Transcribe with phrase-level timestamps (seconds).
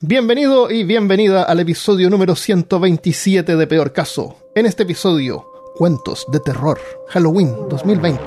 [0.00, 4.36] Bienvenido y bienvenida al episodio número 127 de Peor Caso.
[4.54, 5.44] En este episodio,
[5.76, 8.22] cuentos de terror, Halloween 2020.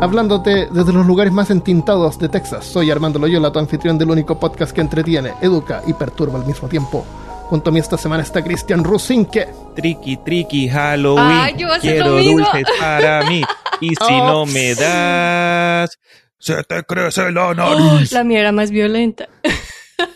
[0.00, 4.40] Hablándote desde los lugares más entintados de Texas, soy Armando Loyola, tu anfitrión del único
[4.40, 7.04] podcast que entretiene, educa y perturba al mismo tiempo.
[7.50, 9.46] Junto a mí esta semana está Cristian Rusinque.
[9.76, 11.26] Tricky, tricky, Halloween.
[11.26, 13.42] Ay, yo Quiero dulces para mí.
[13.80, 14.26] Y si Oh.
[14.28, 15.98] no me das,
[16.42, 18.10] se te crece la Oh, nariz.
[18.12, 19.28] la mía era más violenta.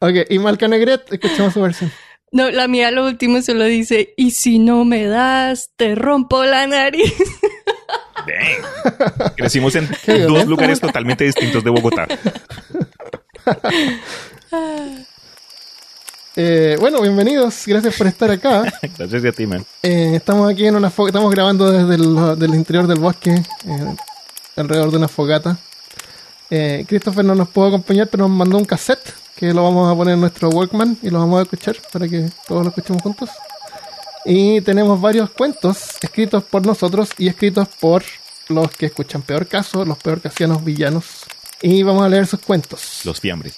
[0.00, 1.90] Ok, y Malca Negret, escuchamos su versión.
[2.30, 6.66] No, la mía lo último solo dice, y si no me das, te rompo la
[6.66, 7.14] nariz.
[8.26, 9.32] Dang.
[9.34, 10.50] Crecimos en Qué dos violento.
[10.50, 12.06] lugares totalmente distintos de Bogotá.
[16.36, 18.64] Eh, bueno, bienvenidos, gracias por estar acá.
[18.98, 19.64] Gracias a ti, man.
[19.82, 23.96] Eh, estamos aquí en una estamos grabando desde el del interior del bosque, eh,
[24.56, 25.58] alrededor de una fogata.
[26.50, 29.96] Eh, Christopher no nos pudo acompañar, pero nos mandó un cassette que lo vamos a
[29.96, 33.30] poner en nuestro Walkman y lo vamos a escuchar para que todos lo escuchemos juntos.
[34.24, 38.02] Y tenemos varios cuentos escritos por nosotros y escritos por
[38.48, 41.24] los que escuchan Peor Caso, los peor casianos villanos.
[41.60, 43.00] Y vamos a leer sus cuentos.
[43.04, 43.54] Los fiambres.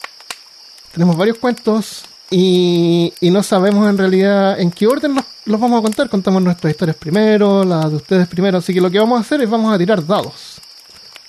[0.92, 5.80] Tenemos varios cuentos y, y no sabemos en realidad en qué orden los, los vamos
[5.80, 6.08] a contar.
[6.08, 8.58] Contamos nuestras historias primero, las de ustedes primero.
[8.58, 10.55] Así que lo que vamos a hacer es vamos a tirar dados.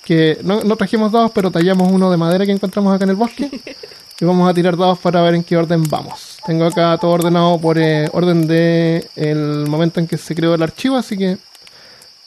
[0.08, 3.16] Que no, no trajimos dados, pero tallamos uno de madera que encontramos acá en el
[3.16, 3.50] bosque.
[4.20, 6.38] Y vamos a tirar dados para ver en qué orden vamos.
[6.44, 10.62] Tengo acá todo ordenado por eh, orden de el momento en que se creó el
[10.64, 11.38] archivo, así que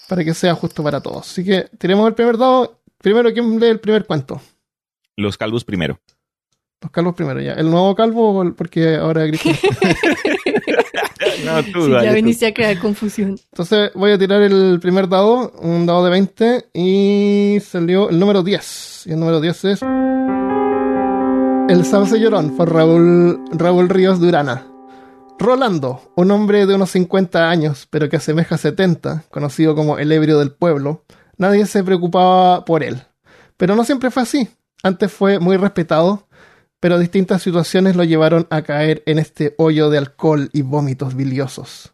[0.07, 1.29] para que sea justo para todos.
[1.29, 2.79] Así que tiremos el primer dado.
[2.97, 4.39] Primero, ¿quién lee el primer cuento?
[5.17, 5.99] Los calvos primero.
[6.81, 7.53] Los calvos primero ya.
[7.53, 9.55] ¿El nuevo calvo el- porque ahora Cristian?
[11.45, 12.15] No, tú, Sí, dale, ya tú.
[12.15, 13.37] viniste a crear confusión.
[13.51, 18.43] Entonces voy a tirar el primer dado, un dado de 20, y salió el número
[18.43, 19.03] 10.
[19.07, 19.81] Y el número 10 es.
[21.69, 24.67] El sauce llorón por Raúl, Raúl Ríos Durana.
[25.39, 30.37] Rolando, un hombre de unos 50 años, pero que asemeja 70, conocido como el ebrio
[30.37, 31.03] del pueblo,
[31.37, 33.01] nadie se preocupaba por él.
[33.57, 34.49] Pero no siempre fue así.
[34.83, 36.27] Antes fue muy respetado,
[36.81, 41.93] pero distintas situaciones lo llevaron a caer en este hoyo de alcohol y vómitos biliosos.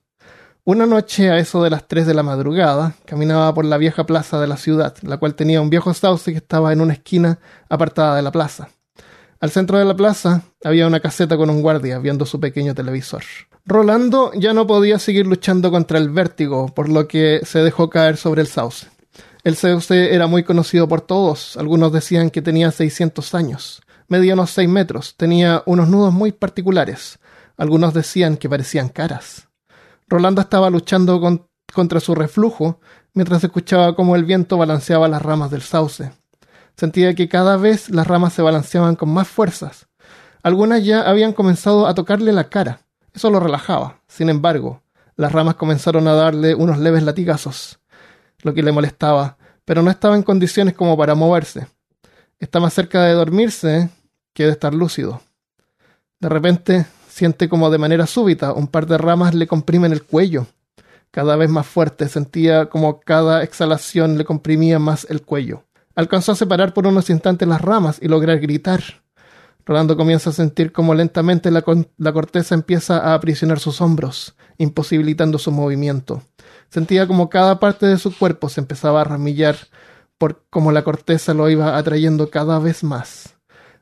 [0.64, 4.40] Una noche, a eso de las 3 de la madrugada, caminaba por la vieja plaza
[4.40, 7.40] de la ciudad, la cual tenía un viejo sauce que estaba en una esquina
[7.70, 8.70] apartada de la plaza.
[9.40, 13.24] Al centro de la plaza había una caseta con un guardia viendo su pequeño televisor.
[13.66, 18.16] Rolando ya no podía seguir luchando contra el vértigo, por lo que se dejó caer
[18.16, 18.88] sobre el sauce.
[19.44, 24.52] El sauce era muy conocido por todos, algunos decían que tenía 600 años, medía unos
[24.52, 27.20] 6 metros, tenía unos nudos muy particulares,
[27.58, 29.48] algunos decían que parecían caras.
[30.08, 32.80] Rolando estaba luchando con- contra su reflujo
[33.14, 36.12] mientras escuchaba cómo el viento balanceaba las ramas del sauce.
[36.76, 39.88] Sentía que cada vez las ramas se balanceaban con más fuerzas.
[40.44, 42.82] Algunas ya habían comenzado a tocarle la cara.
[43.14, 44.00] Eso lo relajaba.
[44.08, 44.84] Sin embargo,
[45.16, 47.80] las ramas comenzaron a darle unos leves latigazos,
[48.44, 51.68] lo que le molestaba, pero no estaba en condiciones como para moverse.
[52.40, 53.90] Está más cerca de dormirse
[54.38, 55.22] que de estar lúcido.
[56.20, 60.46] De repente siente como de manera súbita un par de ramas le comprimen el cuello.
[61.10, 65.64] Cada vez más fuerte sentía como cada exhalación le comprimía más el cuello.
[65.96, 68.84] Alcanzó a separar por unos instantes las ramas y lograr gritar.
[69.66, 75.52] Rolando comienza a sentir como lentamente la corteza empieza a aprisionar sus hombros, imposibilitando su
[75.52, 76.22] movimiento.
[76.70, 79.56] Sentía como cada parte de su cuerpo se empezaba a ramillar
[80.20, 83.37] por como la corteza lo iba atrayendo cada vez más.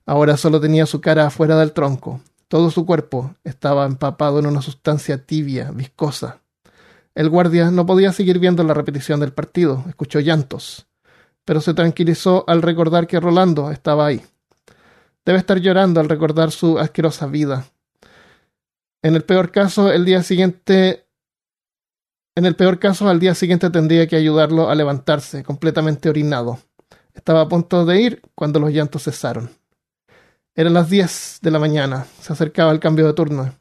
[0.05, 2.21] Ahora solo tenía su cara afuera del tronco.
[2.47, 6.41] Todo su cuerpo estaba empapado en una sustancia tibia, viscosa.
[7.16, 10.85] El guardia no podía seguir viendo la repetición del partido, escuchó llantos,
[11.45, 14.21] pero se tranquilizó al recordar que Rolando estaba ahí.
[15.25, 17.66] Debe estar llorando al recordar su asquerosa vida.
[19.01, 21.05] En el peor caso, el día siguiente
[22.37, 26.59] en el peor caso, al día siguiente tendría que ayudarlo a levantarse, completamente orinado.
[27.13, 29.49] Estaba a punto de ir cuando los llantos cesaron.
[30.57, 33.53] Eran las 10 de la mañana, se acercaba el cambio de turno.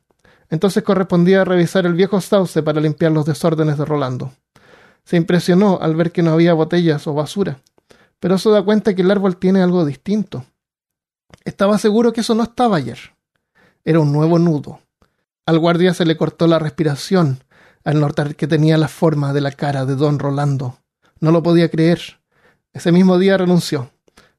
[0.49, 4.33] Entonces correspondía revisar el viejo sauce para limpiar los desórdenes de Rolando.
[5.03, 7.59] Se impresionó al ver que no había botellas o basura,
[8.21, 10.45] pero se da cuenta que el árbol tiene algo distinto.
[11.45, 12.99] Estaba seguro que eso no estaba ayer.
[13.85, 14.79] Era un nuevo nudo.
[15.47, 17.43] Al guardia se le cortó la respiración
[17.83, 20.79] al notar que tenía la forma de la cara de don Rolando.
[21.19, 22.21] No lo podía creer.
[22.73, 23.91] Ese mismo día renunció.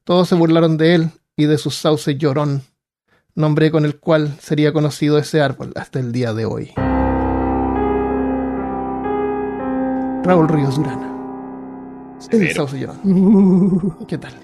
[0.04, 2.62] Todos se burlaron de él y de su sauce llorón,
[3.34, 6.72] nombre con el cual sería conocido ese árbol hasta el día de hoy.
[10.24, 11.12] Raúl Ríos Durana.
[12.30, 13.96] El sauce llorón.
[14.08, 14.34] ¿Qué tal?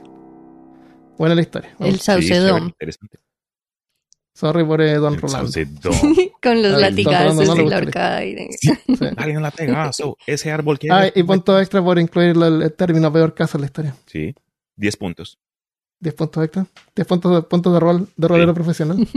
[1.18, 1.74] Buena la historia.
[1.80, 2.62] El Sí, chévere, Saucedón.
[2.68, 3.18] interesante.
[4.34, 5.50] Sorry por eh, Don El Rolando.
[5.50, 5.94] Saucedón.
[6.42, 8.24] Con los latigazos no, y la horcada.
[8.24, 8.70] y de- Sí.
[9.16, 10.16] Dale un latigazo.
[10.26, 10.88] Ese árbol que.
[10.90, 13.94] Ah, y punto extra por incluir el, el término peor caso en la historia.
[14.06, 14.34] Sí.
[14.76, 15.38] 10 puntos.
[16.02, 16.66] 10 puntos extra.
[16.96, 18.98] 10 puntos de, puntos de rol de rolero profesional.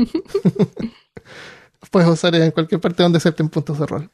[1.92, 4.10] Puedes usar en cualquier parte donde acepten puntos de rol.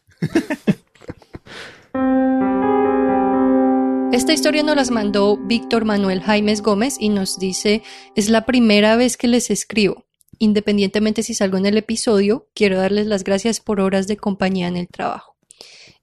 [4.14, 7.84] Esta historia nos las mandó Víctor Manuel Jaimes Gómez y nos dice,
[8.16, 10.06] es la primera vez que les escribo.
[10.38, 14.78] Independientemente si salgo en el episodio, quiero darles las gracias por horas de compañía en
[14.78, 15.36] el trabajo,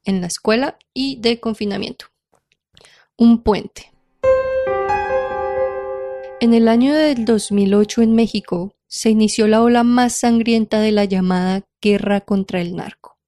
[0.05, 2.07] en la escuela y de confinamiento.
[3.17, 3.93] Un puente.
[6.41, 11.05] En el año del 2008 en México se inició la ola más sangrienta de la
[11.05, 13.19] llamada guerra contra el narco.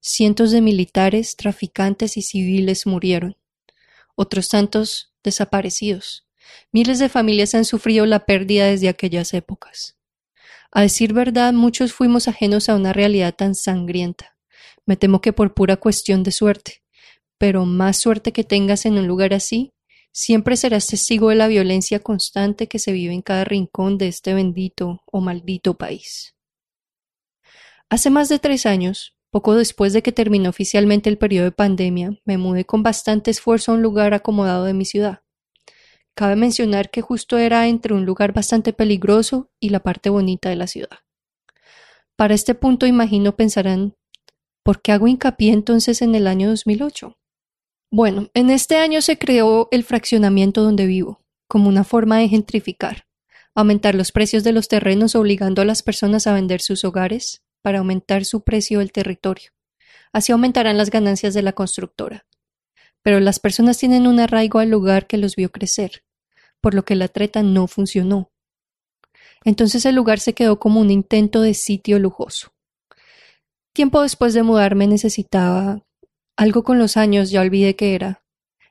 [0.00, 3.36] Cientos de militares, traficantes y civiles murieron
[4.14, 6.26] otros tantos desaparecidos.
[6.72, 9.98] Miles de familias han sufrido la pérdida desde aquellas épocas.
[10.72, 14.38] A decir verdad, muchos fuimos ajenos a una realidad tan sangrienta.
[14.86, 16.82] Me temo que por pura cuestión de suerte.
[17.36, 19.73] Pero más suerte que tengas en un lugar así,
[20.14, 24.32] siempre serás testigo de la violencia constante que se vive en cada rincón de este
[24.32, 26.36] bendito o maldito país.
[27.90, 32.20] Hace más de tres años, poco después de que terminó oficialmente el periodo de pandemia,
[32.24, 35.22] me mudé con bastante esfuerzo a un lugar acomodado de mi ciudad.
[36.14, 40.56] Cabe mencionar que justo era entre un lugar bastante peligroso y la parte bonita de
[40.56, 40.98] la ciudad.
[42.14, 43.96] Para este punto imagino pensarán,
[44.62, 47.18] ¿por qué hago hincapié entonces en el año 2008?
[47.96, 53.06] Bueno, en este año se creó el fraccionamiento donde vivo, como una forma de gentrificar,
[53.54, 57.78] aumentar los precios de los terrenos obligando a las personas a vender sus hogares, para
[57.78, 59.52] aumentar su precio del territorio.
[60.12, 62.26] Así aumentarán las ganancias de la constructora.
[63.04, 66.02] Pero las personas tienen un arraigo al lugar que los vio crecer,
[66.60, 68.32] por lo que la treta no funcionó.
[69.44, 72.54] Entonces el lugar se quedó como un intento de sitio lujoso.
[73.72, 75.84] Tiempo después de mudarme necesitaba
[76.36, 78.22] algo con los años, ya olvidé qué era.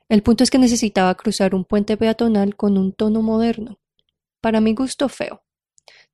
[0.08, 3.80] El punto es que necesitaba cruzar un puente peatonal con un tono moderno.
[4.40, 5.42] Para mi gusto feo.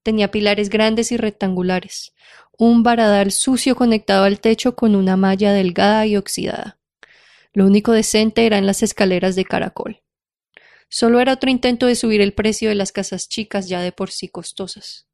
[0.03, 2.15] Tenía pilares grandes y rectangulares,
[2.57, 6.79] un varadal sucio conectado al techo con una malla delgada y oxidada.
[7.53, 10.03] Lo único decente eran las escaleras de caracol.
[10.89, 14.11] Solo era otro intento de subir el precio de las casas chicas ya de por
[14.11, 15.07] sí costosas.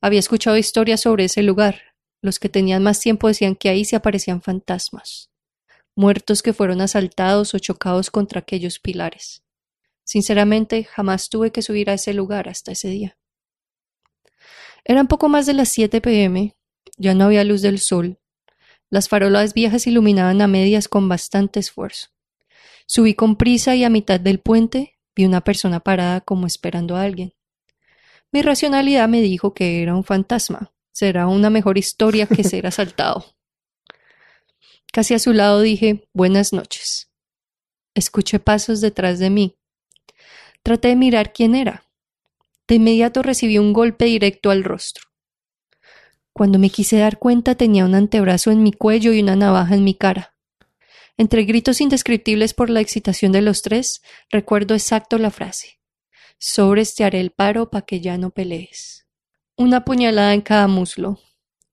[0.00, 1.94] Había escuchado historias sobre ese lugar.
[2.20, 5.30] Los que tenían más tiempo decían que ahí se aparecían fantasmas,
[5.94, 9.42] muertos que fueron asaltados o chocados contra aquellos pilares.
[10.04, 13.16] Sinceramente, jamás tuve que subir a ese lugar hasta ese día.
[14.84, 16.54] Eran poco más de las 7 pm,
[16.98, 18.18] ya no había luz del sol.
[18.90, 22.08] Las farolas viejas iluminaban a medias con bastante esfuerzo.
[22.86, 27.02] Subí con prisa y a mitad del puente vi una persona parada como esperando a
[27.02, 27.32] alguien.
[28.30, 30.72] Mi racionalidad me dijo que era un fantasma.
[30.92, 33.24] Será una mejor historia que ser asaltado.
[34.94, 37.10] Casi a su lado dije buenas noches.
[37.96, 39.56] Escuché pasos detrás de mí.
[40.62, 41.84] Traté de mirar quién era.
[42.68, 45.06] De inmediato recibí un golpe directo al rostro.
[46.32, 49.82] Cuando me quise dar cuenta tenía un antebrazo en mi cuello y una navaja en
[49.82, 50.36] mi cara.
[51.16, 54.00] Entre gritos indescriptibles por la excitación de los tres,
[54.30, 55.80] recuerdo exacto la frase.
[56.38, 59.08] Sobres te haré el paro pa' que ya no pelees.
[59.56, 61.18] Una puñalada en cada muslo,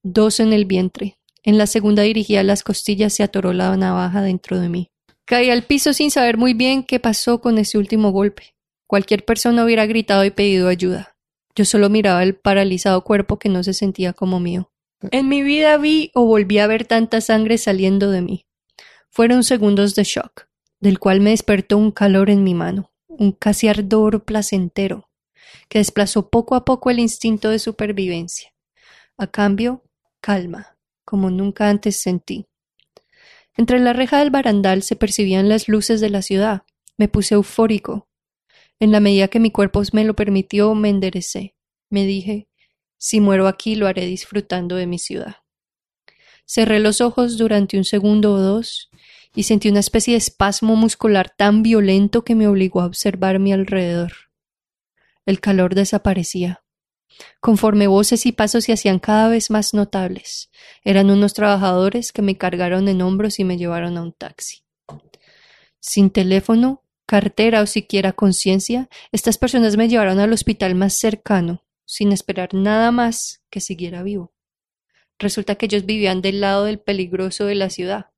[0.02, 1.20] dos en el vientre.
[1.44, 4.90] En la segunda dirigida las costillas se atoró la navaja dentro de mí.
[5.24, 8.54] Caí al piso sin saber muy bien qué pasó con ese último golpe.
[8.86, 11.16] Cualquier persona hubiera gritado y pedido ayuda.
[11.54, 14.70] Yo solo miraba el paralizado cuerpo que no se sentía como mío.
[15.10, 18.46] En mi vida vi o volví a ver tanta sangre saliendo de mí.
[19.10, 20.46] Fueron segundos de shock,
[20.80, 25.10] del cual me despertó un calor en mi mano, un casi ardor placentero,
[25.68, 28.52] que desplazó poco a poco el instinto de supervivencia.
[29.18, 29.82] A cambio,
[30.20, 30.71] calma,
[31.12, 32.46] como nunca antes sentí.
[33.54, 36.62] Entre la reja del barandal se percibían las luces de la ciudad.
[36.96, 38.08] Me puse eufórico.
[38.80, 41.54] En la medida que mi cuerpo me lo permitió, me enderecé.
[41.90, 42.48] Me dije,
[42.96, 45.36] si muero aquí lo haré disfrutando de mi ciudad.
[46.46, 48.88] Cerré los ojos durante un segundo o dos
[49.34, 53.52] y sentí una especie de espasmo muscular tan violento que me obligó a observar mi
[53.52, 54.12] alrededor.
[55.26, 56.61] El calor desaparecía.
[57.40, 60.50] Conforme voces y pasos se hacían cada vez más notables,
[60.84, 64.62] eran unos trabajadores que me cargaron en hombros y me llevaron a un taxi.
[65.80, 72.12] Sin teléfono, cartera o siquiera conciencia, estas personas me llevaron al hospital más cercano, sin
[72.12, 74.32] esperar nada más que siguiera vivo.
[75.18, 78.10] Resulta que ellos vivían del lado del peligroso de la ciudad,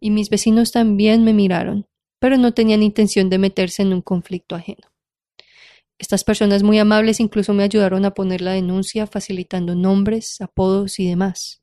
[0.00, 1.86] y mis vecinos también me miraron,
[2.18, 4.93] pero no tenían intención de meterse en un conflicto ajeno.
[6.04, 11.08] Estas personas muy amables incluso me ayudaron a poner la denuncia facilitando nombres, apodos y
[11.08, 11.62] demás.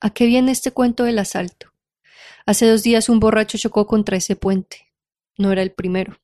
[0.00, 1.74] ¿A qué viene este cuento del asalto?
[2.46, 4.90] Hace dos días un borracho chocó contra ese puente.
[5.36, 6.18] No era el primero.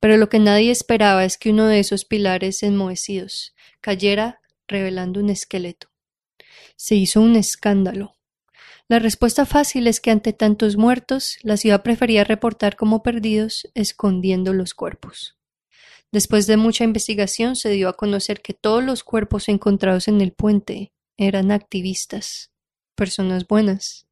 [0.00, 5.28] Pero lo que nadie esperaba es que uno de esos pilares enmohecidos cayera revelando un
[5.28, 5.88] esqueleto.
[6.76, 8.16] Se hizo un escándalo.
[8.88, 14.54] La respuesta fácil es que ante tantos muertos, la ciudad prefería reportar como perdidos, escondiendo
[14.54, 15.36] los cuerpos.
[16.12, 20.32] Después de mucha investigación se dio a conocer que todos los cuerpos encontrados en el
[20.32, 22.50] puente eran activistas,
[22.96, 24.06] personas buenas.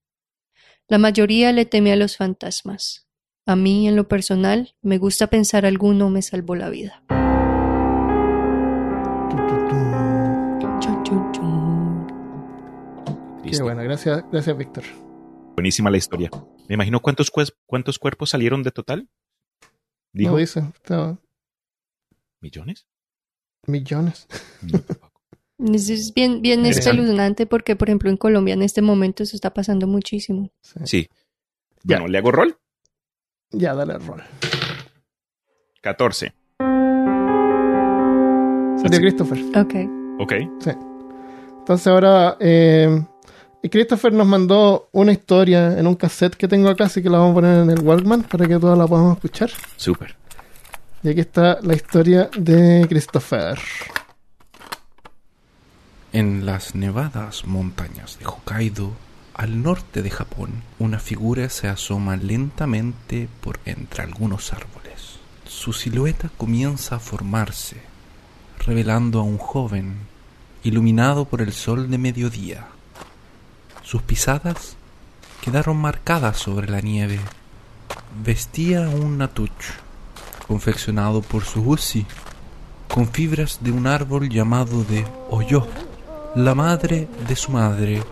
[0.87, 3.07] La mayoría le teme a los fantasmas.
[3.47, 7.03] A mí, en lo personal, me gusta pensar alguno me salvó la vida.
[13.45, 14.85] Qué bueno, gracias, gracias Víctor.
[15.57, 16.31] Buenísima la historia.
[16.69, 19.09] Me imagino cuántos, cues- cuántos cuerpos salieron de total.
[20.13, 21.19] Dijo No dice, está-
[22.41, 22.87] millones.
[23.67, 24.27] millones.
[24.63, 25.09] No, tampoco.
[25.75, 29.89] Es bien, bien espeluznante porque, por ejemplo, en Colombia en este momento se está pasando
[29.89, 30.53] muchísimo.
[30.61, 30.79] Sí.
[30.85, 31.09] sí.
[31.83, 31.97] Ya.
[31.97, 32.57] Bueno, le hago rol.
[33.51, 34.23] Ya, dale rol.
[35.83, 36.33] 14.
[38.77, 39.01] Sería Sí.
[39.01, 39.39] Christopher.
[39.57, 39.75] Ok.
[40.21, 40.33] Ok.
[41.59, 43.03] Entonces ahora eh,
[43.69, 47.33] Christopher nos mandó una historia en un cassette que tengo acá, así que la vamos
[47.33, 49.51] a poner en el Walkman para que todos la podamos escuchar.
[49.77, 50.15] Súper.
[51.03, 53.59] Y aquí está la historia de Christopher.
[56.13, 58.93] En las nevadas montañas de Hokkaido,
[59.35, 65.21] al norte de Japón, una figura se asoma lentamente por entre algunos árboles.
[65.47, 67.77] Su silueta comienza a formarse,
[68.67, 69.99] revelando a un joven
[70.65, 72.67] iluminado por el sol de mediodía.
[73.85, 74.77] Sus pisadas
[75.41, 77.21] quedaron marcadas sobre la nieve.
[78.25, 79.63] Vestía un natuch,
[80.49, 82.07] confeccionado por Sugushi,
[82.93, 85.67] con fibras de un árbol llamado de Oyo.
[86.35, 88.03] La madre de su madre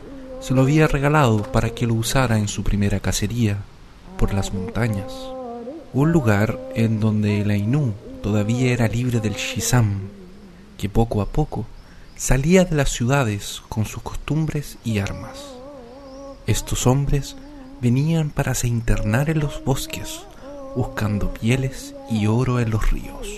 [0.40, 3.56] se lo había regalado para que lo usara en su primera cacería
[4.18, 5.12] por las montañas,
[5.94, 10.00] un lugar en donde el Ainu todavía era libre del Shizam,
[10.76, 11.64] que poco a poco
[12.16, 15.38] salía de las ciudades con sus costumbres y armas.
[16.46, 17.36] Estos hombres
[17.80, 20.20] venían para se internar en los bosques,
[20.74, 23.28] buscando pieles y oro en los ríos.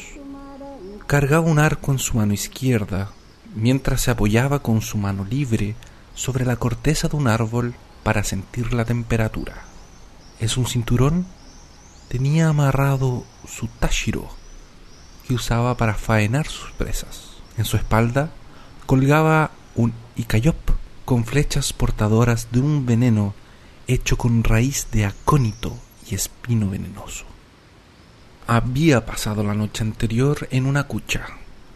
[1.06, 3.10] Cargaba un arco en su mano izquierda,
[3.54, 5.74] mientras se apoyaba con su mano libre
[6.14, 9.64] sobre la corteza de un árbol para sentir la temperatura.
[10.40, 11.26] En su cinturón
[12.08, 14.28] tenía amarrado su tashiro,
[15.26, 17.38] que usaba para faenar sus presas.
[17.56, 18.30] En su espalda
[18.86, 20.56] colgaba un ikayop
[21.04, 23.34] con flechas portadoras de un veneno
[23.86, 25.76] hecho con raíz de acónito
[26.08, 27.24] y espino venenoso.
[28.50, 31.26] Había pasado la noche anterior en una cucha,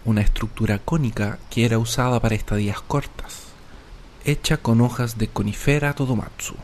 [0.07, 3.49] una estructura cónica que era usada para estadías cortas,
[4.25, 6.55] hecha con hojas de conifera todomatsu.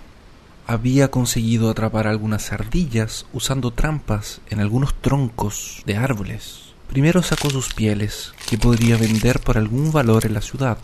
[0.67, 6.73] Había conseguido atrapar algunas ardillas usando trampas en algunos troncos de árboles.
[6.89, 10.79] Primero sacó sus pieles, que podría vender por algún valor en la ciudad.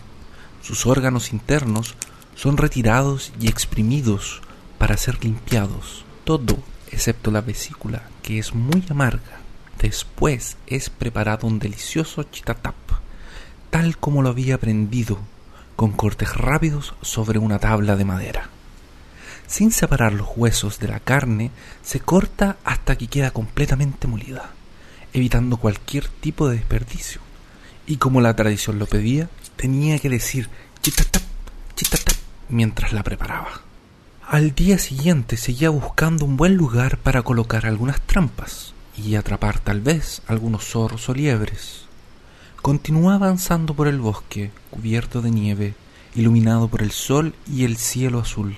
[0.61, 1.95] Sus órganos internos
[2.35, 4.43] son retirados y exprimidos
[4.77, 6.05] para ser limpiados.
[6.25, 6.59] Todo
[6.95, 9.41] excepto la vesícula, que es muy amarga.
[9.81, 12.75] Después es preparado un delicioso chitatap,
[13.71, 15.19] tal como lo había aprendido,
[15.77, 18.49] con cortes rápidos sobre una tabla de madera.
[19.47, 21.51] Sin separar los huesos de la carne,
[21.83, 24.53] se corta hasta que queda completamente molida,
[25.13, 27.21] evitando cualquier tipo de desperdicio.
[27.87, 30.49] Y como la tradición lo pedía, tenía que decir
[30.81, 31.23] chitatap,
[31.75, 32.17] chitatap
[32.49, 33.64] mientras la preparaba.
[34.35, 39.81] Al día siguiente seguía buscando un buen lugar para colocar algunas trampas y atrapar tal
[39.81, 41.85] vez algunos zorros o liebres.
[42.61, 45.75] Continuó avanzando por el bosque, cubierto de nieve,
[46.17, 48.57] iluminado por el sol y el cielo azul,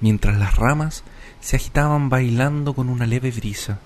[0.00, 1.02] mientras las ramas
[1.40, 3.80] se agitaban bailando con una leve brisa.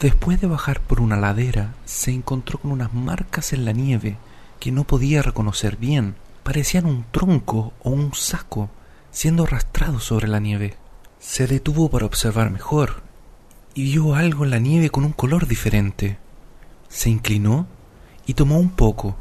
[0.00, 4.16] Después de bajar por una ladera, se encontró con unas marcas en la nieve
[4.60, 6.14] que no podía reconocer bien.
[6.42, 8.70] Parecían un tronco o un saco
[9.12, 10.76] siendo arrastrado sobre la nieve.
[11.20, 13.02] Se detuvo para observar mejor
[13.74, 16.18] y vio algo en la nieve con un color diferente.
[16.88, 17.68] Se inclinó
[18.26, 19.16] y tomó un poco,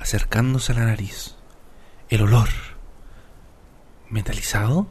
[0.00, 1.36] acercándose a la nariz.
[2.08, 2.48] El olor.
[4.08, 4.88] ¿Metalizado?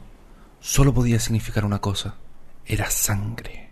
[0.60, 2.16] Solo podía significar una cosa.
[2.64, 3.70] Era sangre.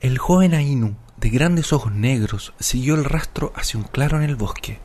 [0.00, 4.36] El joven Ainu, de grandes ojos negros, siguió el rastro hacia un claro en el
[4.36, 4.78] bosque.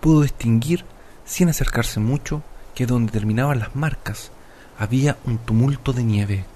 [0.00, 0.84] Pudo distinguir,
[1.24, 2.42] sin acercarse mucho,
[2.80, 4.32] que donde terminaban las marcas
[4.78, 6.46] había un tumulto de nieve.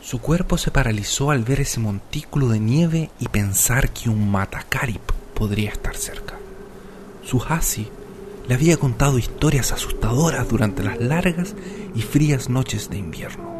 [0.00, 5.02] Su cuerpo se paralizó al ver ese montículo de nieve y pensar que un matacarip
[5.34, 6.34] podría estar cerca.
[7.24, 7.88] Su hasi
[8.46, 11.56] le había contado historias asustadoras durante las largas
[11.92, 13.50] y frías noches de invierno.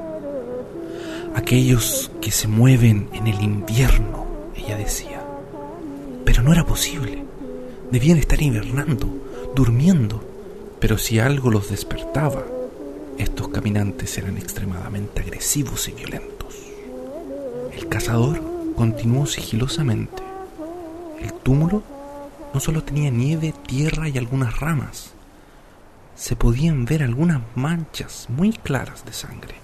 [1.34, 4.24] Aquellos que se mueven en el invierno,
[4.54, 5.20] ella decía.
[6.24, 7.24] Pero no era posible.
[7.90, 9.08] Debían estar hibernando,
[9.56, 10.27] durmiendo.
[10.80, 12.44] Pero si algo los despertaba,
[13.18, 16.54] estos caminantes eran extremadamente agresivos y violentos.
[17.72, 18.40] El cazador
[18.76, 20.22] continuó sigilosamente.
[21.20, 21.82] El túmulo
[22.54, 25.14] no solo tenía nieve, tierra y algunas ramas.
[26.14, 29.56] Se podían ver algunas manchas muy claras de sangre.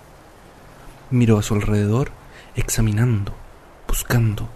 [1.11, 2.11] Miró a su alrededor,
[2.57, 3.35] examinando,
[3.87, 4.49] buscando.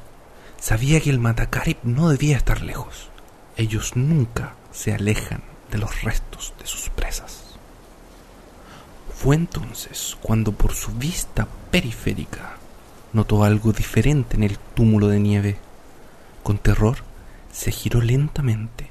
[0.59, 3.11] Sabía que el Matacarip no debía estar lejos.
[3.57, 7.57] Ellos nunca se alejan de los restos de sus presas.
[9.15, 12.57] Fue entonces cuando por su vista periférica
[13.13, 15.59] notó algo diferente en el túmulo de nieve.
[16.43, 16.99] Con terror
[17.53, 18.91] se giró lentamente,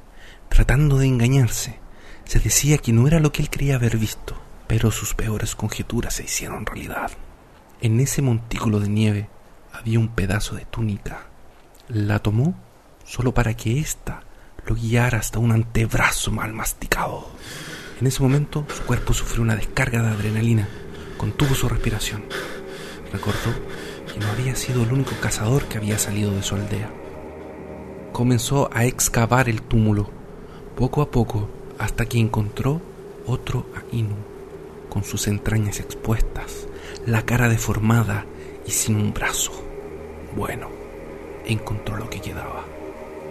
[0.49, 1.79] tratando de engañarse.
[2.25, 4.35] Se decía que no era lo que él creía haber visto,
[4.67, 7.11] pero sus peores conjeturas se hicieron realidad.
[7.79, 9.29] En ese montículo de nieve
[9.71, 11.27] había un pedazo de túnica.
[11.87, 12.55] La tomó
[13.05, 14.23] solo para que ésta
[14.67, 17.29] lo guiara hasta un antebrazo mal masticado.
[17.99, 20.67] En ese momento su cuerpo sufrió una descarga de adrenalina,
[21.17, 22.23] contuvo su respiración.
[23.11, 23.53] Recordó
[24.11, 26.89] que no había sido el único cazador que había salido de su aldea
[28.17, 30.09] comenzó a excavar el túmulo,
[30.75, 31.47] poco a poco,
[31.77, 32.81] hasta que encontró
[33.27, 34.15] otro Ainu,
[34.89, 36.67] con sus entrañas expuestas,
[37.05, 38.25] la cara deformada
[38.65, 39.51] y sin un brazo.
[40.35, 40.67] Bueno,
[41.45, 42.65] encontró lo que quedaba.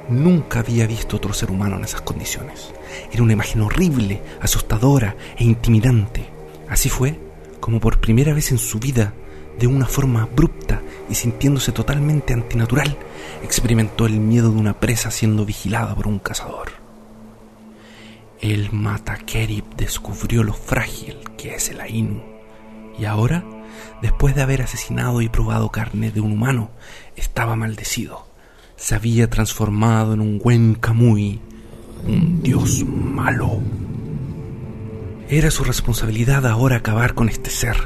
[0.08, 2.72] Nunca había visto otro ser humano en esas condiciones.
[3.12, 6.28] Era una imagen horrible, asustadora e intimidante.
[6.68, 7.18] Así fue
[7.60, 9.12] como por primera vez en su vida,
[9.58, 12.96] de una forma abrupta y sintiéndose totalmente antinatural,
[13.42, 16.68] experimentó el miedo de una presa siendo vigilada por un cazador.
[18.40, 22.22] El Matakerib descubrió lo frágil que es el Ainu,
[22.98, 23.44] y ahora,
[24.02, 26.70] después de haber asesinado y probado carne de un humano,
[27.16, 28.25] estaba maldecido.
[28.76, 31.40] Se había transformado en un buen Kamui,
[32.06, 33.60] un dios malo.
[35.28, 37.76] Era su responsabilidad ahora acabar con este ser,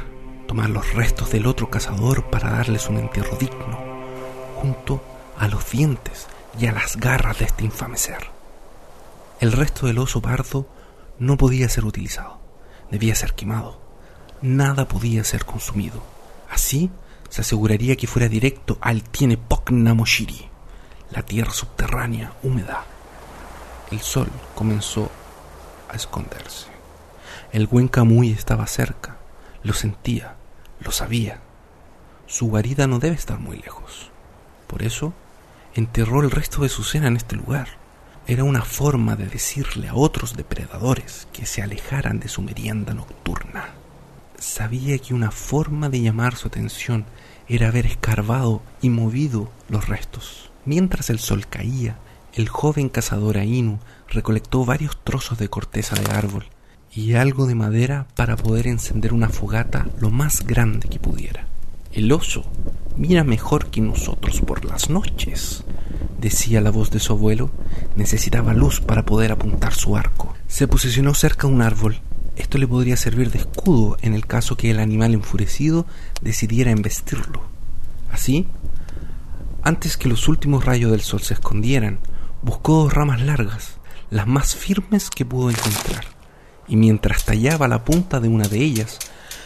[0.47, 3.79] tomar los restos del otro cazador para darles un entierro digno,
[4.57, 5.01] junto
[5.37, 6.27] a los dientes
[6.59, 8.29] y a las garras de este infame ser.
[9.39, 10.67] El resto del oso pardo
[11.17, 12.39] no podía ser utilizado,
[12.91, 13.79] debía ser quemado.
[14.41, 16.03] Nada podía ser consumido.
[16.49, 16.91] Así
[17.29, 19.39] se aseguraría que fuera directo al Tiene
[19.71, 20.50] Namoshiri,
[21.11, 22.85] la tierra subterránea húmeda.
[23.91, 25.09] El sol comenzó
[25.89, 26.67] a esconderse.
[27.51, 29.17] El buen Camuy estaba cerca,
[29.63, 30.35] lo sentía,
[30.79, 31.39] lo sabía.
[32.27, 34.09] Su guarida no debe estar muy lejos.
[34.67, 35.13] Por eso
[35.75, 37.67] enterró el resto de su cena en este lugar.
[38.27, 43.71] Era una forma de decirle a otros depredadores que se alejaran de su merienda nocturna.
[44.37, 47.05] Sabía que una forma de llamar su atención
[47.47, 50.50] era haber escarbado y movido los restos.
[50.65, 51.97] Mientras el sol caía,
[52.33, 56.45] el joven cazador Ainu recolectó varios trozos de corteza de árbol
[56.93, 61.47] y algo de madera para poder encender una fogata lo más grande que pudiera.
[61.91, 62.45] El oso
[62.95, 65.63] mira mejor que nosotros por las noches,
[66.19, 67.49] decía la voz de su abuelo.
[67.95, 70.35] Necesitaba luz para poder apuntar su arco.
[70.47, 71.99] Se posicionó cerca de un árbol.
[72.37, 75.85] Esto le podría servir de escudo en el caso que el animal enfurecido
[76.21, 77.41] decidiera embestirlo.
[78.11, 78.47] Así,
[79.63, 81.99] antes que los últimos rayos del sol se escondieran,
[82.41, 83.77] buscó dos ramas largas,
[84.09, 86.05] las más firmes que pudo encontrar,
[86.67, 88.99] y mientras tallaba la punta de una de ellas,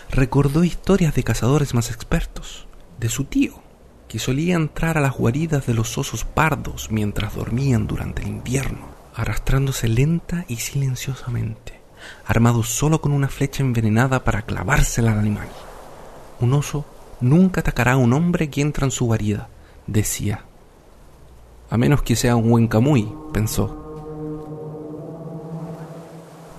[0.09, 2.67] recordó historias de cazadores más expertos,
[2.99, 3.61] de su tío,
[4.07, 8.87] que solía entrar a las guaridas de los osos pardos mientras dormían durante el invierno,
[9.13, 11.81] arrastrándose lenta y silenciosamente,
[12.25, 15.47] armado solo con una flecha envenenada para clavársela al animal.
[16.39, 16.85] Un oso
[17.21, 19.49] nunca atacará a un hombre que entra en su guarida,
[19.87, 20.43] decía.
[21.69, 23.81] A menos que sea un buen camuy, pensó.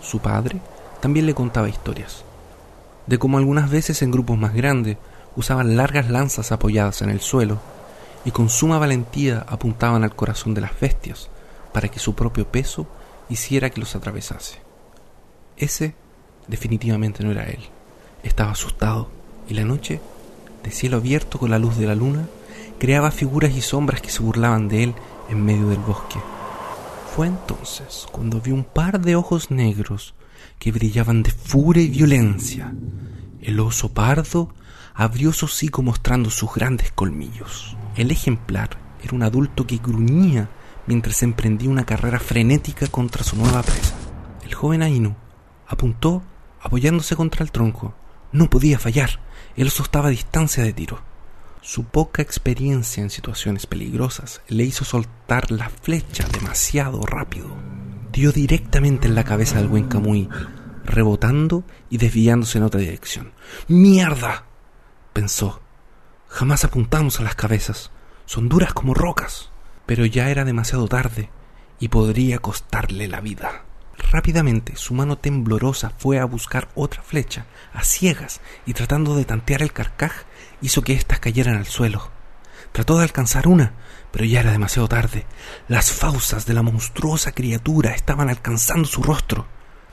[0.02, 0.60] Su padre
[1.00, 2.26] también le contaba historias
[3.06, 4.98] de cómo algunas veces en grupos más grandes
[5.36, 7.58] usaban largas lanzas apoyadas en el suelo
[8.24, 11.28] y con suma valentía apuntaban al corazón de las bestias
[11.72, 12.86] para que su propio peso
[13.28, 14.58] hiciera que los atravesase.
[15.56, 15.94] Ese
[16.48, 17.60] definitivamente no era él.
[18.22, 19.08] Estaba asustado
[19.48, 20.00] y la noche,
[20.64, 22.26] de cielo abierto con la luz de la luna,
[22.78, 24.94] creaba figuras y sombras que se burlaban de él
[25.28, 26.18] en medio del bosque.
[27.14, 30.14] Fue entonces cuando vio un par de ojos negros
[30.58, 32.74] que brillaban de furia y violencia.
[33.40, 34.54] El oso pardo
[34.94, 37.76] abrió su hocico mostrando sus grandes colmillos.
[37.96, 38.70] El ejemplar
[39.02, 40.48] era un adulto que gruñía
[40.86, 43.94] mientras emprendía una carrera frenética contra su nueva presa.
[44.44, 45.14] El joven Ainu
[45.66, 46.22] apuntó
[46.60, 47.94] apoyándose contra el tronco.
[48.32, 49.20] No podía fallar.
[49.56, 51.00] El oso estaba a distancia de tiro.
[51.66, 57.48] Su poca experiencia en situaciones peligrosas le hizo soltar la flecha demasiado rápido.
[58.12, 60.28] Dio directamente en la cabeza del buen Camuy,
[60.84, 63.32] rebotando y desviándose en otra dirección.
[63.66, 64.44] ¡Mierda!
[65.12, 65.60] pensó.
[66.28, 67.90] Jamás apuntamos a las cabezas.
[68.26, 69.50] Son duras como rocas.
[69.86, 71.30] Pero ya era demasiado tarde
[71.80, 73.64] y podría costarle la vida.
[74.12, 79.62] Rápidamente su mano temblorosa fue a buscar otra flecha, a ciegas, y tratando de tantear
[79.62, 80.12] el carcaj,
[80.66, 82.10] hizo que éstas cayeran al suelo.
[82.72, 83.74] Trató de alcanzar una,
[84.10, 85.24] pero ya era demasiado tarde.
[85.68, 89.46] Las fauces de la monstruosa criatura estaban alcanzando su rostro.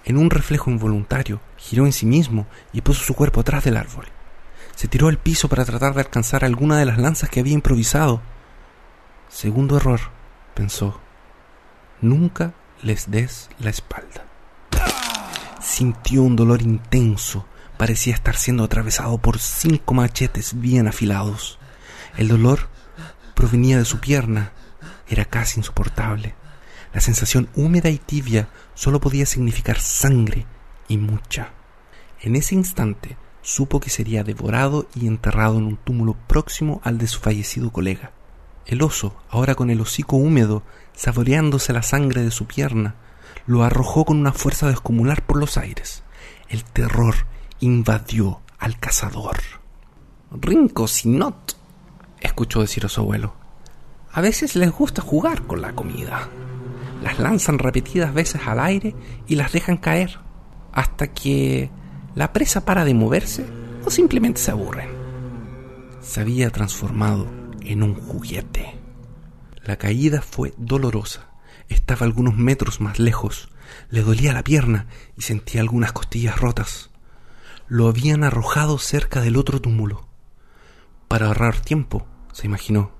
[0.03, 4.07] En un reflejo involuntario, giró en sí mismo y puso su cuerpo atrás del árbol.
[4.75, 8.21] Se tiró al piso para tratar de alcanzar alguna de las lanzas que había improvisado.
[9.29, 10.01] Segundo error,
[10.55, 10.99] pensó.
[12.01, 14.25] Nunca les des la espalda.
[15.61, 17.45] Sintió un dolor intenso.
[17.83, 21.59] Parecía estar siendo atravesado por cinco machetes bien afilados.
[22.15, 22.69] El dolor
[23.35, 24.53] provenía de su pierna.
[25.09, 26.33] Era casi insoportable.
[26.93, 30.45] La sensación húmeda y tibia solo podía significar sangre
[30.87, 31.49] y mucha.
[32.21, 37.07] En ese instante supo que sería devorado y enterrado en un túmulo próximo al de
[37.07, 38.13] su fallecido colega.
[38.65, 40.63] El oso, ahora con el hocico húmedo,
[40.95, 42.95] saboreándose la sangre de su pierna,
[43.45, 46.03] lo arrojó con una fuerza descomunal por los aires.
[46.47, 47.15] El terror
[47.59, 49.37] invadió al cazador.
[50.31, 51.57] Rinco Sinot,
[52.19, 53.35] escuchó decir a su abuelo.
[54.11, 56.29] A veces les gusta jugar con la comida.
[57.03, 58.95] Las lanzan repetidas veces al aire
[59.27, 60.19] y las dejan caer,
[60.71, 61.69] hasta que
[62.15, 63.45] la presa para de moverse
[63.85, 64.89] o simplemente se aburren.
[66.01, 67.27] Se había transformado
[67.61, 68.75] en un juguete.
[69.63, 71.29] La caída fue dolorosa.
[71.69, 73.49] Estaba algunos metros más lejos.
[73.89, 74.87] Le dolía la pierna
[75.17, 76.91] y sentía algunas costillas rotas.
[77.73, 80.07] Lo habían arrojado cerca del otro túmulo.
[81.07, 82.91] Para ahorrar tiempo, se imaginó.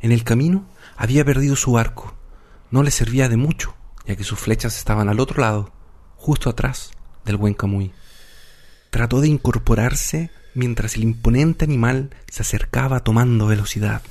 [0.00, 2.14] En el camino había perdido su arco.
[2.70, 3.74] No le servía de mucho,
[4.06, 5.72] ya que sus flechas estaban al otro lado,
[6.14, 6.92] justo atrás
[7.24, 7.90] del buen Camuy.
[8.90, 14.02] Trató de incorporarse mientras el imponente animal se acercaba tomando velocidad.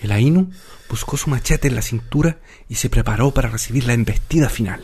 [0.00, 0.50] El Ainu
[0.90, 4.82] buscó su machete en la cintura y se preparó para recibir la embestida final.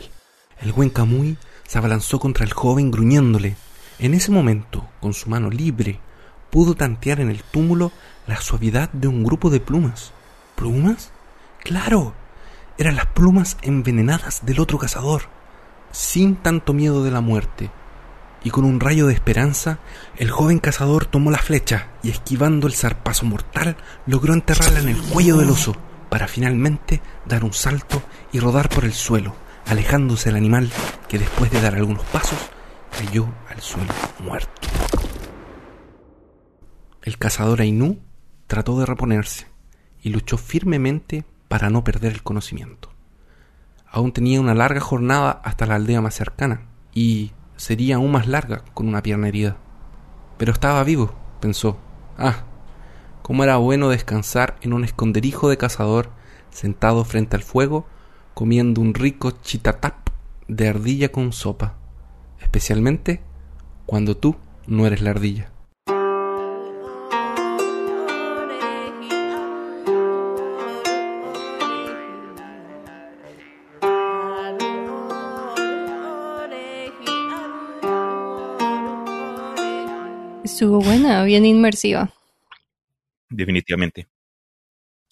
[0.61, 3.57] El buen Camuy se abalanzó contra el joven gruñéndole.
[4.01, 5.99] En ese momento, con su mano libre,
[6.49, 7.91] pudo tantear en el túmulo
[8.27, 10.13] la suavidad de un grupo de plumas.
[10.55, 11.11] ¿Plumas?
[11.61, 12.13] Claro,
[12.77, 15.23] eran las plumas envenenadas del otro cazador.
[15.91, 17.71] Sin tanto miedo de la muerte,
[18.41, 19.79] y con un rayo de esperanza,
[20.15, 25.01] el joven cazador tomó la flecha y esquivando el zarpazo mortal, logró enterrarla en el
[25.01, 25.75] cuello del oso,
[26.07, 29.35] para finalmente dar un salto y rodar por el suelo,
[29.67, 30.71] alejándose del animal
[31.09, 32.39] que después de dar algunos pasos
[32.99, 34.67] cayó al suelo muerto.
[37.01, 37.97] El cazador Ainú
[38.47, 39.47] trató de reponerse
[40.01, 42.89] y luchó firmemente para no perder el conocimiento.
[43.89, 48.63] Aún tenía una larga jornada hasta la aldea más cercana y, sería aún más larga
[48.73, 49.55] con una pierna herida.
[50.37, 51.77] Pero estaba vivo, pensó.
[52.17, 52.43] Ah,
[53.21, 56.09] cómo era bueno descansar en un esconderijo de cazador
[56.51, 57.87] sentado frente al fuego,
[58.33, 60.09] comiendo un rico chitatap
[60.49, 61.78] de ardilla con sopa,
[62.41, 63.21] especialmente
[63.85, 64.35] cuando tú
[64.67, 65.51] no eres la ardilla.
[80.43, 82.13] Estuvo buena, bien inmersiva.
[83.29, 84.09] Definitivamente.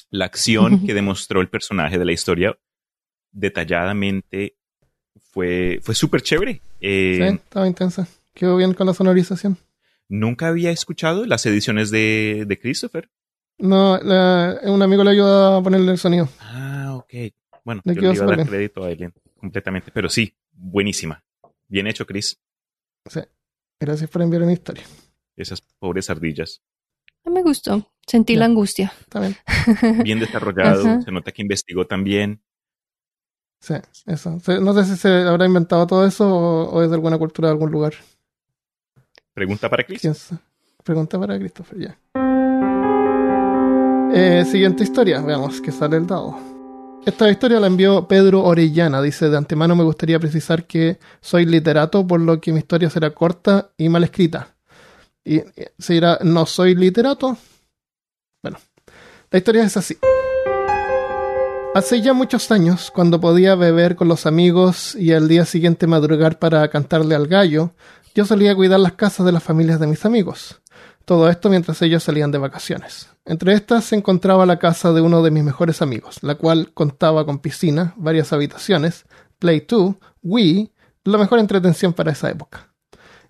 [0.09, 2.57] La acción que demostró el personaje de la historia
[3.31, 4.56] detalladamente
[5.31, 6.61] fue, fue súper chévere.
[6.81, 8.07] Eh, sí, estaba intensa.
[8.33, 9.57] Quedó bien con la sonorización.
[10.09, 13.09] Nunca había escuchado las ediciones de, de Christopher.
[13.57, 16.29] No, la, un amigo le ayudó a ponerle el sonido.
[16.39, 17.13] Ah, ok.
[17.63, 19.91] Bueno, Le yo le iba a dar crédito a él completamente.
[19.91, 21.23] Pero sí, buenísima.
[21.67, 22.39] Bien hecho, Chris.
[23.09, 23.21] Sí.
[23.79, 24.83] Gracias por enviar una historia.
[25.35, 26.61] Esas pobres ardillas.
[27.25, 27.91] Me gustó.
[28.05, 28.93] Sentí la angustia.
[29.01, 29.35] Está bien.
[30.03, 30.81] Bien desarrollado.
[30.81, 31.01] Ajá.
[31.01, 32.41] Se nota que investigó también.
[33.59, 33.73] Sí,
[34.05, 34.37] eso.
[34.61, 37.53] No sé si se habrá inventado todo eso o, o es de alguna cultura de
[37.53, 37.93] algún lugar.
[39.33, 40.01] Pregunta para Chris.
[40.01, 40.41] ¿Quién sabe?
[40.83, 41.99] Pregunta para Christopher, ya.
[44.13, 46.37] Eh, siguiente historia, veamos que sale el dado.
[47.05, 49.01] Esta historia la envió Pedro Orellana.
[49.01, 53.11] Dice: De antemano me gustaría precisar que soy literato, por lo que mi historia será
[53.11, 54.55] corta y mal escrita.
[55.23, 55.41] Y
[55.77, 57.37] se dirá, no soy literato.
[58.41, 58.57] Bueno,
[59.29, 59.97] la historia es así.
[61.77, 66.39] Hace ya muchos años, cuando podía beber con los amigos y al día siguiente madrugar
[66.39, 67.75] para cantarle al gallo,
[68.15, 70.59] yo solía cuidar las casas de las familias de mis amigos.
[71.05, 73.11] Todo esto mientras ellos salían de vacaciones.
[73.25, 77.27] Entre estas se encontraba la casa de uno de mis mejores amigos, la cual contaba
[77.27, 79.05] con piscina, varias habitaciones,
[79.37, 82.73] Play 2, Wii, la mejor entretención para esa época.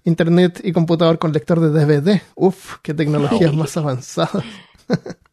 [0.06, 2.22] Internet y computador con lector de DVD.
[2.34, 4.46] Uf, qué tecnologías más avanzadas.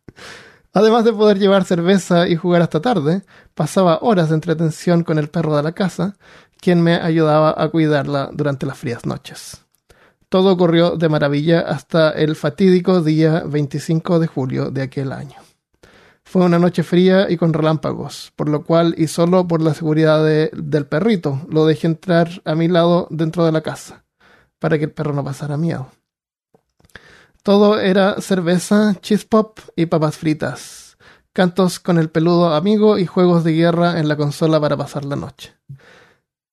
[0.76, 3.22] Además de poder llevar cerveza y jugar hasta tarde,
[3.54, 6.16] pasaba horas de entretención con el perro de la casa,
[6.60, 9.64] quien me ayudaba a cuidarla durante las frías noches.
[10.28, 15.36] Todo ocurrió de maravilla hasta el fatídico día 25 de julio de aquel año.
[16.24, 20.24] Fue una noche fría y con relámpagos, por lo cual, y solo por la seguridad
[20.24, 24.04] del perrito, lo dejé entrar a mi lado dentro de la casa,
[24.58, 25.86] para que el perro no pasara miedo.
[27.44, 30.96] Todo era cerveza, cheese pop y papas fritas,
[31.34, 35.14] cantos con el peludo amigo y juegos de guerra en la consola para pasar la
[35.14, 35.54] noche.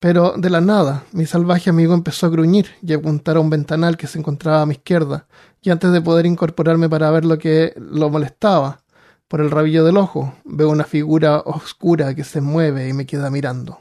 [0.00, 3.48] Pero de la nada, mi salvaje amigo empezó a gruñir y a apuntar a un
[3.48, 5.26] ventanal que se encontraba a mi izquierda,
[5.62, 8.82] y antes de poder incorporarme para ver lo que lo molestaba,
[9.28, 13.30] por el rabillo del ojo, veo una figura oscura que se mueve y me queda
[13.30, 13.80] mirando.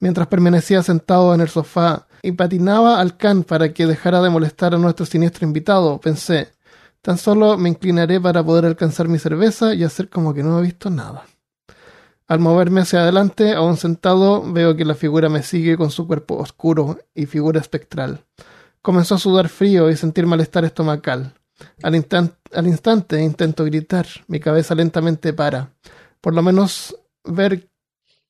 [0.00, 4.74] Mientras permanecía sentado en el sofá y patinaba al can para que dejara de molestar
[4.74, 6.48] a nuestro siniestro invitado, pensé,
[7.02, 10.62] tan solo me inclinaré para poder alcanzar mi cerveza y hacer como que no he
[10.62, 11.26] visto nada.
[12.26, 16.36] Al moverme hacia adelante, aún sentado, veo que la figura me sigue con su cuerpo
[16.36, 18.24] oscuro y figura espectral.
[18.80, 21.34] Comenzó a sudar frío y sentir malestar estomacal.
[21.82, 22.06] Al,
[22.54, 25.74] al instante intento gritar, mi cabeza lentamente para.
[26.22, 27.68] Por lo menos ver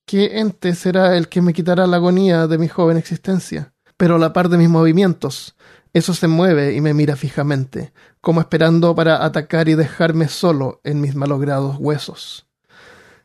[0.05, 4.19] qué ente será el que me quitará la agonía de mi joven existencia pero a
[4.19, 5.55] la par de mis movimientos.
[5.93, 10.99] Eso se mueve y me mira fijamente, como esperando para atacar y dejarme solo en
[10.99, 12.47] mis malogrados huesos.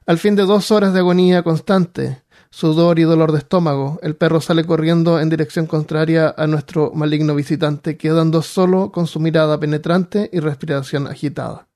[0.07, 4.41] Al fin de dos horas de agonía constante, sudor y dolor de estómago, el perro
[4.41, 10.31] sale corriendo en dirección contraria a nuestro maligno visitante, quedando solo con su mirada penetrante
[10.33, 11.69] y respiración agitada.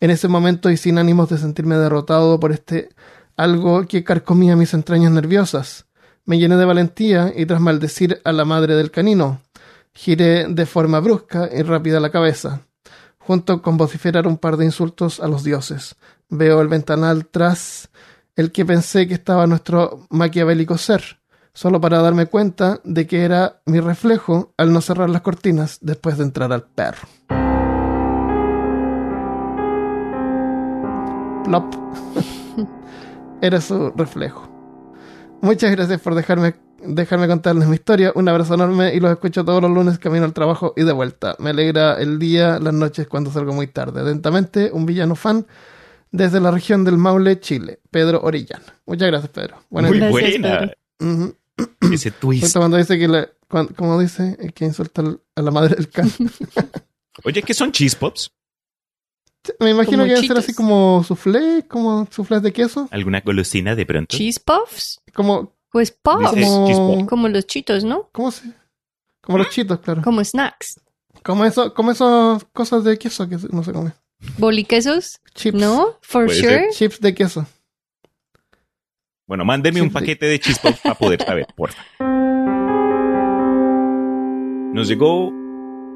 [0.00, 2.90] En ese momento y sin ánimos de sentirme derrotado por este
[3.36, 5.85] algo que carcomía mis entrañas nerviosas,
[6.26, 9.40] me llené de valentía y tras maldecir a la madre del canino,
[9.94, 12.62] giré de forma brusca y rápida la cabeza,
[13.18, 15.94] junto con vociferar un par de insultos a los dioses.
[16.28, 17.88] Veo el ventanal tras
[18.34, 21.20] el que pensé que estaba nuestro maquiavélico ser,
[21.54, 26.18] solo para darme cuenta de que era mi reflejo al no cerrar las cortinas después
[26.18, 27.08] de entrar al perro.
[31.44, 31.72] Plop.
[33.40, 34.55] era su reflejo.
[35.40, 38.12] Muchas gracias por dejarme, dejarme contarles mi historia.
[38.14, 41.36] Un abrazo enorme y los escucho todos los lunes camino al trabajo y de vuelta.
[41.38, 44.00] Me alegra el día, las noches cuando salgo muy tarde.
[44.00, 45.46] Atentamente, un villano fan
[46.10, 48.80] desde la región del Maule, Chile, Pedro Orellana.
[48.86, 49.56] Muchas gracias, Pedro.
[49.70, 50.72] muy buena.
[51.92, 52.56] Ese twist.
[52.56, 53.28] Cuando dice que,
[53.76, 55.02] como dice, que insulta
[55.34, 56.10] a la madre del can.
[57.24, 58.30] Oye, ¿qué son cheese pops?
[59.60, 62.88] Me imagino que debe ser así como soufflé, como soufflés de queso.
[62.90, 64.16] ¿Alguna golosina de pronto?
[64.16, 65.00] ¿Cheese puffs?
[65.14, 65.54] Como.
[65.70, 66.30] Pues puffs.
[66.30, 68.08] Como, como los chitos, ¿no?
[68.12, 68.52] ¿Cómo se?
[69.20, 70.02] Como los chitos, claro.
[70.02, 70.80] Como snacks.
[71.22, 73.92] Como eso, como esas cosas de queso que no se come.
[74.38, 75.20] ¿Boliquesos?
[75.34, 75.58] Chips.
[75.58, 75.98] ¿No?
[76.00, 76.68] For sure.
[76.72, 77.46] Chips de queso.
[79.26, 81.70] Bueno, mándenme un paquete de, cheese puffs para poder saber, por
[84.72, 85.32] Nos llegó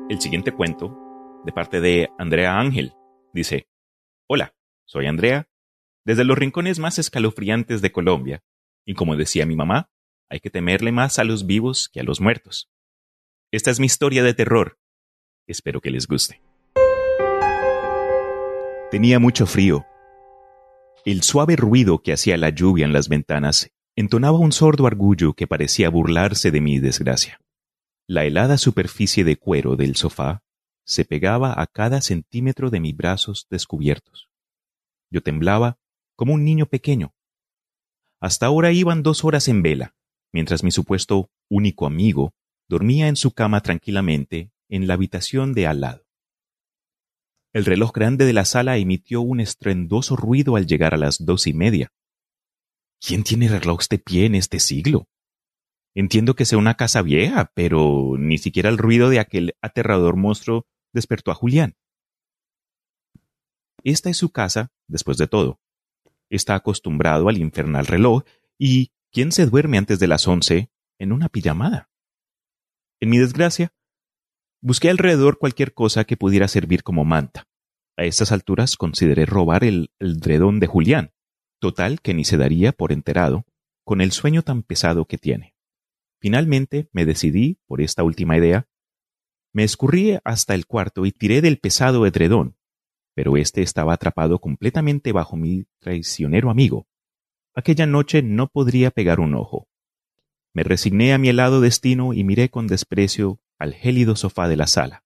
[0.08, 0.98] el siguiente cuento
[1.44, 2.92] de parte de Andrea Ángel.
[3.32, 3.68] Dice,
[4.28, 5.48] Hola, soy Andrea,
[6.04, 8.42] desde los rincones más escalofriantes de Colombia,
[8.84, 9.90] y como decía mi mamá,
[10.28, 12.70] hay que temerle más a los vivos que a los muertos.
[13.52, 14.78] Esta es mi historia de terror.
[15.46, 16.42] Espero que les guste.
[18.90, 19.86] Tenía mucho frío.
[21.04, 25.46] El suave ruido que hacía la lluvia en las ventanas entonaba un sordo argullo que
[25.46, 27.40] parecía burlarse de mi desgracia.
[28.06, 30.42] La helada superficie de cuero del sofá
[30.84, 34.30] se pegaba a cada centímetro de mis brazos descubiertos.
[35.10, 35.78] Yo temblaba
[36.16, 37.14] como un niño pequeño.
[38.20, 39.94] Hasta ahora iban dos horas en vela,
[40.32, 42.34] mientras mi supuesto único amigo
[42.68, 46.06] dormía en su cama tranquilamente en la habitación de al lado.
[47.52, 51.48] El reloj grande de la sala emitió un estruendoso ruido al llegar a las dos
[51.48, 51.92] y media.
[53.00, 55.08] ¿Quién tiene relojes de pie en este siglo?
[55.94, 60.66] Entiendo que sea una casa vieja, pero ni siquiera el ruido de aquel aterrador monstruo
[60.92, 61.76] despertó a Julián.
[63.83, 65.61] Esta es su casa, después de todo.
[66.31, 68.22] Está acostumbrado al infernal reloj
[68.59, 71.90] y ¿quién se duerme antes de las once en una pijamada?
[73.00, 73.72] En mi desgracia,
[74.62, 77.48] Busqué alrededor cualquier cosa que pudiera servir como manta.
[77.96, 81.12] A estas alturas consideré robar el, el dredón de Julián,
[81.61, 83.46] total que ni se daría por enterado,
[83.85, 85.55] con el sueño tan pesado que tiene.
[86.20, 88.68] Finalmente me decidí por esta última idea.
[89.52, 92.56] Me escurrí hasta el cuarto y tiré del pesado edredón,
[93.14, 96.87] pero éste estaba atrapado completamente bajo mi traicionero amigo.
[97.54, 99.66] Aquella noche no podría pegar un ojo.
[100.52, 104.66] Me resigné a mi helado destino y miré con desprecio al gélido sofá de la
[104.66, 105.04] sala.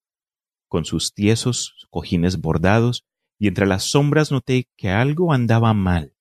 [0.69, 3.07] Con sus tiesos cojines bordados
[3.39, 6.17] y entre las sombras noté que algo andaba mal.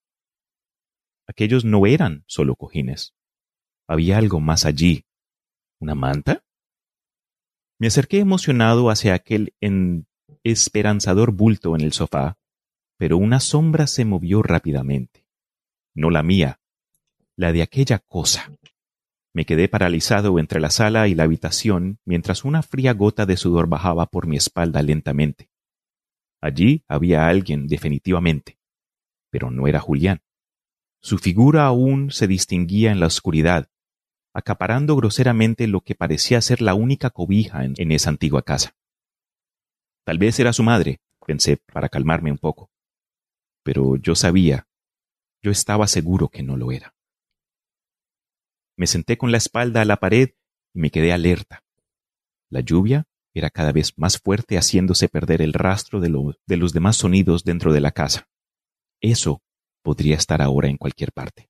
[1.25, 3.13] Aquellos no eran solo cojines.
[3.87, 5.05] Había algo más allí.
[5.79, 6.43] ¿Una manta?
[7.79, 9.53] Me acerqué emocionado hacia aquel
[10.43, 12.37] esperanzador bulto en el sofá,
[12.97, 15.25] pero una sombra se movió rápidamente.
[15.93, 16.61] No la mía,
[17.35, 18.51] la de aquella cosa.
[19.33, 23.67] Me quedé paralizado entre la sala y la habitación mientras una fría gota de sudor
[23.67, 25.49] bajaba por mi espalda lentamente.
[26.39, 28.59] Allí había alguien definitivamente,
[29.29, 30.21] pero no era Julián.
[31.01, 33.69] Su figura aún se distinguía en la oscuridad,
[34.33, 38.75] acaparando groseramente lo que parecía ser la única cobija en, esa antigua casa.
[40.03, 42.69] Tal vez era su madre, pensé para calmarme un poco.
[43.63, 44.67] Pero yo sabía,
[45.41, 46.93] yo estaba seguro que no lo era.
[48.75, 50.31] Me senté con la espalda a la pared
[50.73, 51.63] y me quedé alerta.
[52.49, 56.09] La lluvia era cada vez más fuerte haciéndose perder el rastro de,
[56.57, 58.27] los demás sonidos dentro de la casa.
[59.01, 59.41] Eso
[59.81, 61.49] podría estar ahora en cualquier parte.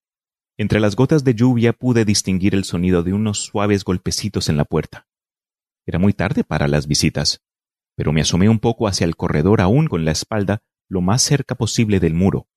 [0.58, 4.66] Entre las gotas de lluvia pude distinguir el sonido de unos suaves golpecitos en la
[4.66, 5.08] puerta.
[5.86, 7.44] Era muy tarde para las visitas,
[7.96, 11.56] pero me asomé un poco hacia el corredor aún con la espalda lo más cerca
[11.56, 12.48] posible del muro.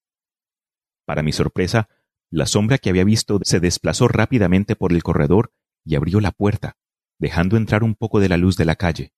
[1.06, 1.88] Para mi sorpresa,
[2.30, 5.52] la sombra que había visto se desplazó rápidamente por el corredor
[5.84, 6.76] y abrió la puerta,
[7.18, 9.14] dejando entrar un poco de la luz de la calle.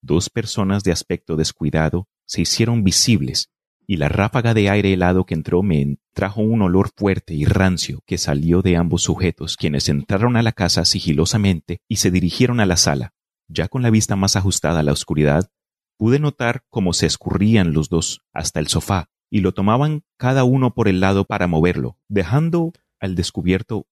[0.00, 3.50] Dos personas de aspecto descuidado se hicieron visibles
[3.86, 8.02] y la ráfaga de aire helado que entró me trajo un olor fuerte y rancio
[8.06, 12.66] que salió de ambos sujetos, quienes entraron a la casa sigilosamente y se dirigieron a
[12.66, 13.14] la sala.
[13.48, 15.50] Ya con la vista más ajustada a la oscuridad,
[15.96, 20.72] pude notar cómo se escurrían los dos hasta el sofá y lo tomaban cada uno
[20.74, 23.86] por el lado para moverlo, dejando al descubierto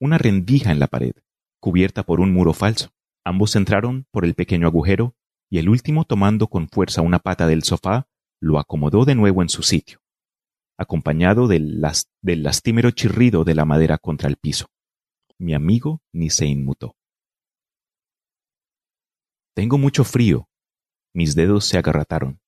[0.00, 1.12] una rendija en la pared,
[1.60, 2.90] cubierta por un muro falso.
[3.24, 5.14] Ambos entraron por el pequeño agujero
[5.50, 8.08] y el último tomando con fuerza una pata del sofá
[8.40, 10.00] lo acomodó de nuevo en su sitio,
[10.78, 11.80] acompañado del,
[12.22, 14.66] lastimero chirrido de la madera contra el piso.
[15.38, 16.96] Mi amigo ni se inmutó.
[19.54, 20.48] Tengo mucho frío.
[21.14, 22.40] Mis dedos se agarrataron.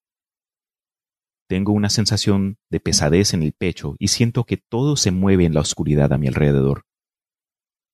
[1.49, 5.53] Tengo una sensación de pesadez en el pecho y siento que todo se mueve en
[5.53, 6.87] la oscuridad a mi alrededor.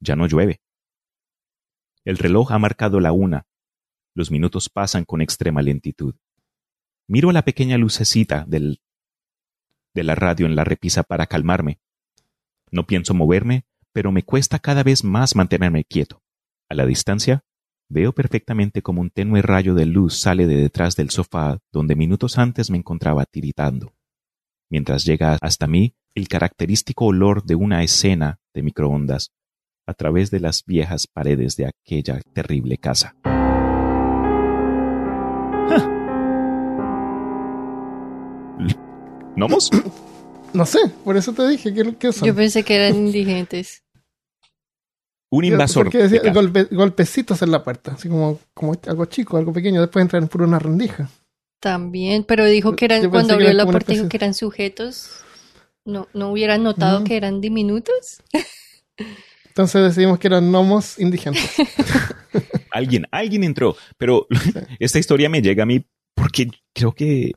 [0.00, 0.60] Ya no llueve.
[2.04, 3.46] El reloj ha marcado la una.
[4.14, 6.14] Los minutos pasan con extrema lentitud.
[7.08, 8.76] Miro la pequeña lucecita de
[9.94, 11.80] la radio en la repisa para calmarme.
[12.70, 16.22] No pienso moverme, pero me cuesta cada vez más mantenerme quieto.
[16.68, 17.44] A la distancia,
[17.88, 22.36] veo perfectamente como un tenue rayo de luz sale de detrás del sofá donde minutos
[22.36, 23.94] antes me encontraba tiritando.
[24.68, 29.32] Mientras llega hasta mí el característico olor de una escena de microondas
[29.86, 33.16] a través de las viejas paredes de aquella terrible casa.
[39.38, 39.70] ¿Nomos?
[40.52, 42.26] No sé, por eso te dije que, son.
[42.26, 43.84] Yo pensé que eran indigentes.
[45.30, 45.90] Un invasor.
[45.90, 46.20] Decía,
[46.70, 49.80] golpecitos en la puerta, así como, como algo chico, algo pequeño.
[49.80, 51.08] Después entran por una rendija.
[51.60, 55.22] También, pero dijo que eran, cuando abrió la puerta, dijo que eran sujetos.
[55.84, 58.22] No, no hubieran notado que eran diminutos.
[59.46, 61.50] Entonces decidimos que eran gnomos indigentes.
[62.72, 63.76] alguien, alguien entró.
[63.96, 64.26] Pero
[64.78, 67.32] esta historia me llega a mí porque creo que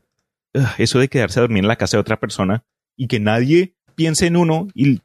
[0.77, 2.63] eso de quedarse a dormir en la casa de otra persona
[2.95, 4.99] y que nadie piense en uno y,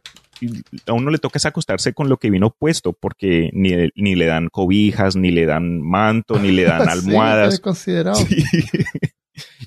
[0.87, 4.49] a uno le toca acostarse con lo que vino puesto porque ni, ni le dan
[4.49, 7.61] cobijas, ni le dan manto, ni le dan almohadas.
[7.61, 8.19] considerado.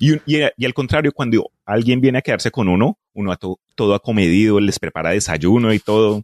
[0.00, 4.58] Y, y, al contrario, cuando alguien viene a quedarse con uno, uno a todo acomedido,
[4.58, 6.22] les prepara desayuno y todo.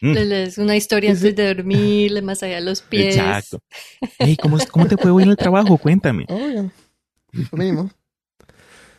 [0.00, 0.12] Mm.
[0.12, 3.16] Les una historia antes de dormir, le masajea los pies.
[3.16, 3.60] Exacto.
[4.40, 5.76] ¿cómo, ¿cómo, te fue hoy en el trabajo?
[5.76, 6.26] Cuéntame.
[6.28, 7.90] Lo mismo.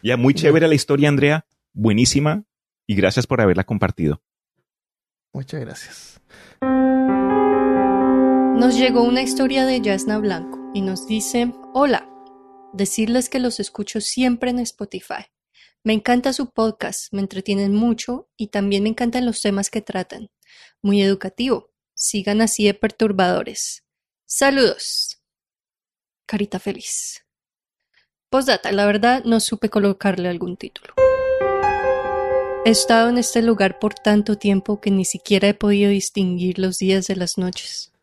[0.05, 1.47] Ya, muy chévere la historia, Andrea.
[1.73, 2.43] Buenísima.
[2.85, 4.21] Y gracias por haberla compartido.
[5.33, 6.21] Muchas gracias.
[6.61, 12.07] Nos llegó una historia de Yasna Blanco y nos dice, hola,
[12.71, 15.25] decirles que los escucho siempre en Spotify.
[15.83, 20.29] Me encanta su podcast, me entretienen mucho y también me encantan los temas que tratan.
[20.83, 21.73] Muy educativo.
[21.95, 23.83] Sigan así de perturbadores.
[24.27, 25.23] Saludos.
[26.27, 27.24] carita feliz.
[28.35, 30.93] Postdata, la verdad no supe colocarle algún título.
[32.65, 36.77] He estado en este lugar por tanto tiempo que ni siquiera he podido distinguir los
[36.77, 37.93] días de las noches.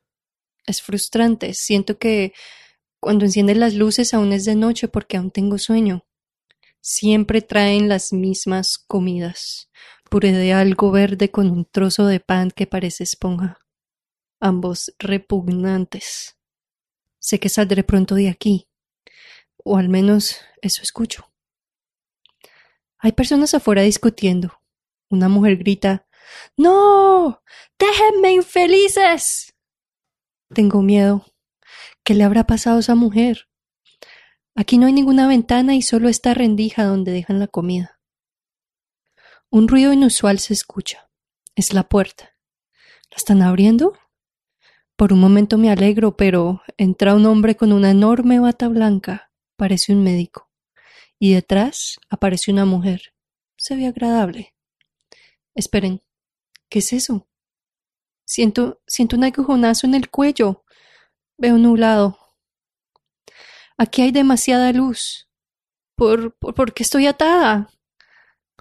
[0.67, 2.33] Es frustrante, siento que
[2.99, 6.07] cuando encienden las luces aún es de noche porque aún tengo sueño.
[6.81, 9.69] Siempre traen las mismas comidas,
[10.09, 13.59] puré de algo verde con un trozo de pan que parece esponja.
[14.41, 16.39] Ambos repugnantes.
[17.19, 18.67] Sé que saldré pronto de aquí,
[19.65, 21.31] o al menos eso escucho.
[22.99, 24.61] Hay personas afuera discutiendo.
[25.09, 26.07] Una mujer grita
[26.57, 27.43] No.
[27.79, 29.55] Déjenme infelices.
[30.55, 31.27] Tengo miedo.
[32.05, 33.49] ¿Qué le habrá pasado a esa mujer?
[34.55, 38.01] Aquí no hay ninguna ventana y solo esta rendija donde dejan la comida.
[39.51, 41.11] Un ruido inusual se escucha.
[41.55, 42.37] Es la puerta.
[43.11, 43.99] ¿La están abriendo?
[44.97, 49.32] Por un momento me alegro, pero entra un hombre con una enorme bata blanca.
[49.63, 50.51] Parece un médico
[51.21, 53.15] y detrás aparece una mujer.
[53.57, 54.57] Se ve agradable.
[55.55, 56.03] Esperen,
[56.69, 57.29] ¿qué es eso?
[58.25, 60.65] Siento, siento un agujonazo en el cuello.
[61.39, 62.19] Veo nublado.
[63.79, 65.31] Aquí hay demasiada luz.
[65.95, 67.71] ¿Por, por, por qué estoy atada?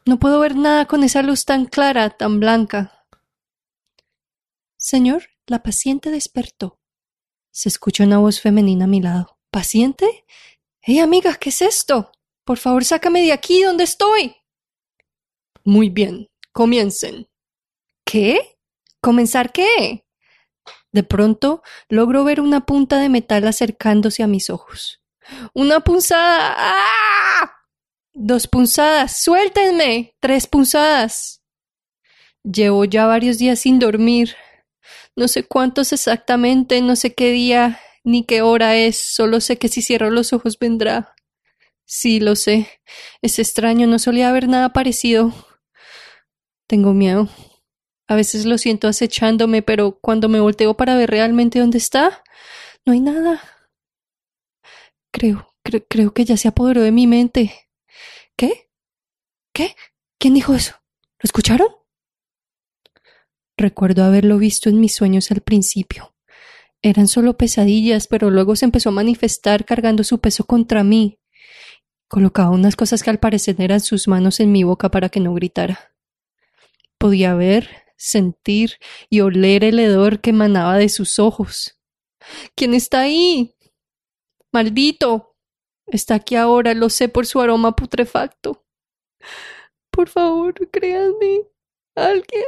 [0.06, 3.08] No puedo ver nada con esa luz tan clara, tan blanca.
[4.78, 6.80] Señor, la paciente despertó.
[7.50, 9.40] Se escucha una voz femenina a mi lado.
[9.50, 10.26] ¿Paciente?
[10.84, 12.12] ¡Hey, amiga, qué es esto!
[12.44, 14.36] Por favor, sácame de aquí, ¿dónde estoy?
[15.64, 17.28] Muy bien, comiencen.
[18.04, 18.58] ¿Qué?
[19.00, 20.06] ¿Comenzar qué?
[20.92, 25.04] De pronto logro ver una punta de metal acercándose a mis ojos.
[25.54, 26.56] ¡Una punzada!
[26.58, 27.52] ¡Ah!
[28.14, 29.22] Dos punzadas.
[29.22, 30.16] Suéltenme.
[30.20, 31.42] Tres punzadas.
[32.44, 34.36] Llevo ya varios días sin dormir.
[35.16, 39.68] No sé cuántos exactamente, no sé qué día ni qué hora es, solo sé que
[39.68, 41.16] si cierro los ojos vendrá.
[41.86, 42.82] Sí, lo sé.
[43.22, 45.34] Es extraño, no solía haber nada parecido.
[46.68, 47.30] Tengo miedo.
[48.08, 52.24] A veces lo siento acechándome, pero cuando me volteo para ver realmente dónde está,
[52.86, 53.42] no hay nada.
[55.12, 55.54] Creo,
[55.88, 57.70] creo que ya se apoderó de mi mente.
[58.36, 58.70] ¿Qué?
[59.54, 59.76] ¿Qué?
[60.18, 60.74] ¿Quién dijo eso?
[61.20, 61.68] ¿Lo escucharon?
[63.58, 66.11] Recuerdo haberlo visto en mis sueños al principio.
[66.82, 71.20] Eran solo pesadillas, pero luego se empezó a manifestar cargando su peso contra mí.
[72.08, 75.34] Colocaba unas cosas que al parecer eran sus manos en mi boca para que no
[75.34, 75.94] gritara.
[76.98, 78.80] Podía ver, sentir
[79.10, 81.80] y oler el hedor que emanaba de sus ojos.
[82.56, 83.56] ¿Quién está ahí?
[84.52, 85.36] Maldito.
[85.88, 88.66] Está aquí ahora, lo sé por su aroma putrefacto.
[89.92, 91.48] Por favor, créanme.
[91.96, 92.46] Alguien.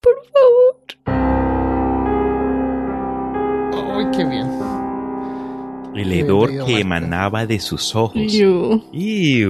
[0.00, 1.51] Por favor.
[3.74, 4.48] ¡Ay, qué bien!
[5.94, 6.80] El hedor que Marta.
[6.80, 8.16] emanaba de sus ojos.
[8.32, 8.82] Iu.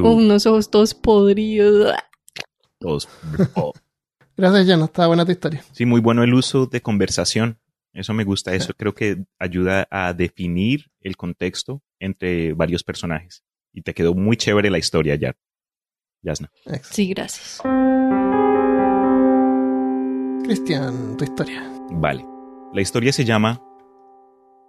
[0.05, 1.95] Unos ojos todos podridos.
[2.81, 3.09] Todos-
[3.55, 3.73] oh.
[4.37, 4.83] Gracias, Jan.
[4.83, 5.63] Está buena tu historia.
[5.73, 7.59] Sí, muy bueno el uso de conversación.
[7.93, 8.55] Eso me gusta.
[8.55, 13.45] Eso creo que ayuda a definir el contexto entre varios personajes.
[13.73, 15.35] Y te quedó muy chévere la historia, ya.
[16.23, 16.51] Yasna.
[16.65, 16.89] Excelente.
[16.91, 17.61] Sí, gracias.
[20.45, 21.63] Cristian, tu historia.
[21.91, 22.27] Vale.
[22.73, 23.61] La historia se llama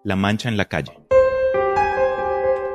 [0.05, 0.91] La mancha en la calle.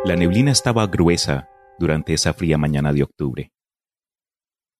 [0.07, 1.47] La neblina estaba gruesa
[1.79, 3.53] durante esa fría mañana de octubre.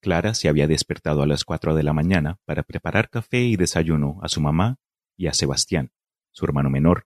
[0.01, 4.19] Clara se había despertado a las cuatro de la mañana para preparar café y desayuno
[4.23, 4.79] a su mamá
[5.19, 5.93] y a Sebastián,
[6.31, 7.05] su hermano menor,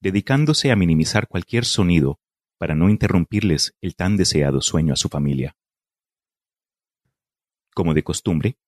[0.00, 2.18] dedicándose a minimizar cualquier sonido
[2.58, 5.54] para no interrumpirles el tan deseado sueño a su familia.
[7.72, 8.58] Como de costumbre,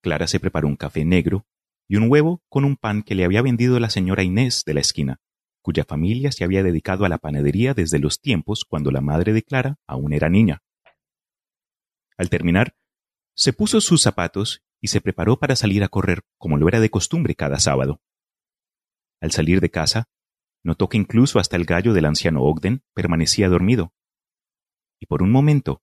[0.00, 1.44] Clara se preparó un café negro
[1.88, 4.80] y un huevo con un pan que le había vendido la señora Inés de la
[4.80, 5.20] esquina,
[5.66, 9.42] cuya familia se había dedicado a la panadería desde los tiempos cuando la madre de
[9.42, 10.62] Clara aún era niña.
[12.16, 12.76] Al terminar,
[13.34, 16.88] se puso sus zapatos y se preparó para salir a correr como lo era de
[16.88, 18.00] costumbre cada sábado.
[19.20, 20.08] Al salir de casa,
[20.62, 23.92] notó que incluso hasta el gallo del anciano Ogden permanecía dormido.
[25.00, 25.82] Y por un momento,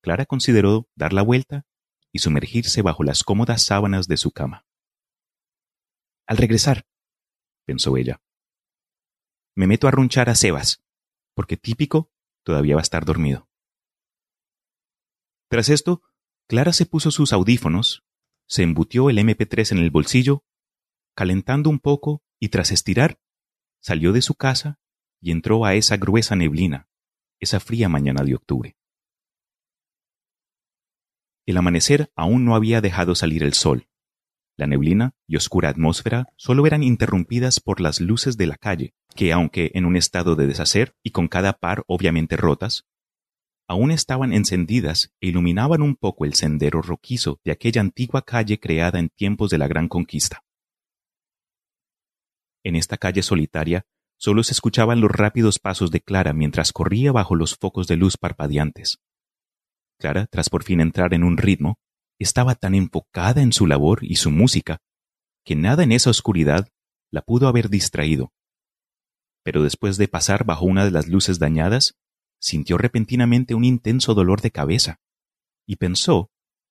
[0.00, 1.66] Clara consideró dar la vuelta
[2.10, 4.64] y sumergirse bajo las cómodas sábanas de su cama.
[6.26, 6.86] Al regresar,
[7.66, 8.22] pensó ella,
[9.54, 10.82] me meto a runchar a Sebas,
[11.34, 12.10] porque típico
[12.42, 13.48] todavía va a estar dormido.
[15.48, 16.02] Tras esto,
[16.46, 18.04] Clara se puso sus audífonos,
[18.46, 20.44] se embutió el MP3 en el bolsillo,
[21.14, 23.20] calentando un poco y tras estirar,
[23.80, 24.80] salió de su casa
[25.20, 26.88] y entró a esa gruesa neblina,
[27.40, 28.76] esa fría mañana de octubre.
[31.46, 33.89] El amanecer aún no había dejado salir el sol.
[34.60, 39.32] La neblina y oscura atmósfera solo eran interrumpidas por las luces de la calle, que
[39.32, 42.84] aunque en un estado de deshacer y con cada par obviamente rotas,
[43.66, 48.98] aún estaban encendidas e iluminaban un poco el sendero roquizo de aquella antigua calle creada
[48.98, 50.44] en tiempos de la Gran Conquista.
[52.62, 53.86] En esta calle solitaria
[54.18, 58.18] solo se escuchaban los rápidos pasos de Clara mientras corría bajo los focos de luz
[58.18, 58.98] parpadeantes.
[59.98, 61.78] Clara, tras por fin entrar en un ritmo,
[62.20, 64.78] estaba tan enfocada en su labor y su música
[65.44, 66.68] que nada en esa oscuridad
[67.10, 68.32] la pudo haber distraído.
[69.42, 71.96] Pero después de pasar bajo una de las luces dañadas,
[72.38, 75.00] sintió repentinamente un intenso dolor de cabeza
[75.66, 76.30] y pensó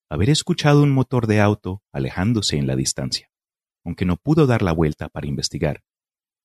[0.09, 3.29] haber escuchado un motor de auto alejándose en la distancia,
[3.83, 5.83] aunque no pudo dar la vuelta para investigar,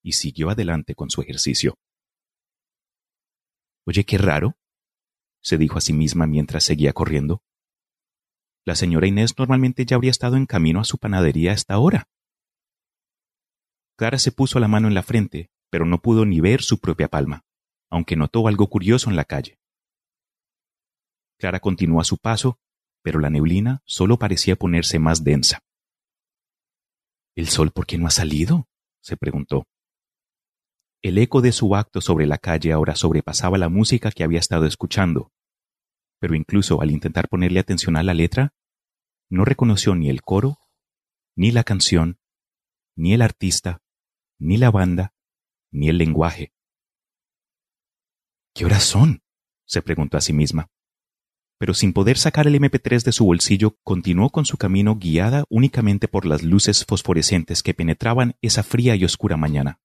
[0.02, 1.78] y siguió adelante con su ejercicio.
[3.86, 4.56] Oye, qué raro,
[5.42, 7.42] se dijo a sí misma mientras seguía corriendo.
[8.66, 12.08] La señora Inés normalmente ya habría estado en camino a su panadería a esta hora.
[13.96, 17.08] Clara se puso la mano en la frente, pero no pudo ni ver su propia
[17.08, 17.44] palma,
[17.90, 19.58] aunque notó algo curioso en la calle.
[21.38, 22.58] Clara continuó su paso,
[23.02, 25.62] pero la neblina solo parecía ponerse más densa.
[27.36, 28.68] ¿El sol por qué no ha salido?
[29.00, 29.66] se preguntó.
[31.02, 34.64] El eco de su acto sobre la calle ahora sobrepasaba la música que había estado
[34.64, 35.32] escuchando,
[36.24, 38.54] pero incluso al intentar ponerle atención a la letra,
[39.28, 40.56] no reconoció ni el coro,
[41.36, 42.18] ni la canción,
[42.96, 43.82] ni el artista,
[44.38, 45.12] ni la banda,
[45.70, 46.54] ni el lenguaje.
[48.54, 49.22] ¿Qué horas son?
[49.66, 50.70] se preguntó a sí misma.
[51.58, 56.08] Pero sin poder sacar el MP3 de su bolsillo, continuó con su camino guiada únicamente
[56.08, 59.78] por las luces fosforescentes que penetraban esa fría y oscura mañana.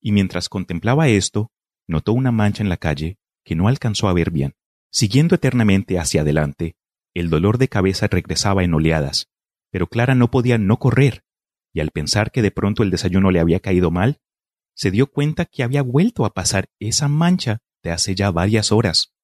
[0.00, 1.50] Y mientras contemplaba esto,
[1.88, 4.54] notó una mancha en la calle que no alcanzó a ver bien.
[4.90, 6.76] Siguiendo eternamente hacia adelante,
[7.14, 9.28] el dolor de cabeza regresaba en oleadas,
[9.70, 11.24] pero Clara no podía no correr,
[11.72, 14.20] y al pensar que de pronto el desayuno le había caído mal,
[14.74, 19.14] se dio cuenta que había vuelto a pasar esa mancha de hace ya varias horas.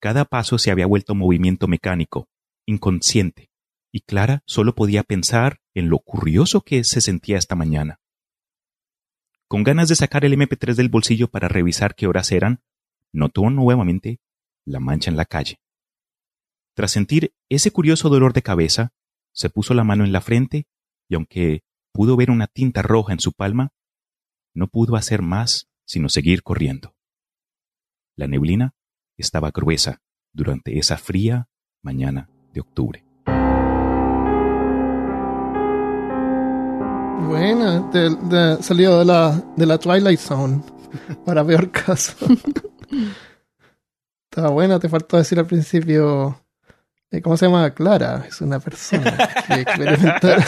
[0.00, 2.28] Cada paso se había vuelto movimiento mecánico,
[2.66, 3.50] inconsciente,
[3.92, 8.00] y Clara solo podía pensar en lo curioso que se sentía esta mañana.
[9.48, 12.62] Con ganas de sacar el MP3 del bolsillo para revisar qué horas eran,
[13.12, 14.20] notó nuevamente
[14.64, 15.60] la mancha en la calle.
[16.74, 18.92] Tras sentir ese curioso dolor de cabeza,
[19.32, 20.66] se puso la mano en la frente
[21.08, 23.70] y aunque pudo ver una tinta roja en su palma,
[24.54, 26.94] no pudo hacer más sino seguir corriendo.
[28.16, 28.74] La neblina
[29.18, 30.00] estaba gruesa
[30.32, 31.48] durante esa fría
[31.82, 33.04] mañana de octubre.
[37.26, 37.90] Buena,
[38.62, 40.62] salió de la, de la Twilight Zone
[41.24, 42.14] para peor caso.
[44.30, 46.38] Estaba buena, te faltó decir al principio.
[47.10, 47.70] Eh, ¿Cómo se llama?
[47.74, 48.24] Clara.
[48.26, 49.14] Es una persona
[49.46, 50.42] que experimentar.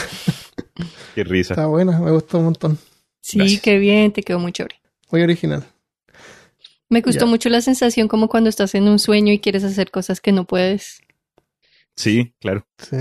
[1.14, 1.54] Qué risa.
[1.54, 2.78] Está buena, me gustó un montón.
[3.20, 4.76] Sí, qué bien, te quedó muy chévere.
[5.10, 5.64] Muy original.
[6.88, 10.20] Me gustó mucho la sensación como cuando estás en un sueño y quieres hacer cosas
[10.20, 11.00] que no puedes.
[11.96, 12.66] Sí, claro.
[12.78, 12.96] Sí.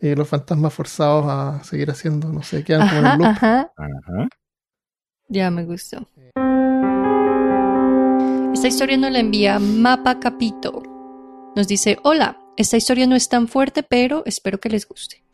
[0.00, 3.26] Y los fantasmas forzados a seguir haciendo, no sé, quedan como en un loop.
[3.26, 3.72] Ajá.
[3.76, 4.28] Ajá.
[5.28, 6.08] Ya me gustó.
[8.54, 10.80] Esta historia nos la envía Mapa Capito.
[11.56, 15.24] Nos dice, hola, esta historia no es tan fuerte, pero espero que les guste.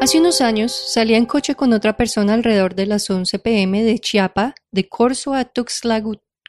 [0.00, 3.98] Hace unos años salía en coche con otra persona alrededor de las 11 pm de
[3.98, 6.02] Chiapa, de Corzo a Tuxtla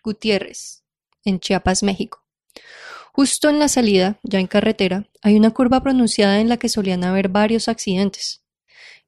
[0.03, 0.83] Gutiérrez,
[1.25, 2.23] en Chiapas, México.
[3.11, 7.03] Justo en la salida, ya en carretera, hay una curva pronunciada en la que solían
[7.03, 8.41] haber varios accidentes.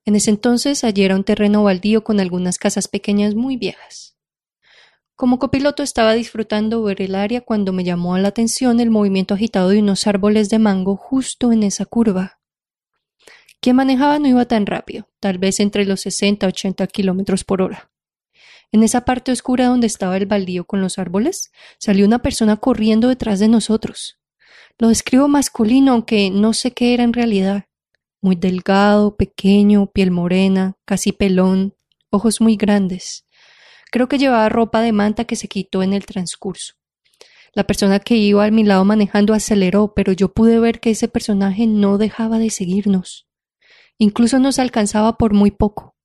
[0.03, 4.10] En ese entonces allí era un terreno baldío con algunas casas pequeñas muy viejas.
[5.21, 9.69] Como copiloto estaba disfrutando ver el área cuando me llamó la atención el movimiento agitado
[9.69, 12.39] de unos árboles de mango justo en esa curva.
[13.59, 17.61] Quien manejaba no iba tan rápido, tal vez entre los 60 y 80 kilómetros por
[17.61, 17.91] hora.
[18.71, 23.07] En esa parte oscura donde estaba el baldío con los árboles, salió una persona corriendo
[23.07, 24.17] detrás de nosotros.
[24.79, 27.65] Lo describo masculino, aunque no sé qué era en realidad.
[28.21, 31.75] Muy delgado, pequeño, piel morena, casi pelón,
[32.09, 33.27] ojos muy grandes.
[33.91, 36.75] Creo que llevaba ropa de manta que se quitó en el transcurso.
[37.53, 41.09] La persona que iba a mi lado manejando aceleró, pero yo pude ver que ese
[41.09, 43.27] personaje no dejaba de seguirnos.
[43.97, 45.97] Incluso nos alcanzaba por muy poco,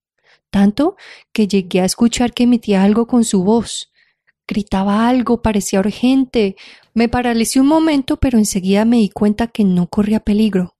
[0.51, 0.97] tanto
[1.32, 3.93] que llegué a escuchar que emitía algo con su voz.
[4.49, 6.57] Gritaba algo, parecía urgente.
[6.93, 10.76] Me paralicé un momento, pero enseguida me di cuenta que no corría peligro.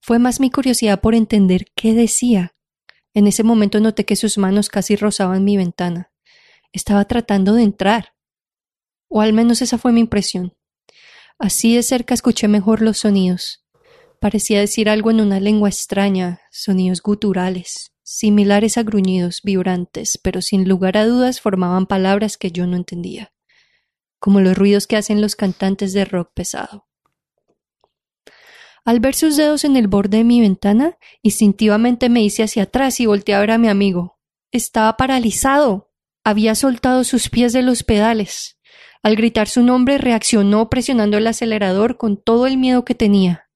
[0.00, 2.54] Fue más mi curiosidad por entender qué decía.
[3.12, 6.10] En ese momento noté que sus manos casi rozaban mi ventana
[6.76, 8.14] estaba tratando de entrar.
[9.08, 10.54] O al menos esa fue mi impresión.
[11.38, 13.64] Así de cerca escuché mejor los sonidos.
[14.20, 20.68] Parecía decir algo en una lengua extraña, sonidos guturales, similares a gruñidos vibrantes, pero sin
[20.68, 23.32] lugar a dudas formaban palabras que yo no entendía,
[24.18, 26.86] como los ruidos que hacen los cantantes de rock pesado.
[28.86, 33.00] Al ver sus dedos en el borde de mi ventana, instintivamente me hice hacia atrás
[33.00, 34.20] y volteé a ver a mi amigo.
[34.52, 35.85] Estaba paralizado.
[36.26, 38.58] Había soltado sus pies de los pedales.
[39.04, 43.48] Al gritar su nombre reaccionó presionando el acelerador con todo el miedo que tenía.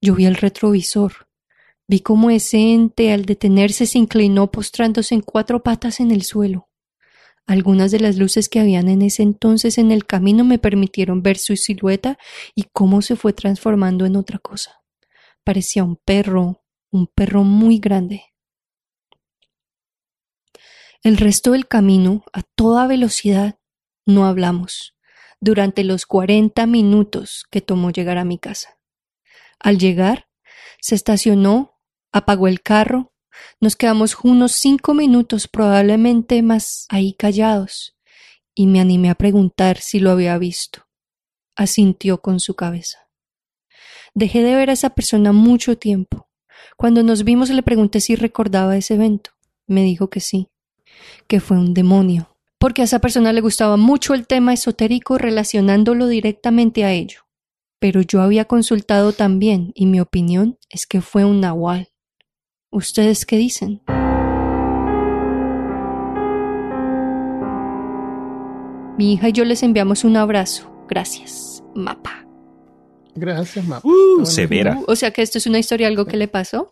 [0.00, 1.28] Yo vi el retrovisor.
[1.86, 6.70] Vi cómo ese ente al detenerse se inclinó postrándose en cuatro patas en el suelo.
[7.46, 11.36] Algunas de las luces que habían en ese entonces en el camino me permitieron ver
[11.36, 12.16] su silueta
[12.54, 14.80] y cómo se fue transformando en otra cosa.
[15.44, 18.33] Parecía un perro, un perro muy grande.
[21.04, 23.58] El resto del camino, a toda velocidad,
[24.06, 24.96] no hablamos,
[25.38, 28.78] durante los cuarenta minutos que tomó llegar a mi casa.
[29.60, 30.28] Al llegar,
[30.80, 31.78] se estacionó,
[32.10, 33.12] apagó el carro,
[33.60, 37.94] nos quedamos unos cinco minutos, probablemente más, ahí callados,
[38.54, 40.86] y me animé a preguntar si lo había visto.
[41.54, 43.10] Asintió con su cabeza.
[44.14, 46.30] Dejé de ver a esa persona mucho tiempo.
[46.78, 49.32] Cuando nos vimos le pregunté si recordaba ese evento.
[49.66, 50.48] Me dijo que sí,
[51.26, 56.08] que fue un demonio, porque a esa persona le gustaba mucho el tema esotérico relacionándolo
[56.08, 57.20] directamente a ello.
[57.78, 61.88] Pero yo había consultado también y mi opinión es que fue un nahual.
[62.70, 63.82] ¿Ustedes qué dicen?
[68.96, 70.70] Mi hija y yo les enviamos un abrazo.
[70.88, 72.26] Gracias, Mapa.
[73.14, 73.86] Gracias, Mapa.
[73.86, 74.78] Uh, severa.
[74.78, 76.70] Uh, o sea que esto es una historia, algo que le pasó.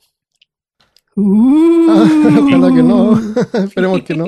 [1.16, 2.04] Ah,
[2.42, 3.18] ojalá que no.
[3.52, 4.26] Esperemos que no.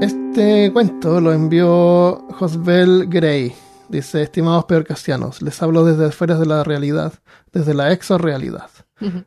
[0.00, 3.54] Este cuento lo envió Josbel Gray.
[3.88, 7.12] Dice, estimados peorcasianos, les hablo desde afuera de la realidad,
[7.52, 8.70] desde la exorrealidad.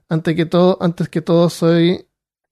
[0.10, 2.08] Antes que todo, antes que todo soy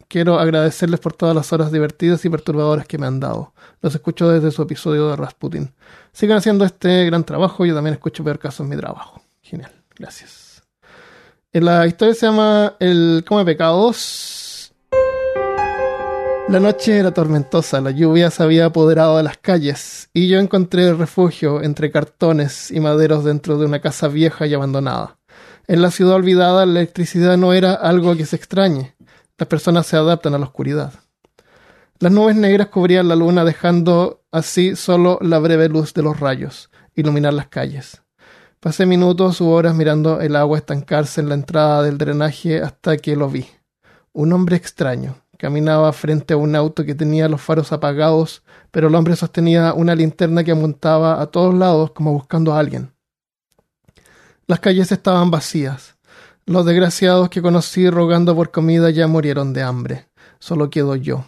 [0.09, 3.53] quiero agradecerles por todas las horas divertidas y perturbadoras que me han dado.
[3.81, 5.73] Los escucho desde su episodio de Rasputin.
[6.11, 9.21] Sigan haciendo este gran trabajo, yo también escucho peor caso en mi trabajo.
[9.41, 10.42] Genial, gracias.
[11.53, 14.73] La historia se llama El Come Pecados.
[16.49, 20.91] La noche era tormentosa, la lluvia se había apoderado de las calles y yo encontré
[20.93, 25.19] refugio entre cartones y maderos dentro de una casa vieja y abandonada.
[25.67, 28.95] En la ciudad olvidada la electricidad no era algo que se extrañe.
[29.37, 30.93] Las personas se adaptan a la oscuridad.
[31.99, 36.71] Las nubes negras cubrían la luna dejando así solo la breve luz de los rayos
[36.95, 38.02] iluminar las calles.
[38.63, 43.17] Pasé minutos u horas mirando el agua estancarse en la entrada del drenaje hasta que
[43.17, 43.45] lo vi.
[44.13, 45.17] Un hombre extraño.
[45.37, 48.41] Caminaba frente a un auto que tenía los faros apagados,
[48.71, 52.93] pero el hombre sostenía una linterna que apuntaba a todos lados como buscando a alguien.
[54.47, 55.97] Las calles estaban vacías.
[56.45, 60.07] Los desgraciados que conocí rogando por comida ya murieron de hambre.
[60.39, 61.25] Solo quedo yo.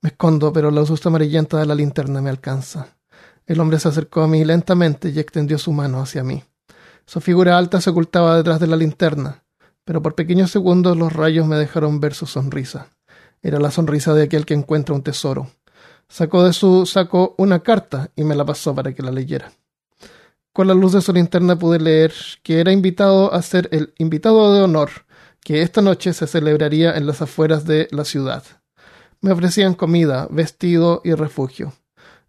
[0.00, 2.96] Me escondo, pero la luz amarillenta de la linterna me alcanza.
[3.44, 6.42] El hombre se acercó a mí lentamente y extendió su mano hacia mí.
[7.10, 9.42] Su figura alta se ocultaba detrás de la linterna,
[9.84, 12.86] pero por pequeños segundos los rayos me dejaron ver su sonrisa.
[13.42, 15.50] Era la sonrisa de aquel que encuentra un tesoro.
[16.08, 19.50] Sacó de su saco una carta y me la pasó para que la leyera.
[20.52, 24.54] Con la luz de su linterna pude leer que era invitado a ser el invitado
[24.54, 24.90] de honor
[25.40, 28.44] que esta noche se celebraría en las afueras de la ciudad.
[29.20, 31.72] Me ofrecían comida, vestido y refugio.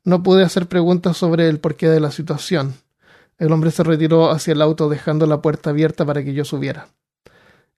[0.03, 2.73] No pude hacer preguntas sobre el porqué de la situación.
[3.41, 6.89] El hombre se retiró hacia el auto dejando la puerta abierta para que yo subiera.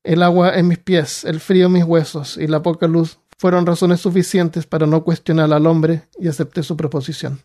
[0.03, 3.66] El agua en mis pies, el frío en mis huesos y la poca luz fueron
[3.66, 7.43] razones suficientes para no cuestionar al hombre y acepté su proposición.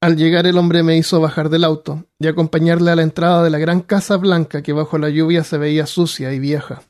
[0.00, 3.50] Al llegar el hombre me hizo bajar del auto y acompañarle a la entrada de
[3.50, 6.82] la gran casa blanca que bajo la lluvia se veía sucia y vieja,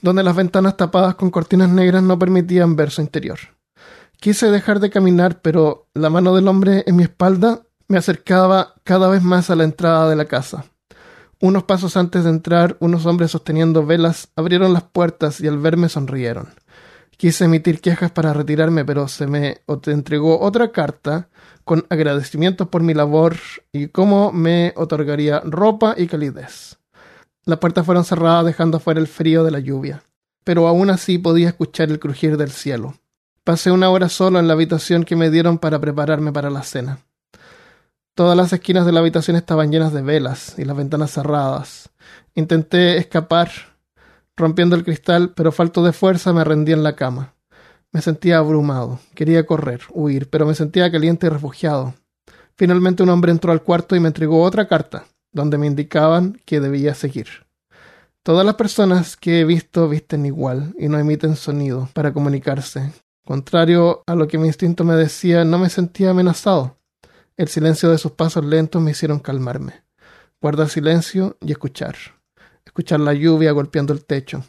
[0.00, 3.38] donde las ventanas tapadas con cortinas negras no permitían ver su interior.
[4.18, 7.62] Quise dejar de caminar, pero la mano del hombre en mi espalda
[7.92, 10.64] me acercaba cada vez más a la entrada de la casa.
[11.42, 15.90] Unos pasos antes de entrar, unos hombres sosteniendo velas abrieron las puertas y al verme
[15.90, 16.48] sonrieron.
[17.18, 21.28] Quise emitir quejas para retirarme, pero se me entregó otra carta
[21.64, 23.36] con agradecimientos por mi labor
[23.72, 26.78] y cómo me otorgaría ropa y calidez.
[27.44, 30.02] Las puertas fueron cerradas dejando fuera el frío de la lluvia,
[30.44, 32.94] pero aún así podía escuchar el crujir del cielo.
[33.44, 37.00] Pasé una hora solo en la habitación que me dieron para prepararme para la cena.
[38.14, 41.88] Todas las esquinas de la habitación estaban llenas de velas y las ventanas cerradas.
[42.34, 43.50] Intenté escapar,
[44.36, 47.34] rompiendo el cristal, pero falto de fuerza me rendí en la cama.
[47.90, 49.00] Me sentía abrumado.
[49.14, 51.94] Quería correr, huir, pero me sentía caliente y refugiado.
[52.54, 55.04] Finalmente un hombre entró al cuarto y me entregó otra carta.
[55.34, 57.46] donde me indicaban que debía seguir.
[58.22, 62.92] Todas las personas que he visto visten igual y no emiten sonido para comunicarse.
[63.24, 66.76] Contrario a lo que mi instinto me decía, no me sentía amenazado.
[67.42, 69.82] El silencio de sus pasos lentos me hicieron calmarme.
[70.40, 71.96] Guardar silencio y escuchar.
[72.64, 74.44] Escuchar la lluvia golpeando el techo,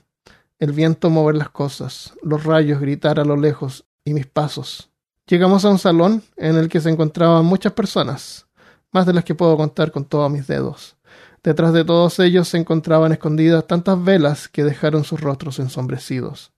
[0.60, 4.92] el viento mover las cosas, los rayos gritar a lo lejos y mis pasos.
[5.26, 8.46] Llegamos a un salón en el que se encontraban muchas personas,
[8.92, 10.96] más de las que puedo contar con todos mis dedos.
[11.42, 16.52] Detrás de todos ellos se encontraban escondidas tantas velas que dejaron sus rostros ensombrecidos.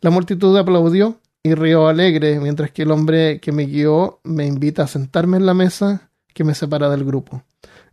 [0.00, 4.82] La multitud aplaudió y rió alegre mientras que el hombre que me guió me invita
[4.82, 7.44] a sentarme en la mesa que me separa del grupo.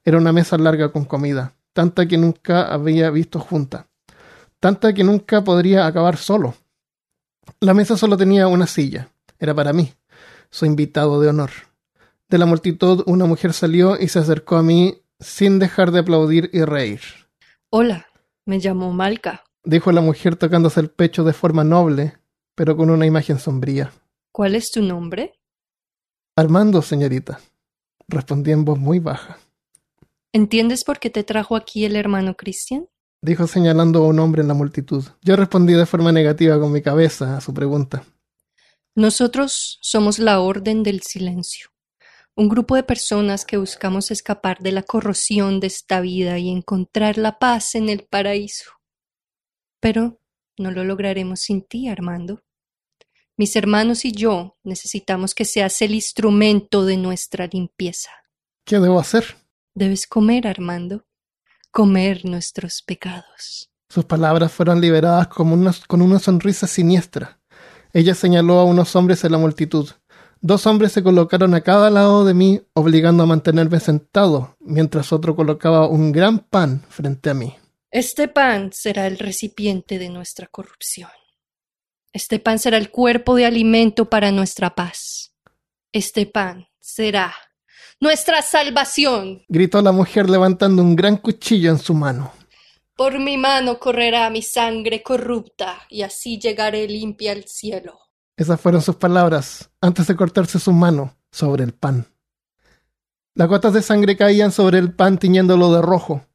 [0.04, 3.89] Era una mesa larga con comida, tanta que nunca había visto junta,
[4.60, 6.56] tanta que nunca podría acabar solo.
[7.60, 9.93] La mesa solo tenía una silla, era para mí,
[10.49, 11.51] su invitado de honor.
[12.28, 16.49] De la multitud una mujer salió y se acercó a mí sin dejar de aplaudir
[16.54, 17.01] y reír.
[17.70, 18.08] Hola,
[18.47, 19.43] me llamo Malca.
[19.64, 22.18] Dijo la mujer tocándose el pecho de forma noble,
[22.56, 23.91] pero con una imagen sombría.
[24.32, 25.39] ¿Cuál es tu nombre?
[26.36, 27.39] Armando, señorita.
[28.08, 29.38] Respondí en voz muy baja.
[30.34, 32.88] ¿Entiendes por qué te trajo aquí el hermano Cristian?
[33.22, 35.04] Dijo señalando a un hombre en la multitud.
[35.22, 38.04] Yo respondí de forma negativa con mi cabeza a su pregunta.
[38.95, 41.74] Nosotros somos la Orden del Silencio
[42.36, 47.18] un grupo de personas que buscamos escapar de la corrosión de esta vida y encontrar
[47.18, 48.72] la paz en el paraíso.
[49.80, 50.20] Pero
[50.58, 52.43] no lo lograremos sin ti, Armando.
[53.36, 58.12] Mis hermanos y yo necesitamos que seas el instrumento de nuestra limpieza.
[58.64, 59.38] ¿Qué debo hacer?
[59.74, 61.06] Debes comer, Armando,
[61.72, 63.72] comer nuestros pecados.
[63.89, 67.39] Sus palabras fueron liberadas como una, con una sonrisa siniestra.
[67.91, 69.89] Ella señaló a unos hombres en la multitud.
[70.39, 75.36] Dos hombres se colocaron a cada lado de mí, obligando a mantenerme sentado, mientras otro
[75.36, 77.56] colocaba un gran pan frente a mí.
[77.94, 81.12] Este pan será el recipiente de nuestra corrupción.
[82.12, 85.36] Este pan será el cuerpo de alimento para nuestra paz.
[85.91, 87.36] Este pan será
[88.00, 89.44] nuestra salvación.
[89.48, 92.34] Gritó la mujer levantando un gran cuchillo en su mano.
[92.96, 98.00] Por mi mano correrá mi sangre corrupta, y así llegaré limpia al cielo.
[98.36, 102.08] Esas fueron sus palabras antes de cortarse su mano sobre el pan.
[103.36, 106.26] Las gotas de sangre caían sobre el pan tiñéndolo de rojo.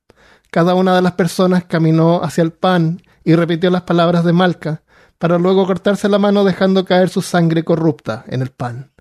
[0.51, 4.83] Cada una de las personas caminó hacia el pan y repitió las palabras de Malca,
[5.19, 8.93] para luego cortarse la mano dejando caer su sangre corrupta en el pan.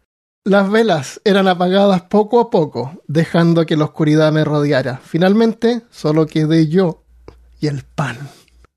[0.43, 4.99] Las velas eran apagadas poco a poco, dejando que la oscuridad me rodeara.
[5.03, 7.03] Finalmente, solo quedé yo
[7.59, 8.17] y el pan.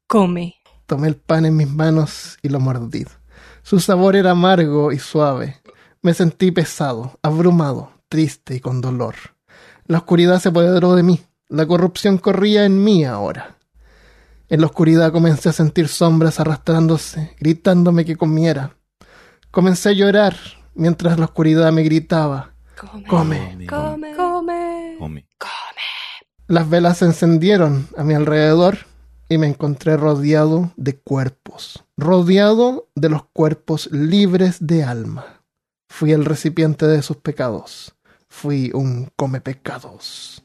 [0.08, 0.56] Come.
[0.86, 3.04] Tomé el pan en mis manos y lo mordí.
[3.62, 5.60] Su sabor era amargo y suave.
[6.02, 9.14] Me sentí pesado, abrumado, triste y con dolor.
[9.86, 11.20] La oscuridad se apoderó de mí.
[11.50, 13.56] La corrupción corría en mí ahora.
[14.48, 18.76] En la oscuridad comencé a sentir sombras arrastrándose, gritándome que comiera.
[19.50, 20.36] Comencé a llorar
[20.74, 22.54] mientras la oscuridad me gritaba.
[22.78, 23.04] Come.
[23.08, 23.66] Come.
[23.66, 24.14] Come.
[24.16, 24.96] Come.
[24.96, 25.26] Come.
[26.46, 28.78] Las velas se encendieron a mi alrededor
[29.28, 35.42] y me encontré rodeado de cuerpos, rodeado de los cuerpos libres de alma.
[35.88, 37.96] Fui el recipiente de sus pecados.
[38.28, 40.44] Fui un come pecados.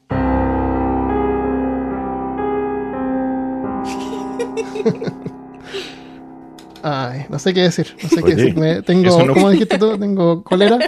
[6.82, 7.96] Ay, no sé qué decir.
[8.02, 8.56] No sé qué decir.
[8.56, 9.98] Me- tengo, no- ¿cómo dijiste tú?
[9.98, 10.78] Tengo cólera.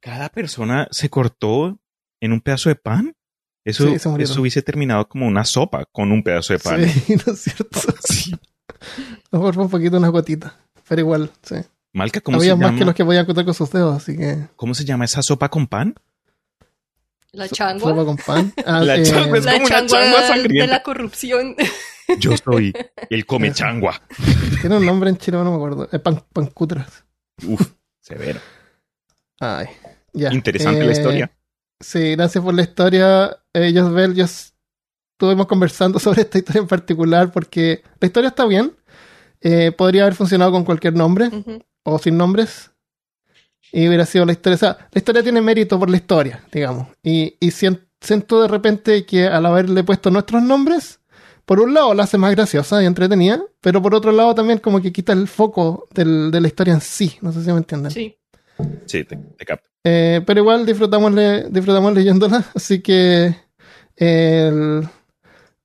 [0.00, 1.78] Cada persona se cortó
[2.20, 3.14] en un pedazo de pan.
[3.64, 4.32] Eso, Sí, se murieron.
[4.32, 6.88] eso hubiese terminado como una sopa con un pedazo de pan.
[6.88, 7.80] Sí, no es cierto.
[8.04, 8.32] Sí.
[9.32, 10.52] Mejor fue un poquito unas gotitas.
[10.88, 11.56] Pero igual, sí.
[11.92, 14.16] Malca, ¿cómo Había se, más llama, que los que podían contar con sus dedos, así
[14.16, 14.46] que.
[14.56, 15.94] ¿cómo se llama esa sopa con pan?
[17.32, 17.90] La changua.
[17.90, 18.52] Sopa con pan.
[18.64, 20.72] Ah, La eh, changua es La como una changua changua de sangrienta.
[20.72, 21.56] la corrupción.
[22.18, 22.72] Yo soy
[23.10, 24.00] el come changua.
[24.60, 25.88] Tiene un nombre en Chile, no me acuerdo.
[25.92, 27.04] Eh, pan, pancutras.
[27.46, 28.40] Uf, severo.
[29.40, 29.66] Ay,
[30.12, 30.32] ya.
[30.32, 31.30] Interesante Eh, la historia.
[31.80, 33.38] Sí, gracias por la historia.
[33.52, 38.72] Eh, Josbel, yo estuvimos conversando sobre esta historia en particular porque la historia está bien.
[39.40, 41.30] Eh, podría haber funcionado con cualquier nombre
[41.84, 42.70] o sin nombres.
[43.70, 44.54] Y hubiera sido la historia.
[44.56, 46.88] O sea, la historia tiene mérito por la historia, digamos.
[47.02, 50.97] Y, y sien- siento de repente que al haberle puesto nuestros nombres,
[51.48, 54.82] por un lado la hace más graciosa y entretenida, pero por otro lado también como
[54.82, 57.16] que quita el foco del- de la historia en sí.
[57.22, 57.90] No sé si me entienden.
[57.90, 58.14] Sí.
[58.84, 59.66] Sí, te, te capto.
[59.82, 63.34] Eh, pero igual disfrutamos, le- disfrutamos leyéndola, así que
[63.96, 64.86] eh, el-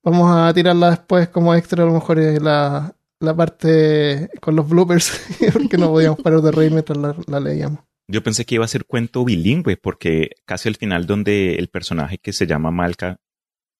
[0.01, 4.69] vamos a tirarla después como extra, a lo mejor es la, la parte con los
[4.69, 5.11] bloopers,
[5.53, 7.79] porque no podíamos parar de reír mientras la, la leíamos.
[8.07, 12.17] Yo pensé que iba a ser cuento bilingüe, porque casi al final donde el personaje
[12.19, 13.17] que se llama Malca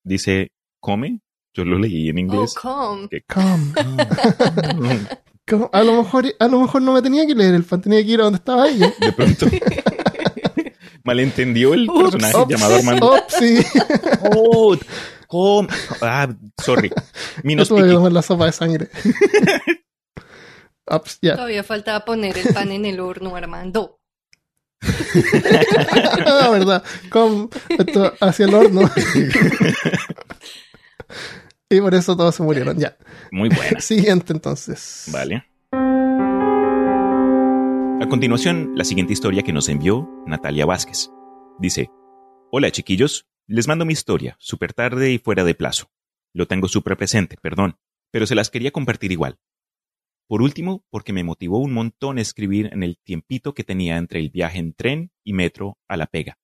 [0.04, 1.22] dice come,
[1.54, 2.54] yo lo leí en Oh, inglés.
[2.56, 3.08] come.
[3.10, 3.74] que- Come.
[5.47, 5.68] Come.
[5.74, 8.12] A lo mejor, a lo mejor no me tenía que leer el fan, tenía que
[8.12, 8.93] ir a donde estaba ella.
[8.97, 9.45] de pronto
[11.04, 13.12] malentendió el Ups, personaje Ops, llamado Armando.
[13.14, 13.58] ops, sí.
[14.38, 14.78] Oh,
[15.28, 15.68] com-
[16.01, 16.30] ah,
[16.64, 16.89] sorry.
[16.89, 16.95] No
[17.43, 18.89] Minos tuve que tomar la sopa de sangre.
[20.89, 21.36] Ups, ya.
[21.36, 23.99] Todavía faltaba poner el pan en el horno, Armando.
[26.26, 26.84] La verdad.
[27.10, 28.89] Come esto hacia el horno.
[31.76, 32.78] Y por eso todos se murieron.
[32.78, 32.98] Ya.
[33.32, 33.80] Muy buena.
[33.80, 35.10] Siguiente entonces.
[35.12, 35.46] Vale.
[38.02, 41.10] A continuación, la siguiente historia que nos envió Natalia Vázquez.
[41.60, 41.90] Dice,
[42.52, 45.90] Hola chiquillos, les mando mi historia, súper tarde y fuera de plazo.
[46.34, 47.78] Lo tengo súper presente, perdón,
[48.12, 49.40] pero se las quería compartir igual.
[50.28, 54.30] Por último, porque me motivó un montón escribir en el tiempito que tenía entre el
[54.30, 56.38] viaje en tren y metro a la pega.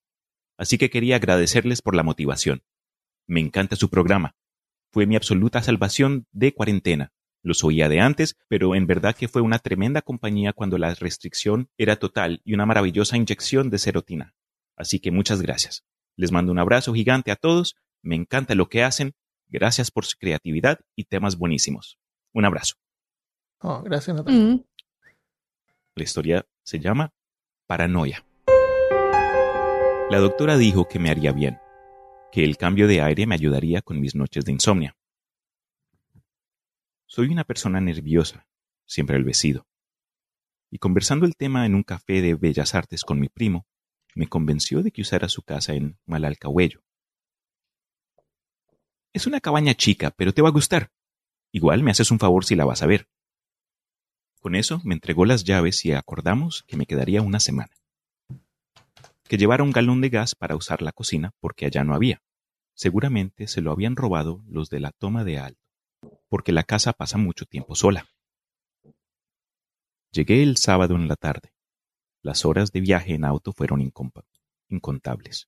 [0.58, 2.64] Así que quería agradecerles por la motivación.
[3.28, 4.36] Me encanta su programa.
[4.92, 7.12] Fue mi absoluta salvación de cuarentena.
[7.42, 11.70] Los oía de antes, pero en verdad que fue una tremenda compañía cuando la restricción
[11.78, 14.34] era total y una maravillosa inyección de serotina.
[14.76, 15.86] Así que muchas gracias.
[16.16, 17.76] Les mando un abrazo gigante a todos.
[18.02, 19.14] Me encanta lo que hacen.
[19.48, 21.98] Gracias por su creatividad y temas buenísimos.
[22.34, 22.76] Un abrazo.
[23.62, 24.56] Oh, gracias, Natalia.
[24.56, 24.64] Mm,
[25.96, 27.14] La historia se llama
[27.68, 28.26] Paranoia.
[30.10, 31.60] La doctora dijo que me haría bien,
[32.32, 34.96] que el cambio de aire me ayudaría con mis noches de insomnio.
[37.08, 38.48] Soy una persona nerviosa,
[38.86, 39.68] siempre sido.
[40.70, 43.66] Y conversando el tema en un café de Bellas Artes con mi primo,
[44.14, 46.84] me convenció de que usara su casa en Malalcahuello.
[49.12, 50.92] Es una cabaña chica, pero te va a gustar.
[51.52, 53.10] Igual me haces un favor si la vas a ver.
[54.40, 57.72] Con eso me entregó las llaves y acordamos que me quedaría una semana.
[59.30, 62.24] Que llevara un galón de gas para usar la cocina porque allá no había.
[62.74, 65.62] Seguramente se lo habían robado los de la toma de alto,
[66.30, 68.08] porque la casa pasa mucho tiempo sola.
[70.12, 71.54] Llegué el sábado en la tarde.
[72.24, 73.82] Las horas de viaje en auto fueron
[74.68, 75.48] incontables.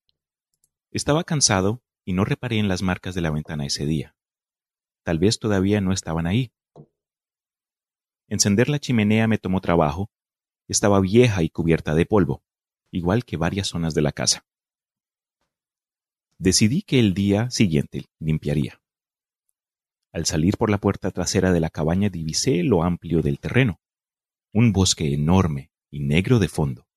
[0.91, 4.15] Estaba cansado y no reparé en las marcas de la ventana ese día.
[5.03, 6.53] Tal vez todavía no estaban ahí.
[8.27, 10.11] Encender la chimenea me tomó trabajo.
[10.67, 12.43] Estaba vieja y cubierta de polvo,
[12.91, 14.45] igual que varias zonas de la casa.
[16.37, 18.81] Decidí que el día siguiente limpiaría.
[20.11, 23.79] Al salir por la puerta trasera de la cabaña divisé lo amplio del terreno.
[24.51, 26.87] Un bosque enorme y negro de fondo.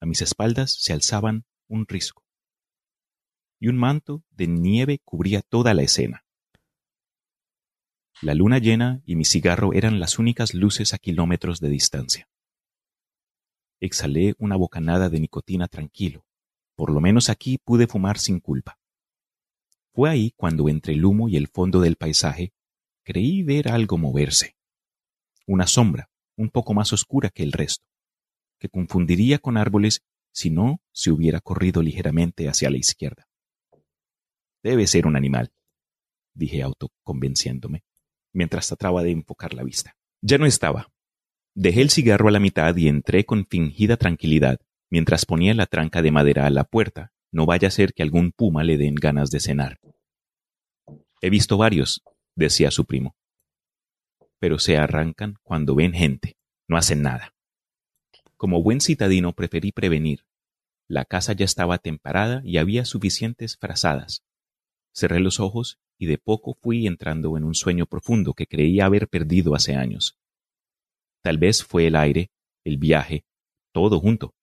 [0.00, 2.22] A mis espaldas se alzaban un risco.
[3.58, 6.24] Y un manto de nieve cubría toda la escena.
[8.20, 12.28] La luna llena y mi cigarro eran las únicas luces a kilómetros de distancia.
[13.80, 16.24] Exhalé una bocanada de nicotina tranquilo.
[16.76, 18.78] Por lo menos aquí pude fumar sin culpa.
[19.92, 22.52] Fue ahí cuando entre el humo y el fondo del paisaje
[23.04, 24.56] creí ver algo moverse.
[25.46, 27.84] Una sombra, un poco más oscura que el resto,
[28.58, 30.02] que confundiría con árboles
[30.32, 33.28] si no se hubiera corrido ligeramente hacia la izquierda.
[34.62, 35.52] Debe ser un animal,
[36.32, 37.84] dije autoconvenciéndome,
[38.32, 39.96] mientras trataba de enfocar la vista.
[40.22, 40.90] Ya no estaba.
[41.56, 44.58] Dejé el cigarro a la mitad y entré con fingida tranquilidad,
[44.90, 48.32] mientras ponía la tranca de madera a la puerta, no vaya a ser que algún
[48.32, 49.78] puma le den ganas de cenar.
[51.20, 52.02] He visto varios,
[52.34, 53.14] decía su primo.
[54.40, 56.36] Pero se arrancan cuando ven gente,
[56.66, 57.34] no hacen nada.
[58.36, 60.26] Como buen citadino preferí prevenir.
[60.88, 64.24] La casa ya estaba temperada y había suficientes frazadas.
[64.92, 69.08] Cerré los ojos y de poco fui entrando en un sueño profundo que creía haber
[69.08, 70.18] perdido hace años.
[71.24, 72.30] Tal vez fue el aire,
[72.64, 73.24] el viaje,
[73.72, 74.34] todo junto.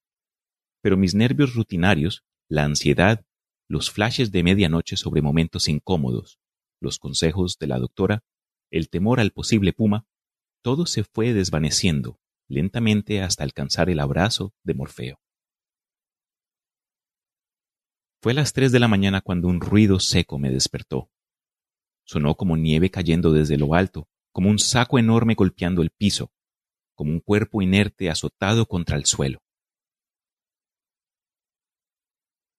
[0.82, 3.24] Pero mis nervios rutinarios, la ansiedad,
[3.70, 6.40] los flashes de medianoche sobre momentos incómodos,
[6.82, 8.24] los consejos de la doctora,
[8.72, 10.08] el temor al posible puma,
[10.64, 15.22] todo se fue desvaneciendo lentamente hasta alcanzar el abrazo de Morfeo.
[18.24, 21.12] Fue a las tres de la mañana cuando un ruido seco me despertó.
[22.06, 26.32] Sonó como nieve cayendo desde lo alto, como un saco enorme golpeando el piso,
[27.02, 29.39] como un cuerpo inerte azotado contra el suelo.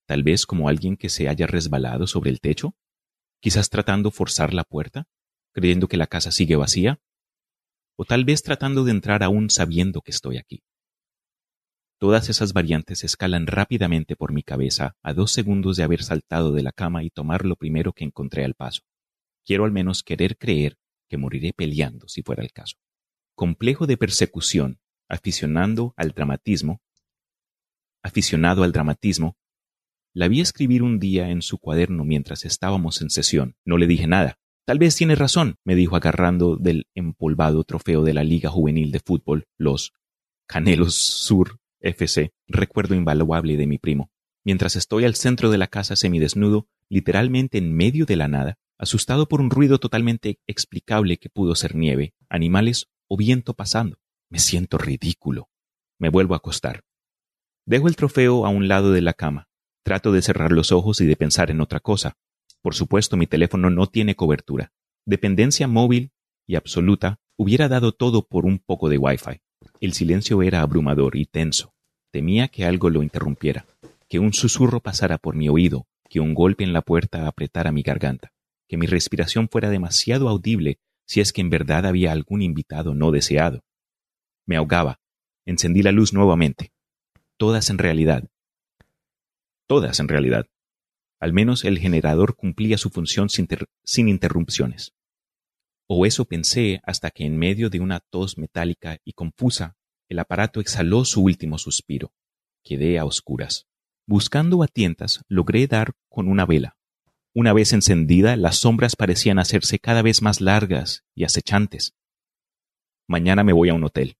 [0.05, 2.75] Tal vez como alguien que se haya resbalado sobre el techo,
[3.39, 5.05] quizás tratando forzar la puerta,
[5.53, 6.99] creyendo que la casa sigue vacía,
[7.97, 10.61] o tal vez tratando de entrar aún sabiendo que estoy aquí.
[11.97, 16.63] Todas esas variantes escalan rápidamente por mi cabeza a dos segundos de haber saltado de
[16.63, 18.81] la cama y tomar lo primero que encontré al paso.
[19.45, 20.75] Quiero al menos querer creer
[21.07, 22.75] que moriré peleando si fuera el caso.
[23.35, 24.79] Complejo de persecución,
[25.09, 26.81] aficionando al dramatismo,
[28.03, 29.37] aficionado al dramatismo,
[30.13, 33.55] la vi escribir un día en su cuaderno mientras estábamos en sesión.
[33.65, 34.37] No le dije nada.
[34.65, 38.99] Tal vez tiene razón, me dijo agarrando del empolvado trofeo de la Liga Juvenil de
[38.99, 39.93] Fútbol, los
[40.45, 44.11] Canelos Sur FC, recuerdo invaluable de mi primo.
[44.45, 49.27] Mientras estoy al centro de la casa semidesnudo, literalmente en medio de la nada, asustado
[49.27, 53.99] por un ruido totalmente explicable que pudo ser nieve, animales o viento pasando.
[54.31, 55.47] Me siento ridículo.
[55.99, 56.83] Me vuelvo a acostar.
[57.63, 59.49] Dejo el trofeo a un lado de la cama.
[59.83, 62.17] Trato de cerrar los ojos y de pensar en otra cosa.
[62.63, 64.71] Por supuesto, mi teléfono no tiene cobertura.
[65.05, 66.11] Dependencia móvil
[66.47, 69.41] y absoluta hubiera dado todo por un poco de Wi-Fi.
[69.79, 71.75] El silencio era abrumador y tenso.
[72.11, 73.67] Temía que algo lo interrumpiera,
[74.09, 77.83] que un susurro pasara por mi oído, que un golpe en la puerta apretara mi
[77.83, 78.31] garganta,
[78.67, 80.79] que mi respiración fuera demasiado audible
[81.13, 83.63] si es que en verdad había algún invitado no deseado.
[84.47, 84.99] Me ahogaba.
[85.45, 86.73] Encendí la luz nuevamente.
[87.37, 88.31] Todas en realidad.
[89.67, 90.47] Todas en realidad.
[91.19, 93.47] Al menos el generador cumplía su función sin,
[93.83, 94.95] sin interrupciones.
[95.85, 99.77] O eso pensé hasta que en medio de una tos metálica y confusa,
[100.09, 102.11] el aparato exhaló su último suspiro.
[102.63, 103.67] Quedé a oscuras.
[104.07, 106.75] Buscando a tientas, logré dar con una vela.
[107.35, 111.95] Una vez encendida, las sombras parecían hacerse cada vez más largas y acechantes.
[113.07, 114.17] Mañana me voy a un hotel.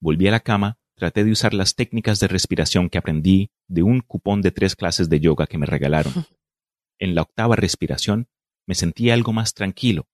[0.00, 4.00] Volví a la cama, traté de usar las técnicas de respiración que aprendí de un
[4.00, 6.12] cupón de tres clases de yoga que me regalaron.
[7.00, 8.26] En la octava respiración
[8.66, 10.08] me sentí algo más tranquilo,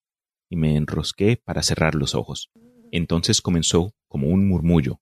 [0.51, 2.51] y me enrosqué para cerrar los ojos.
[2.93, 5.01] Entonces comenzó como un murmullo.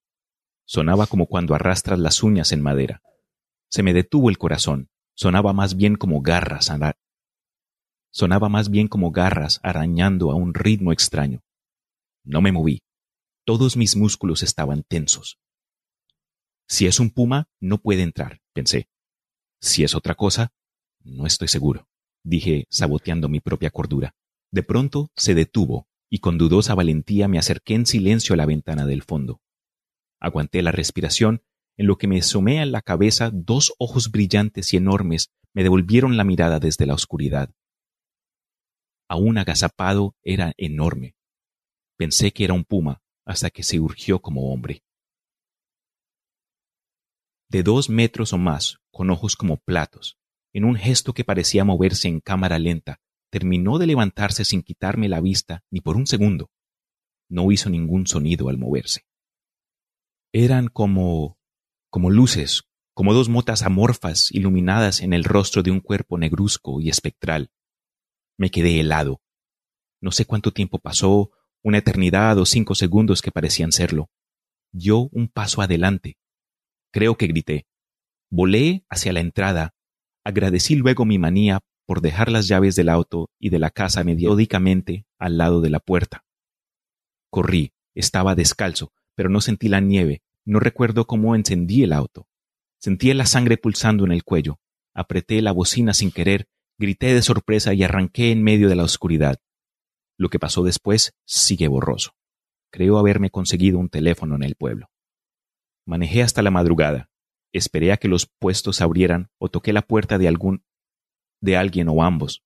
[0.64, 3.02] Sonaba como cuando arrastras las uñas en madera.
[3.68, 4.90] Se me detuvo el corazón.
[5.14, 6.70] Sonaba más bien como garras
[8.12, 11.40] sonaba más bien como garras arañando a un ritmo extraño.
[12.22, 12.82] No me moví.
[13.44, 15.40] Todos mis músculos estaban tensos.
[16.68, 18.88] Si es un puma, no puede entrar, pensé.
[19.60, 20.52] Si es otra cosa,
[21.02, 21.88] no estoy seguro,
[22.22, 24.14] dije, saboteando mi propia cordura.
[24.52, 28.86] De pronto se detuvo y con dudosa valentía me acerqué en silencio a la ventana
[28.86, 29.40] del fondo.
[30.20, 31.42] Aguanté la respiración,
[31.76, 36.16] en lo que me asomé a la cabeza dos ojos brillantes y enormes me devolvieron
[36.16, 37.50] la mirada desde la oscuridad.
[39.12, 41.16] Aún agazapado era enorme.
[41.98, 44.84] Pensé que era un puma hasta que se urgió como hombre.
[47.50, 50.16] De dos metros o más, con ojos como platos,
[50.54, 55.20] en un gesto que parecía moverse en cámara lenta, terminó de levantarse sin quitarme la
[55.20, 56.50] vista ni por un segundo.
[57.28, 59.02] No hizo ningún sonido al moverse.
[60.32, 61.36] Eran como...
[61.90, 62.62] como luces,
[62.94, 67.50] como dos motas amorfas iluminadas en el rostro de un cuerpo negruzco y espectral.
[68.42, 69.22] Me quedé helado.
[70.00, 71.30] No sé cuánto tiempo pasó,
[71.62, 74.10] una eternidad o cinco segundos que parecían serlo.
[74.72, 76.16] Yo un paso adelante.
[76.90, 77.68] Creo que grité.
[78.30, 79.76] Volé hacia la entrada.
[80.24, 85.06] Agradecí luego mi manía por dejar las llaves del auto y de la casa metódicamente
[85.20, 86.24] al lado de la puerta.
[87.30, 92.26] Corrí, estaba descalzo, pero no sentí la nieve, no recuerdo cómo encendí el auto.
[92.80, 94.58] Sentí la sangre pulsando en el cuello,
[94.94, 99.40] apreté la bocina sin querer, grité de sorpresa y arranqué en medio de la oscuridad.
[100.18, 102.12] Lo que pasó después sigue borroso.
[102.70, 104.90] Creo haberme conseguido un teléfono en el pueblo.
[105.86, 107.10] Manejé hasta la madrugada.
[107.52, 110.64] Esperé a que los puestos abrieran o toqué la puerta de algún
[111.40, 112.42] de alguien o ambos.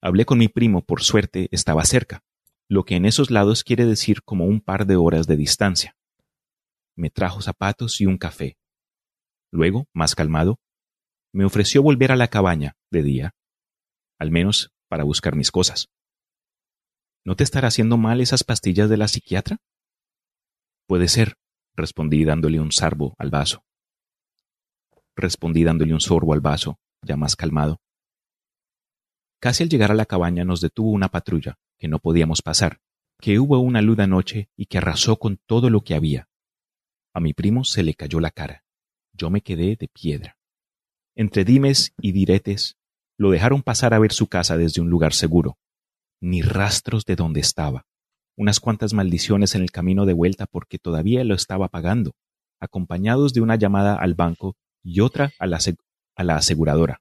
[0.00, 2.24] Hablé con mi primo, por suerte estaba cerca,
[2.68, 5.96] lo que en esos lados quiere decir como un par de horas de distancia.
[6.96, 8.56] Me trajo zapatos y un café.
[9.50, 10.60] Luego, más calmado,
[11.32, 13.34] me ofreció volver a la cabaña de día,
[14.22, 15.90] al menos para buscar mis cosas.
[17.24, 19.58] ¿No te estará haciendo mal esas pastillas de la psiquiatra?
[20.86, 21.34] Puede ser,
[21.74, 23.64] respondí dándole un sarbo al vaso.
[25.16, 27.80] Respondí dándole un sorbo al vaso, ya más calmado.
[29.40, 32.80] Casi al llegar a la cabaña nos detuvo una patrulla, que no podíamos pasar,
[33.20, 36.28] que hubo una luda noche y que arrasó con todo lo que había.
[37.12, 38.64] A mi primo se le cayó la cara.
[39.12, 40.38] Yo me quedé de piedra.
[41.16, 42.78] Entre dimes y diretes,
[43.22, 45.56] lo dejaron pasar a ver su casa desde un lugar seguro.
[46.20, 47.86] Ni rastros de dónde estaba.
[48.36, 52.16] Unas cuantas maldiciones en el camino de vuelta porque todavía lo estaba pagando,
[52.58, 55.60] acompañados de una llamada al banco y otra a la,
[56.16, 57.00] a la aseguradora.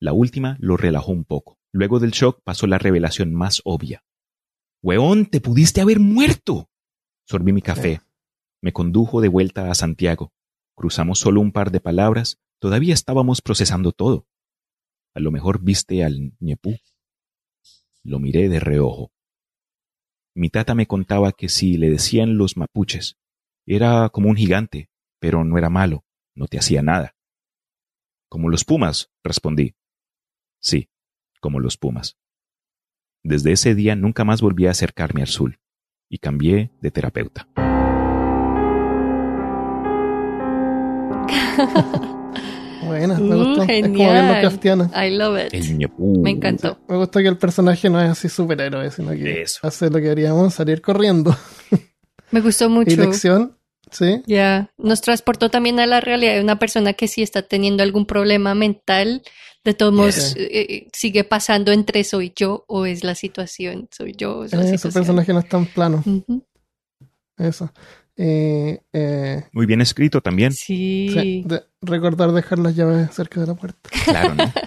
[0.00, 1.58] La última lo relajó un poco.
[1.72, 4.02] Luego del shock pasó la revelación más obvia.
[4.82, 6.68] ¡Weón, te pudiste haber muerto!
[7.24, 8.00] Sorbí mi café.
[8.60, 10.32] Me condujo de vuelta a Santiago.
[10.74, 12.38] Cruzamos solo un par de palabras.
[12.58, 14.26] Todavía estábamos procesando todo.
[15.16, 16.76] A lo mejor viste al ñepú.
[18.04, 19.12] Lo miré de reojo.
[20.34, 23.16] Mi tata me contaba que si le decían los mapuches,
[23.64, 26.04] era como un gigante, pero no era malo,
[26.34, 27.16] no te hacía nada.
[28.28, 29.74] Como los pumas, respondí.
[30.60, 30.90] Sí,
[31.40, 32.18] como los pumas.
[33.24, 35.60] Desde ese día nunca más volví a acercarme al Zul
[36.10, 37.48] y cambié de terapeuta.
[42.86, 43.62] Buena, me Mm, gustó.
[43.68, 44.12] Es como.
[44.12, 44.90] Lovecraftiana.
[45.06, 45.54] I love it.
[45.54, 46.20] El ñepú.
[46.22, 46.78] Me encantó.
[46.88, 49.58] Me gustó que el personaje no es así superhéroe, sino que Eso.
[49.62, 51.36] hace lo que haríamos, salir corriendo.
[52.30, 52.96] Me gustó Y mucho.
[52.96, 53.56] lección,
[53.90, 54.22] sí.
[54.26, 58.06] Ya, nos transportó también a la realidad de una persona que sí está teniendo algún
[58.06, 59.22] problema mental.
[59.64, 63.88] De todos modos, eh, eh, sigue pasando entre soy yo o es la situación.
[63.90, 64.92] Soy yo o es la Ese situación.
[65.04, 66.04] personaje no es tan plano.
[67.38, 67.70] Eso.
[68.16, 70.52] Eh, eh, Muy bien escrito también.
[70.52, 71.08] Sí.
[71.12, 73.90] sí, de- recordar dejar las llaves cerca de la puerta.
[74.04, 74.44] Claro, ¿no?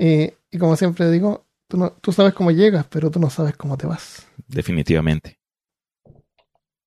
[0.00, 3.56] Eh, y como siempre digo, tú, no, tú sabes cómo llegas, pero tú no sabes
[3.56, 4.28] cómo te vas.
[4.46, 5.40] Definitivamente.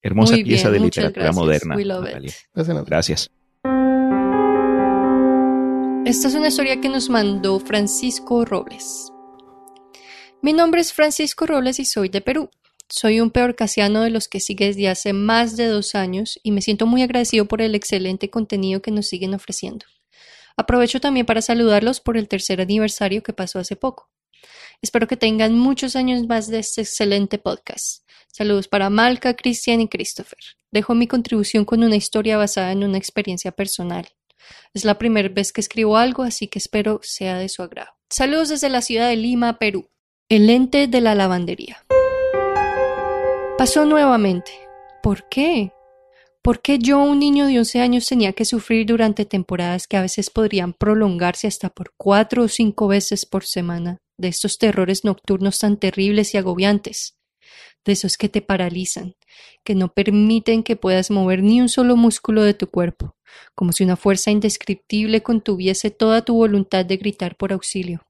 [0.01, 1.35] Hermosa Muy pieza bien, de literatura gracias.
[1.35, 1.75] moderna.
[1.75, 2.31] We love it.
[2.53, 2.85] Gracias.
[2.85, 3.31] Gracias.
[6.05, 9.11] Esta es una historia que nos mandó Francisco Robles.
[10.41, 12.49] Mi nombre es Francisco Robles y soy de Perú.
[12.93, 16.61] Soy un peorcasiano de los que sigue desde hace más de dos años y me
[16.61, 19.85] siento muy agradecido por el excelente contenido que nos siguen ofreciendo.
[20.57, 24.09] Aprovecho también para saludarlos por el tercer aniversario que pasó hace poco.
[24.81, 28.03] Espero que tengan muchos años más de este excelente podcast.
[28.27, 30.39] Saludos para Malca, Cristian y Christopher.
[30.69, 34.09] Dejo mi contribución con una historia basada en una experiencia personal.
[34.73, 37.91] Es la primera vez que escribo algo, así que espero sea de su agrado.
[38.09, 39.89] Saludos desde la ciudad de Lima, Perú.
[40.27, 41.85] El ente de la lavandería.
[43.61, 44.51] Pasó nuevamente.
[45.03, 45.71] ¿Por qué?
[46.41, 50.01] ¿Por qué yo, un niño de 11 años, tenía que sufrir durante temporadas que a
[50.01, 55.59] veces podrían prolongarse hasta por cuatro o cinco veces por semana de estos terrores nocturnos
[55.59, 57.19] tan terribles y agobiantes?
[57.85, 59.13] De esos que te paralizan,
[59.63, 63.15] que no permiten que puedas mover ni un solo músculo de tu cuerpo,
[63.53, 68.01] como si una fuerza indescriptible contuviese toda tu voluntad de gritar por auxilio.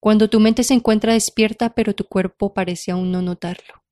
[0.00, 3.82] Cuando tu mente se encuentra despierta pero tu cuerpo parece aún no notarlo.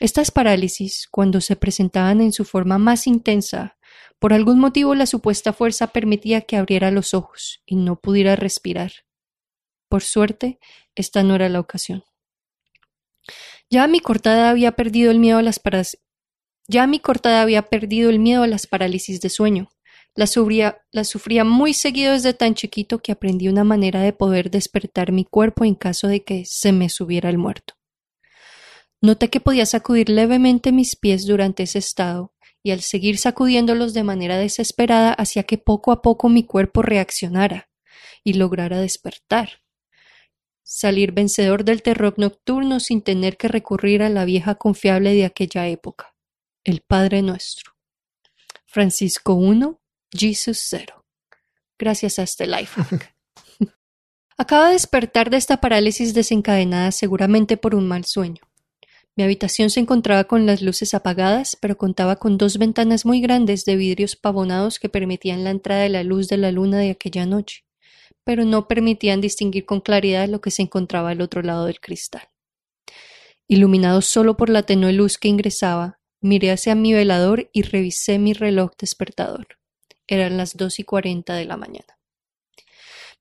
[0.00, 3.76] Estas parálisis, cuando se presentaban en su forma más intensa,
[4.18, 8.92] por algún motivo la supuesta fuerza permitía que abriera los ojos y no pudiera respirar.
[9.88, 10.58] Por suerte,
[10.94, 12.04] esta no era la ocasión.
[13.70, 15.98] Ya mi cortada había perdido el miedo a las paras-
[16.66, 19.70] ya mi cortada había perdido el miedo a las parálisis de sueño.
[20.18, 24.50] La sufría, la sufría muy seguido desde tan chiquito que aprendí una manera de poder
[24.50, 27.74] despertar mi cuerpo en caso de que se me subiera el muerto.
[29.00, 34.02] Noté que podía sacudir levemente mis pies durante ese estado, y al seguir sacudiéndolos de
[34.02, 37.70] manera desesperada hacía que poco a poco mi cuerpo reaccionara
[38.24, 39.62] y lograra despertar.
[40.64, 45.68] Salir vencedor del terror nocturno sin tener que recurrir a la vieja confiable de aquella
[45.68, 46.16] época,
[46.64, 47.76] el Padre Nuestro.
[48.66, 49.80] Francisco 1,
[50.12, 51.04] Jesus 0.
[51.78, 52.80] Gracias a este life.
[54.38, 58.40] Acaba de despertar de esta parálisis desencadenada seguramente por un mal sueño.
[59.16, 63.64] Mi habitación se encontraba con las luces apagadas, pero contaba con dos ventanas muy grandes
[63.64, 67.26] de vidrios pavonados que permitían la entrada de la luz de la luna de aquella
[67.26, 67.64] noche,
[68.22, 72.28] pero no permitían distinguir con claridad lo que se encontraba al otro lado del cristal.
[73.48, 78.34] Iluminado solo por la tenue luz que ingresaba, miré hacia mi velador y revisé mi
[78.34, 79.57] reloj despertador.
[80.08, 81.98] Eran las dos y cuarenta de la mañana.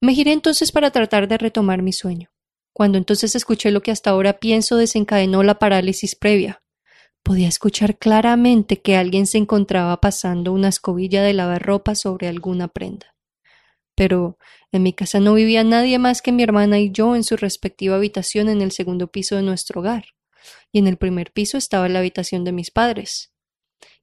[0.01, 2.31] Me giré entonces para tratar de retomar mi sueño.
[2.73, 6.63] Cuando entonces escuché lo que hasta ahora pienso desencadenó la parálisis previa.
[7.23, 12.67] Podía escuchar claramente que alguien se encontraba pasando una escobilla de lavar ropa sobre alguna
[12.67, 13.15] prenda.
[13.95, 14.37] Pero
[14.71, 17.95] en mi casa no vivía nadie más que mi hermana y yo en su respectiva
[17.95, 20.05] habitación en el segundo piso de nuestro hogar,
[20.71, 23.33] y en el primer piso estaba la habitación de mis padres.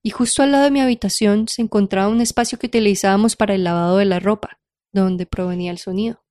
[0.07, 3.65] Y justo al lado de mi habitación se encontraba un espacio que utilizábamos para el
[3.65, 4.61] lavado de la ropa,
[4.93, 6.23] donde provenía el sonido.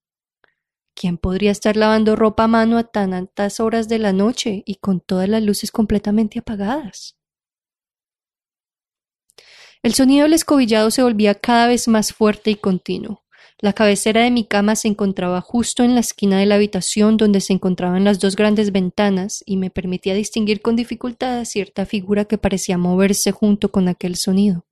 [0.96, 4.76] ¿Quién podría estar lavando ropa a mano a tan altas horas de la noche y
[4.76, 7.18] con todas las luces completamente apagadas?
[9.82, 13.23] El sonido del escobillado se volvía cada vez más fuerte y continuo.
[13.64, 17.40] La cabecera de mi cama se encontraba justo en la esquina de la habitación donde
[17.40, 22.38] se encontraban las dos grandes ventanas y me permitía distinguir con dificultad cierta figura que
[22.38, 24.66] parecía moverse junto con aquel sonido.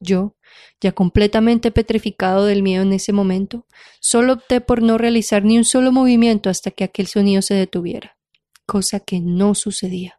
[0.00, 0.34] Yo,
[0.80, 3.64] ya completamente petrificado del miedo en ese momento,
[4.00, 8.18] solo opté por no realizar ni un solo movimiento hasta que aquel sonido se detuviera,
[8.66, 10.18] cosa que no sucedía.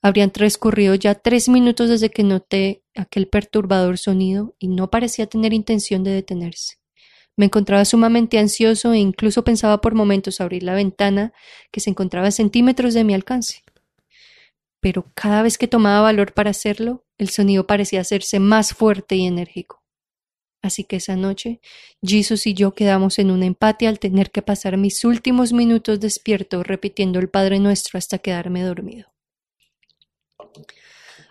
[0.00, 5.52] Habrían transcurrido ya tres minutos desde que noté aquel perturbador sonido y no parecía tener
[5.52, 6.78] intención de detenerse.
[7.36, 11.32] Me encontraba sumamente ansioso e incluso pensaba por momentos abrir la ventana
[11.70, 13.62] que se encontraba a centímetros de mi alcance.
[14.80, 19.26] pero cada vez que tomaba valor para hacerlo, el sonido parecía hacerse más fuerte y
[19.26, 19.82] enérgico.
[20.62, 21.60] Así que esa noche,
[22.02, 26.62] Jesus y yo quedamos en un empate al tener que pasar mis últimos minutos despierto
[26.62, 29.12] repitiendo el Padre Nuestro hasta quedarme dormido.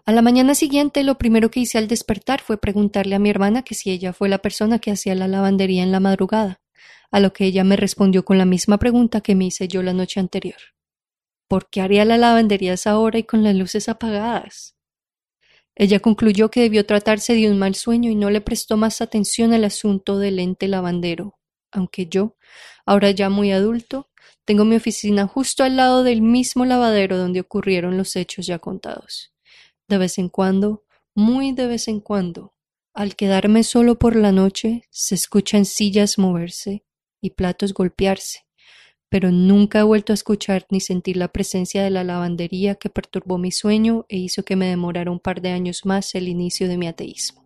[0.08, 3.64] A la mañana siguiente, lo primero que hice al despertar fue preguntarle a mi hermana
[3.64, 6.62] que si ella fue la persona que hacía la lavandería en la madrugada,
[7.10, 9.94] a lo que ella me respondió con la misma pregunta que me hice yo la
[9.94, 10.60] noche anterior.
[11.48, 14.76] ¿Por qué haría la lavandería esa hora y con las luces apagadas?
[15.76, 19.54] Ella concluyó que debió tratarse de un mal sueño y no le prestó más atención
[19.54, 21.40] al asunto del ente lavandero,
[21.72, 22.38] aunque yo,
[22.86, 24.12] ahora ya muy adulto,
[24.46, 29.35] tengo mi oficina justo al lado del mismo lavadero donde ocurrieron los hechos ya contados.
[29.88, 30.84] De vez en cuando,
[31.14, 32.54] muy de vez en cuando,
[32.94, 36.84] al quedarme solo por la noche, se escuchan sillas moverse
[37.22, 38.46] y platos golpearse,
[39.10, 43.38] pero nunca he vuelto a escuchar ni sentir la presencia de la lavandería que perturbó
[43.38, 46.78] mi sueño e hizo que me demorara un par de años más el inicio de
[46.78, 47.46] mi ateísmo.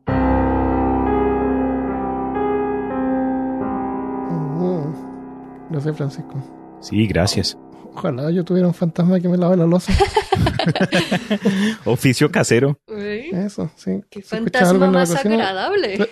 [5.69, 6.35] No sé, Francisco.
[6.81, 7.57] Sí, gracias.
[7.93, 9.91] Ojalá yo tuviera un fantasma que me lave la losa.
[11.85, 12.79] Oficio casero.
[12.87, 14.01] Eso, sí.
[14.09, 16.07] Qué Si fantasma más cocina, agradable.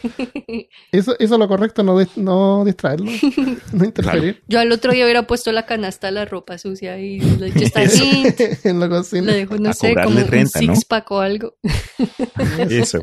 [0.91, 3.11] Eso, eso es lo correcto, no, no distraerlo,
[3.73, 4.43] no interferir.
[4.47, 7.59] Yo al otro día hubiera puesto la canasta de la ropa sucia y le hecho
[7.59, 7.83] esta
[8.69, 9.31] en la cocina.
[9.31, 10.75] le dejo, no A sé, cobrarle como un renta, ¿no?
[10.75, 11.55] six pack o algo.
[12.69, 13.01] Eso.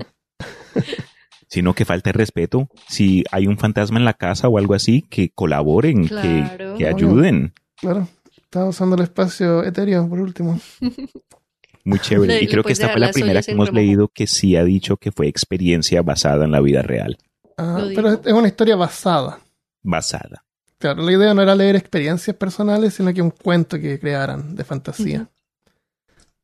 [1.55, 2.69] Sino que falta el respeto.
[2.89, 6.73] Si hay un fantasma en la casa o algo así, que colaboren, Claro.
[6.77, 7.53] que, que ayuden.
[7.77, 8.09] Claro.
[8.37, 10.59] Estaba usando el espacio etéreo por último.
[11.85, 12.39] Muy chévere.
[12.39, 13.77] Le- y creo que esta fue la primera que hemos remojo.
[13.85, 17.19] leído que sí ha dicho que fue experiencia basada en la vida real.
[17.57, 19.39] Ah, pero es una historia basada.
[19.83, 20.45] Basada.
[20.79, 24.65] Claro, la idea no era leer experiencias personales, sino que un cuento que crearan de
[24.65, 25.29] fantasía.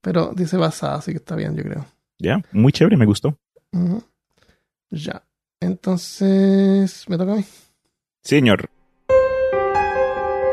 [0.00, 1.84] Pero dice basada, así que está bien, yo creo.
[2.18, 3.36] Ya, muy chévere, me gustó.
[3.72, 4.04] Ujú.
[4.90, 5.22] Ya.
[5.60, 7.44] Entonces, ¿me toca a mí?
[8.22, 8.68] Señor,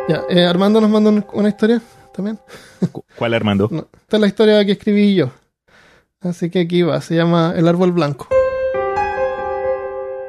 [0.10, 1.82] Ya, eh, Armando nos mandó un- una historia
[2.14, 2.40] también.
[2.94, 3.68] ¿cu- ¿cuál Armando?
[3.72, 5.32] No, esta es la historia que escribí yo.
[6.22, 8.28] Así que aquí va, se llama El árbol blanco.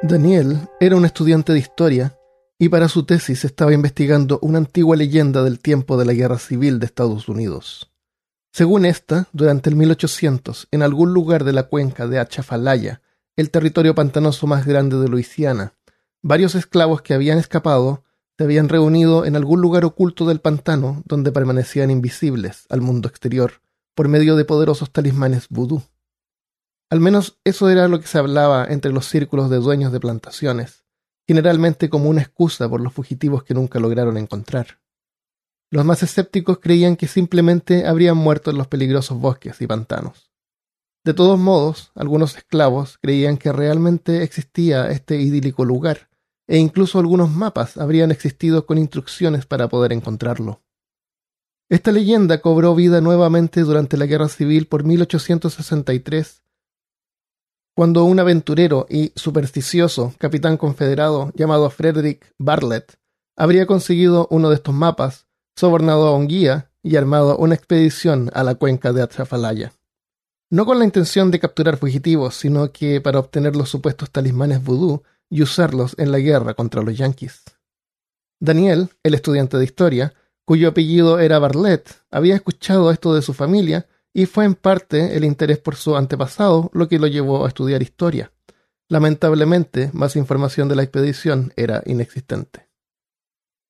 [0.03, 2.17] Daniel era un estudiante de historia
[2.57, 6.79] y para su tesis estaba investigando una antigua leyenda del tiempo de la Guerra Civil
[6.79, 7.91] de Estados Unidos.
[8.51, 13.01] Según esta, durante el 1800, en algún lugar de la cuenca de Achafalaya,
[13.39, 15.73] el territorio pantanoso más grande de Luisiana,
[16.21, 18.03] varios esclavos que habían escapado
[18.37, 23.61] se habían reunido en algún lugar oculto del pantano donde permanecían invisibles al mundo exterior
[23.95, 25.81] por medio de poderosos talismanes vudú.
[26.89, 30.83] Al menos eso era lo que se hablaba entre los círculos de dueños de plantaciones,
[31.25, 34.81] generalmente como una excusa por los fugitivos que nunca lograron encontrar.
[35.71, 40.28] Los más escépticos creían que simplemente habrían muerto en los peligrosos bosques y pantanos.
[41.05, 46.09] De todos modos, algunos esclavos creían que realmente existía este idílico lugar,
[46.47, 50.61] e incluso algunos mapas habrían existido con instrucciones para poder encontrarlo.
[51.69, 56.43] Esta leyenda cobró vida nuevamente durante la Guerra Civil por 1863,
[57.75, 62.99] cuando un aventurero y supersticioso capitán confederado llamado Frederick Bartlett
[63.37, 68.43] habría conseguido uno de estos mapas, sobornado a un guía y armado una expedición a
[68.43, 69.71] la cuenca de Atrafalaya.
[70.51, 75.03] No con la intención de capturar fugitivos, sino que para obtener los supuestos talismanes vudú
[75.29, 77.43] y usarlos en la guerra contra los yanquis.
[78.39, 80.13] Daniel, el estudiante de historia,
[80.45, 85.23] cuyo apellido era Bartlett, había escuchado esto de su familia y fue en parte el
[85.23, 88.31] interés por su antepasado lo que lo llevó a estudiar historia.
[88.87, 92.69] Lamentablemente, más información de la expedición era inexistente.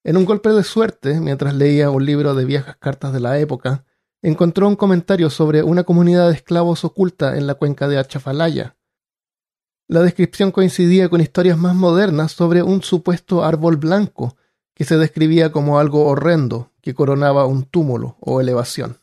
[0.06, 3.84] En un golpe de suerte, mientras leía un libro de viejas cartas de la época,
[4.22, 8.76] encontró un comentario sobre una comunidad de esclavos oculta en la cuenca de Achafalaya.
[9.88, 14.36] La descripción coincidía con historias más modernas sobre un supuesto árbol blanco
[14.76, 18.98] que se describía como algo horrendo que coronaba un túmulo o elevación.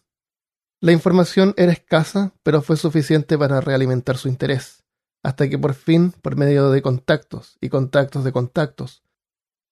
[0.81, 4.85] La información era escasa, pero fue suficiente para realimentar su interés,
[5.23, 9.03] hasta que por fin, por medio de contactos y contactos de contactos,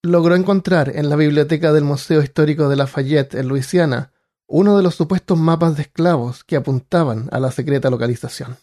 [0.02, 4.13] logró encontrar en la biblioteca del Museo Histórico de Lafayette en Luisiana
[4.56, 8.56] uno de los supuestos mapas de esclavos que apuntaban a la secreta localización.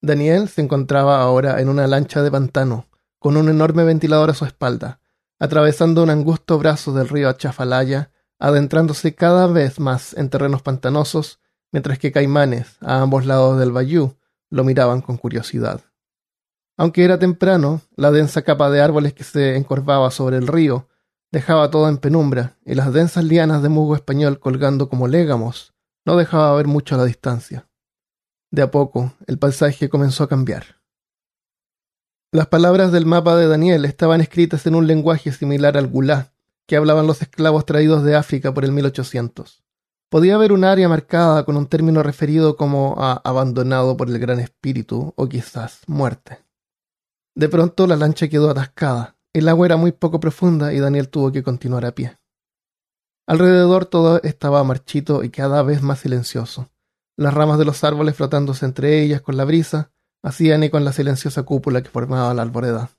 [0.00, 2.86] Daniel se encontraba ahora en una lancha de pantano,
[3.18, 5.00] con un enorme ventilador a su espalda,
[5.40, 11.40] atravesando un angusto brazo del río Achafalaya, adentrándose cada vez más en terrenos pantanosos,
[11.72, 14.14] mientras que caimanes a ambos lados del bayú
[14.50, 15.80] lo miraban con curiosidad.
[16.76, 20.86] Aunque era temprano, la densa capa de árboles que se encorvaba sobre el río
[21.32, 25.72] dejaba todo en penumbra y las densas lianas de musgo español colgando como légamos
[26.04, 27.68] no dejaba ver mucho a la distancia.
[28.50, 30.82] De a poco, el paisaje comenzó a cambiar.
[32.32, 36.34] Las palabras del mapa de Daniel estaban escritas en un lenguaje similar al gulá,
[36.66, 39.62] que hablaban los esclavos traídos de África por el 1800.
[40.10, 44.40] Podía haber un área marcada con un término referido como a abandonado por el gran
[44.40, 46.44] espíritu o quizás muerte.
[47.34, 49.16] De pronto la lancha quedó atascada.
[49.34, 52.18] El agua era muy poco profunda y Daniel tuvo que continuar a pie.
[53.26, 56.70] Alrededor todo estaba marchito y cada vez más silencioso.
[57.16, 59.90] Las ramas de los árboles flotándose entre ellas con la brisa
[60.22, 62.90] hacían eco en la silenciosa cúpula que formaba la arboleda.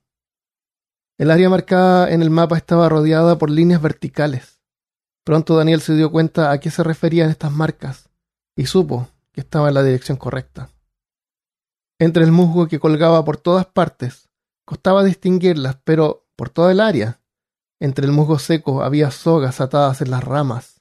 [1.19, 4.59] El área marcada en el mapa estaba rodeada por líneas verticales.
[5.23, 8.09] Pronto Daniel se dio cuenta a qué se referían estas marcas
[8.55, 10.69] y supo que estaba en la dirección correcta.
[11.99, 14.29] Entre el musgo que colgaba por todas partes,
[14.65, 17.19] costaba distinguirlas, pero por toda el área
[17.83, 20.79] entre el musgo seco había sogas atadas en las ramas.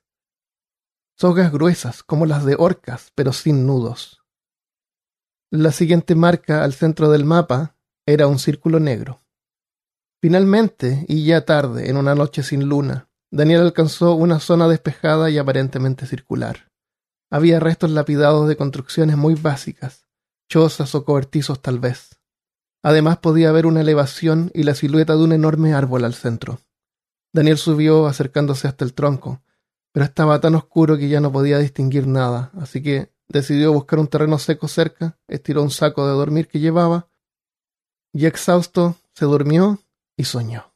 [1.18, 4.22] Sogas gruesas, como las de orcas, pero sin nudos.
[5.50, 7.76] La siguiente marca al centro del mapa
[8.06, 9.24] era un círculo negro.
[10.20, 15.38] Finalmente, y ya tarde, en una noche sin luna, Daniel alcanzó una zona despejada y
[15.38, 16.70] aparentemente circular.
[17.32, 20.06] Había restos lapidados de construcciones muy básicas,
[20.48, 22.20] chozas o cobertizos tal vez.
[22.82, 26.60] Además podía ver una elevación y la silueta de un enorme árbol al centro.
[27.32, 29.40] Daniel subió acercándose hasta el tronco,
[29.92, 34.08] pero estaba tan oscuro que ya no podía distinguir nada, así que decidió buscar un
[34.08, 37.08] terreno seco cerca, estiró un saco de dormir que llevaba,
[38.12, 39.78] y exhausto se durmió
[40.16, 40.74] y soñó.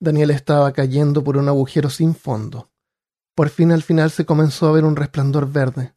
[0.00, 2.70] Daniel estaba cayendo por un agujero sin fondo.
[3.34, 5.94] Por fin al final se comenzó a ver un resplandor verde.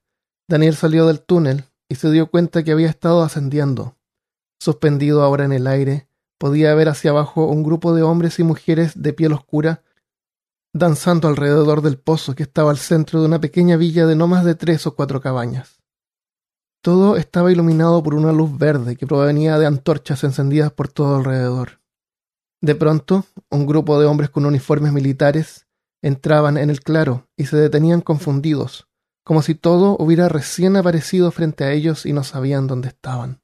[0.47, 3.97] Daniel salió del túnel y se dio cuenta que había estado ascendiendo.
[4.61, 6.07] Suspendido ahora en el aire,
[6.37, 9.81] podía ver hacia abajo un grupo de hombres y mujeres de piel oscura
[10.71, 14.45] danzando alrededor del pozo que estaba al centro de una pequeña villa de no más
[14.45, 15.81] de tres o cuatro cabañas.
[16.83, 21.81] Todo estaba iluminado por una luz verde que provenía de antorchas encendidas por todo alrededor.
[22.61, 25.65] De pronto, un grupo de hombres con uniformes militares
[26.03, 28.87] entraban en el claro y se detenían confundidos,
[29.25, 33.41] como si todo hubiera recién aparecido frente a ellos y no sabían dónde estaban.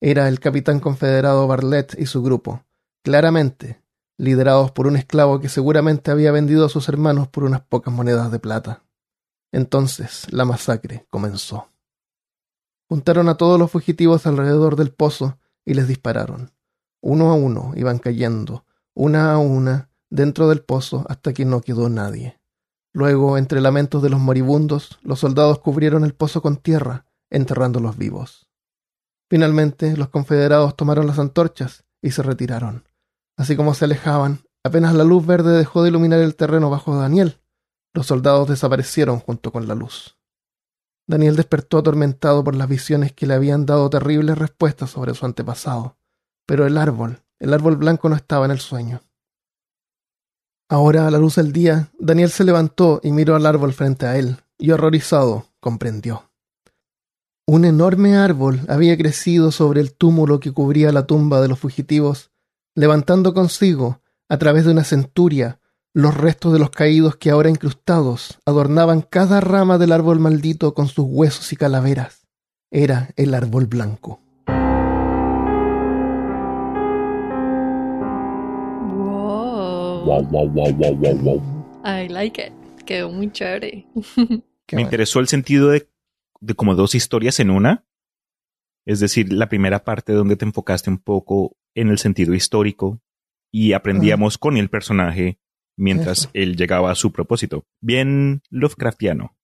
[0.00, 2.62] Era el capitán confederado Barlett y su grupo,
[3.02, 3.82] claramente,
[4.16, 8.30] liderados por un esclavo que seguramente había vendido a sus hermanos por unas pocas monedas
[8.30, 8.84] de plata.
[9.50, 11.68] Entonces la masacre comenzó.
[12.88, 16.52] Juntaron a todos los fugitivos alrededor del pozo y les dispararon.
[17.00, 18.64] Uno a uno iban cayendo,
[18.94, 22.40] una a una, dentro del pozo hasta que no quedó nadie.
[22.92, 28.47] Luego, entre lamentos de los moribundos, los soldados cubrieron el pozo con tierra, enterrándolos vivos.
[29.30, 32.84] Finalmente, los confederados tomaron las antorchas y se retiraron.
[33.36, 37.40] Así como se alejaban, apenas la luz verde dejó de iluminar el terreno bajo Daniel,
[37.94, 40.18] los soldados desaparecieron junto con la luz.
[41.08, 45.96] Daniel despertó atormentado por las visiones que le habían dado terribles respuestas sobre su antepasado.
[46.46, 49.00] Pero el árbol, el árbol blanco no estaba en el sueño.
[50.68, 54.18] Ahora, a la luz del día, Daniel se levantó y miró al árbol frente a
[54.18, 56.27] él, y horrorizado comprendió.
[57.50, 62.30] Un enorme árbol había crecido sobre el túmulo que cubría la tumba de los fugitivos,
[62.74, 65.58] levantando consigo, a través de una centuria,
[65.94, 70.88] los restos de los caídos que ahora incrustados adornaban cada rama del árbol maldito con
[70.88, 72.26] sus huesos y calaveras.
[72.70, 74.20] Era el árbol blanco.
[78.92, 80.04] Wow.
[81.86, 82.52] I like it.
[82.84, 83.86] Quedó muy chévere.
[84.72, 85.88] Me interesó el sentido de
[86.40, 87.84] de como dos historias en una.
[88.86, 93.00] Es decir, la primera parte donde te enfocaste un poco en el sentido histórico
[93.52, 95.38] y aprendíamos con el personaje
[95.76, 97.64] mientras él llegaba a su propósito.
[97.80, 99.36] Bien Lovecraftiano.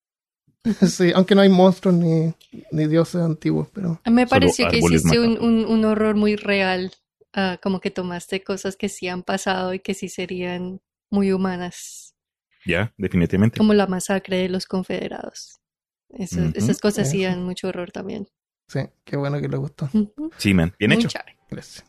[0.87, 2.33] Sí, aunque no hay monstruos ni,
[2.71, 4.01] ni dioses antiguos, pero...
[4.09, 6.91] Me pareció que hiciste un, un, horror muy real,
[7.33, 10.81] ah, como que tomaste cosas que sí han pasado y que sí serían
[11.11, 12.15] muy humanas.
[12.65, 13.59] Ya, definitivamente.
[13.59, 15.59] Como la masacre de los confederados.
[16.15, 18.27] Esas cosas sí dan mucho horror también.
[18.67, 19.89] Sí, qué bueno que le gustó.
[20.37, 21.09] Sí, man, bien hecho.
[21.49, 21.85] Gracias.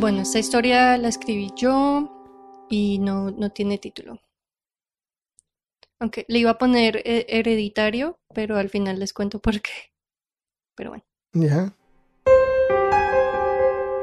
[0.00, 4.20] Bueno, esta historia la escribí yo y no, no tiene título.
[6.00, 9.92] Aunque le iba a poner hereditario, pero al final les cuento por qué.
[10.74, 11.04] Pero bueno.
[11.34, 11.74] Ya.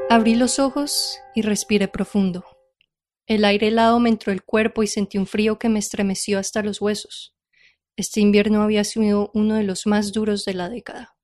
[0.08, 2.44] Abrí los ojos y respiré profundo.
[3.30, 6.64] El aire helado me entró el cuerpo y sentí un frío que me estremeció hasta
[6.64, 7.32] los huesos.
[7.94, 11.16] Este invierno había sido uno de los más duros de la década.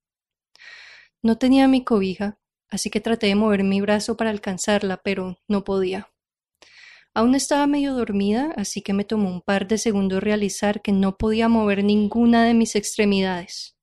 [1.21, 2.39] No tenía mi cobija,
[2.69, 6.09] así que traté de mover mi brazo para alcanzarla, pero no podía.
[7.13, 11.17] Aún estaba medio dormida, así que me tomó un par de segundos realizar que no
[11.17, 13.75] podía mover ninguna de mis extremidades.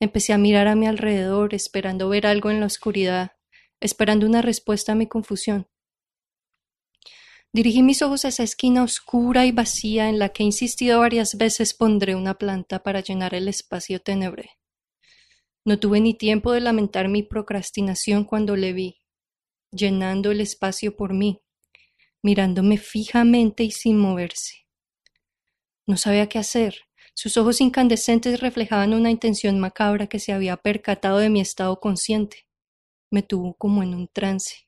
[0.00, 3.36] Empecé a mirar a mi alrededor, esperando ver algo en la oscuridad,
[3.78, 5.68] esperando una respuesta a mi confusión.
[7.54, 11.36] Dirigí mis ojos a esa esquina oscura y vacía en la que he insistido varias
[11.36, 14.58] veces pondré una planta para llenar el espacio tenebre.
[15.64, 18.98] No tuve ni tiempo de lamentar mi procrastinación cuando le vi,
[19.70, 21.42] llenando el espacio por mí,
[22.24, 24.66] mirándome fijamente y sin moverse.
[25.86, 26.80] No sabía qué hacer.
[27.14, 32.48] Sus ojos incandescentes reflejaban una intención macabra que se había percatado de mi estado consciente.
[33.12, 34.66] Me tuvo como en un trance.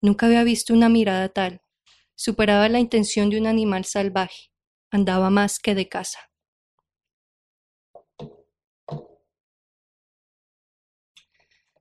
[0.00, 1.63] Nunca había visto una mirada tal.
[2.14, 4.50] Superaba la intención de un animal salvaje.
[4.90, 6.30] Andaba más que de casa.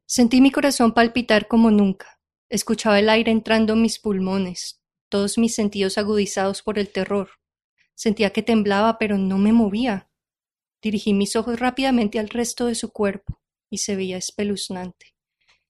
[0.05, 2.19] Sentí mi corazón palpitar como nunca.
[2.49, 4.79] Escuchaba el aire entrando en mis pulmones,
[5.09, 7.31] todos mis sentidos agudizados por el terror.
[7.95, 10.09] Sentía que temblaba, pero no me movía.
[10.83, 15.15] Dirigí mis ojos rápidamente al resto de su cuerpo, y se veía espeluznante,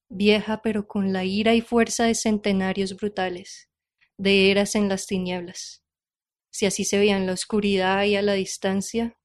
[0.10, 3.69] vieja pero con la ira y fuerza de centenarios brutales,
[4.18, 5.84] de eras en las tinieblas.
[6.52, 9.18] Si así se veía en la oscuridad y a la distancia.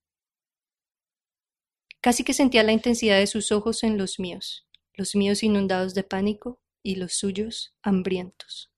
[2.01, 6.02] Casi que sentía la intensidad de sus ojos en los míos los míos inundados de
[6.02, 8.70] pánico y los suyos hambrientos.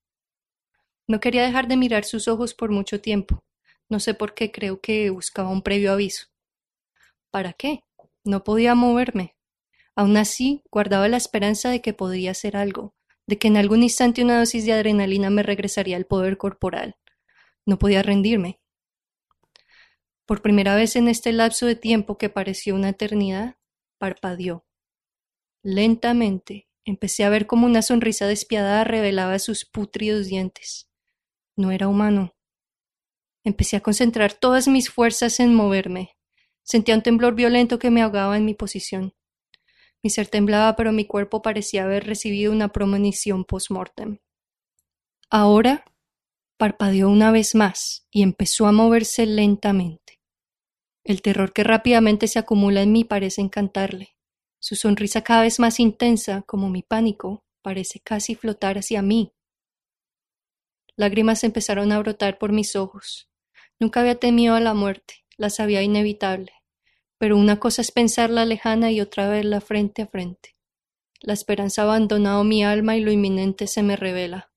[1.09, 3.43] No quería dejar de mirar sus ojos por mucho tiempo.
[3.89, 6.27] No sé por qué creo que buscaba un previo aviso.
[7.31, 7.83] ¿Para qué?
[8.23, 9.35] No podía moverme.
[9.97, 12.95] Aún así, guardaba la esperanza de que podría hacer algo,
[13.27, 16.97] de que en algún instante una dosis de adrenalina me regresaría al poder corporal.
[17.67, 18.61] No podía rendirme.
[20.27, 23.57] Por primera vez en este lapso de tiempo que pareció una eternidad,
[23.99, 24.65] parpadeó.
[25.63, 30.89] Lentamente empecé a ver cómo una sonrisa despiadada revelaba sus pútridos dientes.
[31.57, 32.35] No era humano.
[33.45, 36.17] Empecé a concentrar todas mis fuerzas en moverme.
[36.63, 39.15] Sentía un temblor violento que me ahogaba en mi posición.
[40.03, 44.19] Mi ser temblaba, pero mi cuerpo parecía haber recibido una premonición post-mortem.
[45.29, 45.85] Ahora
[46.57, 50.21] parpadeó una vez más y empezó a moverse lentamente.
[51.05, 54.17] El terror que rápidamente se acumula en mí parece encantarle.
[54.59, 59.33] Su sonrisa cada vez más intensa, como mi pánico, parece casi flotar hacia mí.
[60.97, 63.31] Lágrimas empezaron a brotar por mis ojos.
[63.79, 66.53] Nunca había temido a la muerte, la sabía inevitable,
[67.21, 70.57] pero una cosa es pensarla lejana y otra verla frente a frente.
[71.21, 74.51] La esperanza ha abandonado mi alma y lo inminente se me revela.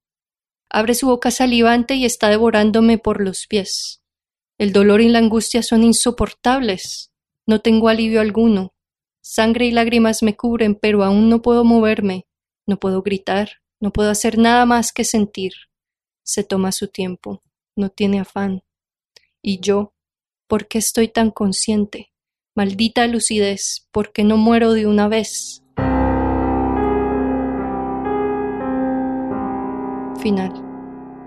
[0.69, 4.01] Abre su boca salivante y está devorándome por los pies.
[4.57, 7.11] El dolor y la angustia son insoportables.
[7.45, 8.73] No tengo alivio alguno.
[9.19, 12.27] Sangre y lágrimas me cubren, pero aún no puedo moverme,
[12.65, 15.51] no puedo gritar, no puedo hacer nada más que sentir.
[16.23, 17.43] Se toma su tiempo,
[17.75, 18.63] no tiene afán.
[19.41, 19.93] Y yo,
[20.47, 22.12] ¿por qué estoy tan consciente?
[22.55, 25.63] Maldita lucidez, ¿por qué no muero de una vez?
[30.21, 30.53] Final.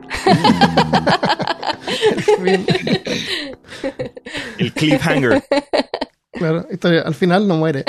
[4.59, 5.43] El cliffhanger.
[6.33, 7.85] Claro, historia, al final no muere.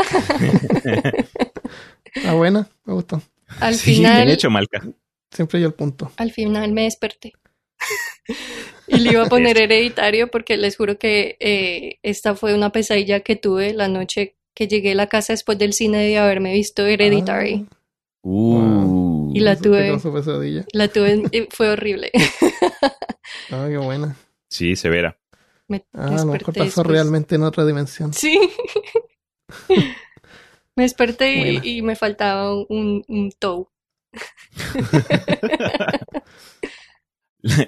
[2.14, 3.22] Está buena, me gustó.
[3.60, 4.82] Al Sí, final, bien hecho, Malca.
[5.32, 6.12] Siempre yo el punto.
[6.18, 7.34] al final me desperté.
[8.98, 13.20] y le iba a poner hereditario porque les juro que eh, esta fue una pesadilla
[13.22, 16.86] que tuve la noche que llegué a la casa después del cine de haberme visto
[16.86, 17.68] Hereditary.
[18.24, 19.32] Uh.
[19.36, 19.98] Y la tuve.
[20.00, 20.66] pesadilla.
[20.74, 22.12] La tuve, eh, fue horrible.
[23.52, 24.16] Ah, qué buena.
[24.50, 25.18] Sí, severa.
[25.68, 26.88] Me Ah, a lo mejor desperté pasó después.
[26.88, 28.14] realmente en otra dimensión.
[28.14, 28.40] Sí.
[30.76, 33.68] me desperté y me faltaba un, un toe.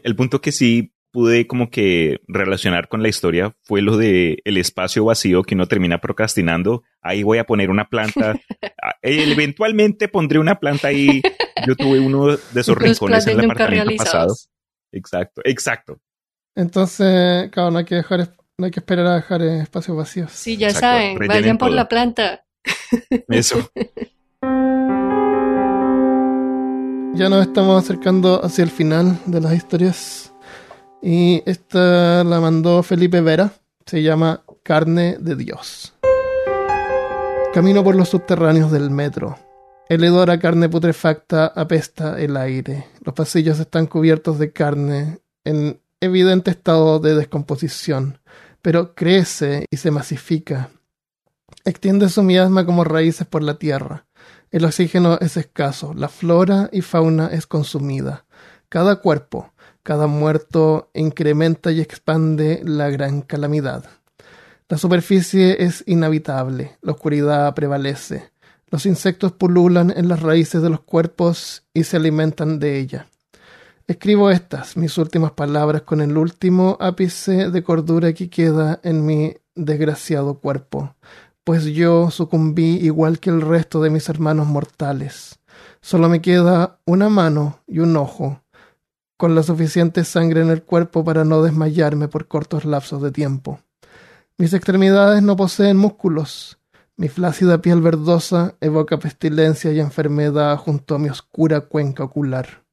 [0.03, 4.57] El punto que sí pude como que relacionar con la historia fue lo de el
[4.57, 6.83] espacio vacío que uno termina procrastinando.
[7.01, 8.35] Ahí voy a poner una planta.
[8.81, 11.21] Ah, Eventualmente pondré una planta ahí.
[11.67, 14.33] Yo tuve uno de esos Los rincones en el apartamento pasado.
[14.93, 15.99] Exacto, exacto.
[16.55, 20.31] Entonces, claro, no hay que dejar, no hay que esperar a dejar espacios vacíos.
[20.31, 21.75] Sí, ya Exacto, saben, rellenen vayan por todo.
[21.75, 22.45] la planta.
[23.27, 23.69] Eso.
[27.15, 30.28] Ya nos estamos acercando hacia el final de las historias.
[31.01, 33.53] Y esta la mandó Felipe Vera.
[33.85, 35.93] Se llama Carne de Dios.
[37.53, 39.37] Camino por los subterráneos del metro.
[39.89, 42.85] El hedor a carne putrefacta apesta el aire.
[43.03, 48.19] Los pasillos están cubiertos de carne en evidente estado de descomposición,
[48.61, 50.69] pero crece y se masifica.
[51.65, 54.05] Extiende su miasma como raíces por la tierra.
[54.51, 58.25] El oxígeno es escaso, la flora y fauna es consumida.
[58.69, 59.53] Cada cuerpo,
[59.89, 63.85] Cada muerto incrementa y expande la gran calamidad.
[64.67, 68.29] La superficie es inhabitable, la oscuridad prevalece.
[68.67, 73.07] Los insectos pululan en las raíces de los cuerpos y se alimentan de ella.
[73.87, 79.37] Escribo estas, mis últimas palabras, con el último ápice de cordura que queda en mi
[79.55, 80.93] desgraciado cuerpo,
[81.43, 85.39] pues yo sucumbí igual que el resto de mis hermanos mortales.
[85.81, 88.43] Solo me queda una mano y un ojo,
[89.19, 93.59] con la suficiente sangre en el cuerpo para no desmayarme por cortos lapsos de tiempo.
[94.37, 96.57] Mis extremidades no poseen músculos.
[96.95, 102.63] Mi flácida piel verdosa evoca pestilencia y enfermedad junto a mi oscura cuenca ocular.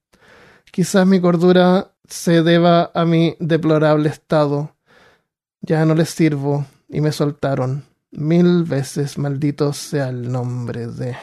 [0.71, 4.73] Quizás mi cordura se deba a mi deplorable estado.
[5.59, 7.83] Ya no les sirvo y me soltaron.
[8.11, 11.17] Mil veces maldito sea el nombre de...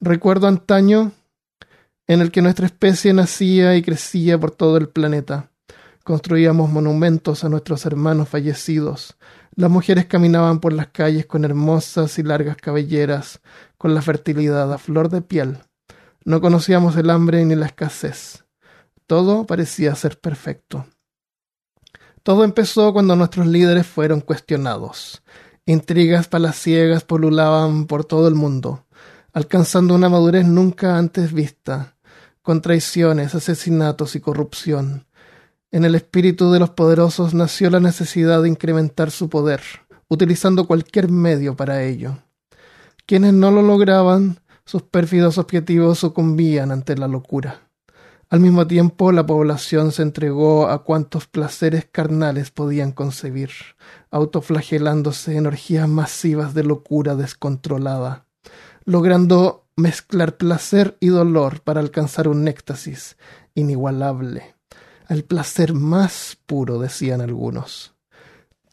[0.00, 1.12] Recuerdo antaño
[2.06, 5.50] en el que nuestra especie nacía y crecía por todo el planeta.
[6.04, 9.16] Construíamos monumentos a nuestros hermanos fallecidos.
[9.56, 13.40] Las mujeres caminaban por las calles con hermosas y largas cabelleras,
[13.78, 15.58] con la fertilidad a flor de piel.
[16.24, 18.44] No conocíamos el hambre ni la escasez.
[19.06, 20.86] Todo parecía ser perfecto.
[22.22, 25.22] Todo empezó cuando nuestros líderes fueron cuestionados.
[25.66, 28.86] Intrigas palaciegas polulaban por todo el mundo,
[29.32, 31.93] alcanzando una madurez nunca antes vista,
[32.44, 35.06] con traiciones, asesinatos y corrupción.
[35.72, 39.62] En el espíritu de los poderosos nació la necesidad de incrementar su poder,
[40.08, 42.18] utilizando cualquier medio para ello.
[43.06, 47.62] Quienes no lo lograban sus pérfidos objetivos sucumbían ante la locura.
[48.28, 53.52] Al mismo tiempo, la población se entregó a cuantos placeres carnales podían concebir,
[54.10, 58.26] autoflagelándose en orgías masivas de locura descontrolada,
[58.84, 63.16] logrando mezclar placer y dolor para alcanzar un éxtasis
[63.54, 64.54] inigualable,
[65.08, 67.94] el placer más puro, decían algunos.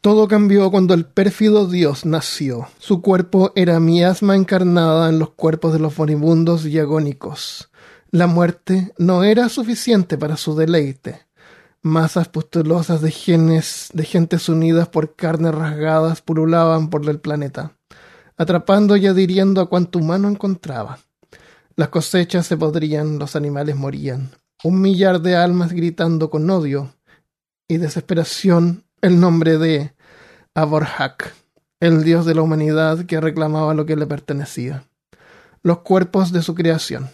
[0.01, 2.67] Todo cambió cuando el pérfido dios nació.
[2.79, 7.69] Su cuerpo era miasma encarnada en los cuerpos de los moribundos y agónicos.
[8.09, 11.27] La muerte no era suficiente para su deleite.
[11.83, 17.77] Masas pustulosas de genes de gentes unidas por carnes rasgadas pululaban por el planeta,
[18.41, 20.97] atrapando y adhiriendo a cuanto humano encontraba.
[21.75, 24.31] Las cosechas se podrían, los animales morían.
[24.63, 26.91] Un millar de almas gritando con odio
[27.67, 29.93] y desesperación el nombre de
[30.55, 31.35] Aborhak,
[31.79, 34.85] el dios de la humanidad que reclamaba lo que le pertenecía,
[35.61, 37.11] los cuerpos de su creación.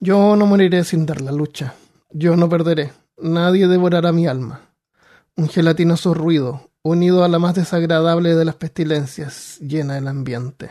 [0.00, 1.74] Yo no moriré sin dar la lucha,
[2.10, 4.60] yo no perderé, nadie devorará mi alma.
[5.36, 10.70] Un gelatinoso ruido, unido a la más desagradable de las pestilencias, llena el ambiente.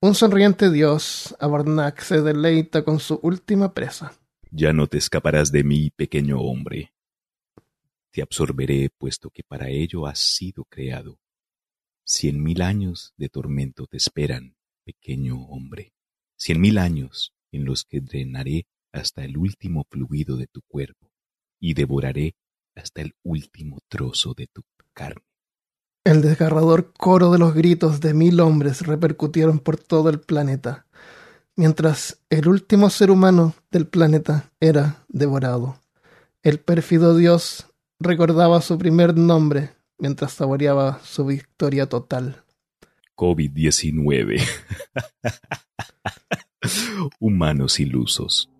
[0.00, 4.12] Un sonriente dios, Abornak, se deleita con su última presa.
[4.50, 6.92] Ya no te escaparás de mí, pequeño hombre.
[8.10, 11.18] Te absorberé, puesto que para ello has sido creado.
[12.04, 15.94] Cien mil años de tormento te esperan, pequeño hombre.
[16.36, 21.10] Cien mil años en los que drenaré hasta el último fluido de tu cuerpo
[21.58, 22.36] y devoraré
[22.74, 24.62] hasta el último trozo de tu
[24.94, 25.22] carne.
[26.04, 30.86] El desgarrador coro de los gritos de mil hombres repercutieron por todo el planeta,
[31.56, 35.78] mientras el último ser humano del planeta era devorado.
[36.42, 37.66] El pérfido dios
[37.98, 42.42] recordaba su primer nombre mientras saboreaba su victoria total.
[43.16, 44.42] COVID-19.
[47.18, 48.50] Humanos ilusos.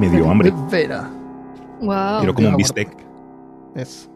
[0.00, 0.52] Me dio hambre.
[0.70, 1.15] Vera.
[1.80, 2.18] Wow.
[2.20, 2.88] Quiero como un bistec.
[3.74, 4.08] Es.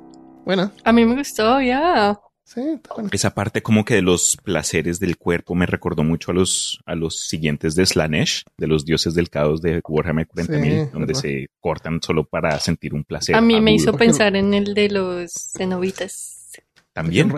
[0.45, 0.73] Buena.
[0.85, 2.19] A mí me gustó, ya.
[2.45, 3.11] Sí, está buena.
[3.13, 6.95] Esa parte como que de los placeres del cuerpo me recordó mucho a los, a
[6.97, 10.47] los siguientes de Slanesh, de los dioses del caos de Warhammer 40.000,
[10.87, 11.21] Sí, donde verdad.
[11.21, 13.37] se cortan solo para sentir un placer.
[13.37, 16.51] A mí me hizo pensar en el de los cenobitas.
[16.93, 17.33] También.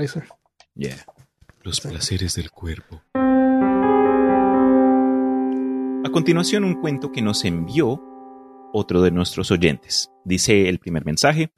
[0.75, 0.97] Yeah.
[1.63, 1.89] Los Sí.
[1.89, 3.03] placeres del cuerpo.
[6.05, 8.03] A continuación, un cuento que nos envió
[8.73, 10.11] otro de nuestros oyentes.
[10.25, 11.53] Dice el primer mensaje.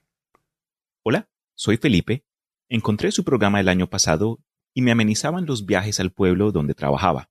[1.03, 2.24] Hola, soy Felipe.
[2.69, 4.41] Encontré su programa el año pasado
[4.74, 7.31] y me amenizaban los viajes al pueblo donde trabajaba.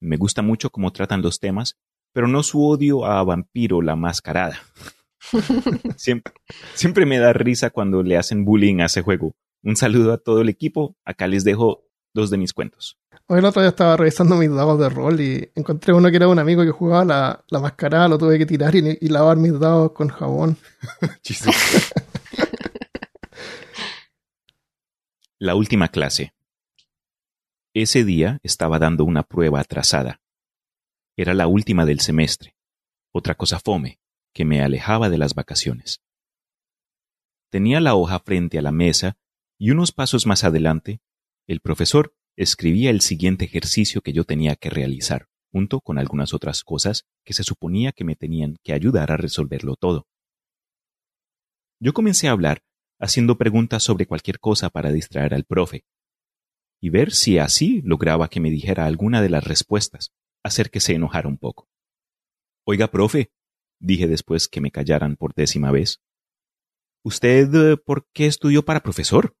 [0.00, 1.76] Me gusta mucho cómo tratan los temas,
[2.12, 4.58] pero no su odio a Vampiro la Mascarada.
[5.96, 6.32] siempre,
[6.74, 9.34] siempre me da risa cuando le hacen bullying a ese juego.
[9.62, 10.96] Un saludo a todo el equipo.
[11.04, 11.87] Acá les dejo
[12.18, 12.98] dos de mis cuentos.
[13.26, 16.28] Hoy el otro día estaba revisando mis dados de rol y encontré uno que era
[16.28, 19.58] un amigo que jugaba la, la mascarada, lo tuve que tirar y, y lavar mis
[19.58, 20.56] dados con jabón.
[25.40, 26.34] La última clase.
[27.72, 30.20] Ese día estaba dando una prueba atrasada.
[31.16, 32.56] Era la última del semestre,
[33.12, 34.00] otra cosa fome,
[34.34, 36.02] que me alejaba de las vacaciones.
[37.50, 39.16] Tenía la hoja frente a la mesa
[39.58, 41.00] y unos pasos más adelante,
[41.48, 46.62] el profesor escribía el siguiente ejercicio que yo tenía que realizar, junto con algunas otras
[46.62, 50.06] cosas que se suponía que me tenían que ayudar a resolverlo todo.
[51.80, 52.62] Yo comencé a hablar,
[53.00, 55.84] haciendo preguntas sobre cualquier cosa para distraer al profe,
[56.80, 60.12] y ver si así lograba que me dijera alguna de las respuestas,
[60.44, 61.68] hacer que se enojara un poco.
[62.66, 63.32] Oiga, profe,
[63.80, 66.02] dije después que me callaran por décima vez.
[67.02, 69.34] ¿Usted eh, por qué estudió para profesor?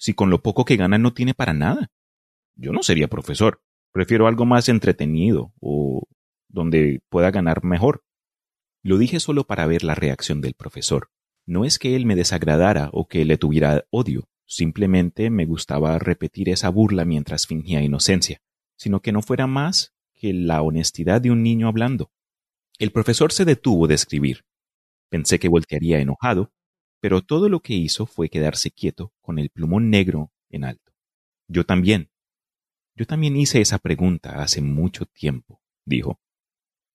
[0.00, 1.90] Si con lo poco que gana no tiene para nada.
[2.56, 3.60] Yo no sería profesor.
[3.92, 6.04] Prefiero algo más entretenido o
[6.48, 8.02] donde pueda ganar mejor.
[8.82, 11.10] Lo dije solo para ver la reacción del profesor.
[11.46, 16.48] No es que él me desagradara o que le tuviera odio, simplemente me gustaba repetir
[16.48, 18.40] esa burla mientras fingía inocencia,
[18.76, 22.10] sino que no fuera más que la honestidad de un niño hablando.
[22.78, 24.44] El profesor se detuvo de escribir.
[25.10, 26.52] Pensé que voltearía enojado,
[27.00, 30.92] pero todo lo que hizo fue quedarse quieto con el plumón negro en alto.
[31.48, 32.10] Yo también.
[32.94, 36.20] Yo también hice esa pregunta hace mucho tiempo, dijo.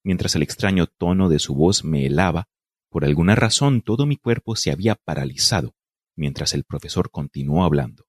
[0.04, 2.48] Mientras el extraño tono de su voz me helaba,
[2.90, 5.76] por alguna razón todo mi cuerpo se había paralizado
[6.16, 8.08] mientras el profesor continuó hablando.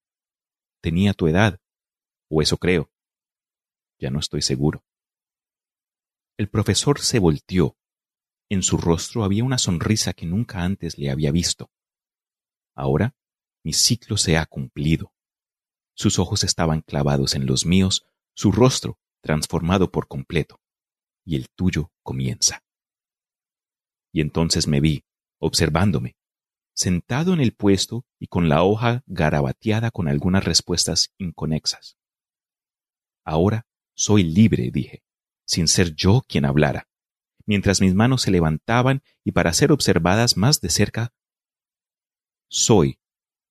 [0.80, 1.60] Tenía tu edad,
[2.28, 2.90] o eso creo.
[3.98, 4.84] Ya no estoy seguro.
[6.36, 7.76] El profesor se volteó.
[8.48, 11.70] En su rostro había una sonrisa que nunca antes le había visto.
[12.76, 13.16] Ahora
[13.64, 15.12] mi ciclo se ha cumplido.
[15.94, 20.60] Sus ojos estaban clavados en los míos, su rostro transformado por completo,
[21.24, 22.62] y el tuyo comienza.
[24.12, 25.04] Y entonces me vi,
[25.40, 26.16] observándome,
[26.74, 31.96] sentado en el puesto y con la hoja garabateada con algunas respuestas inconexas.
[33.24, 35.02] Ahora soy libre, dije,
[35.46, 36.86] sin ser yo quien hablara,
[37.46, 41.14] mientras mis manos se levantaban y para ser observadas más de cerca.
[42.48, 43.00] Soy,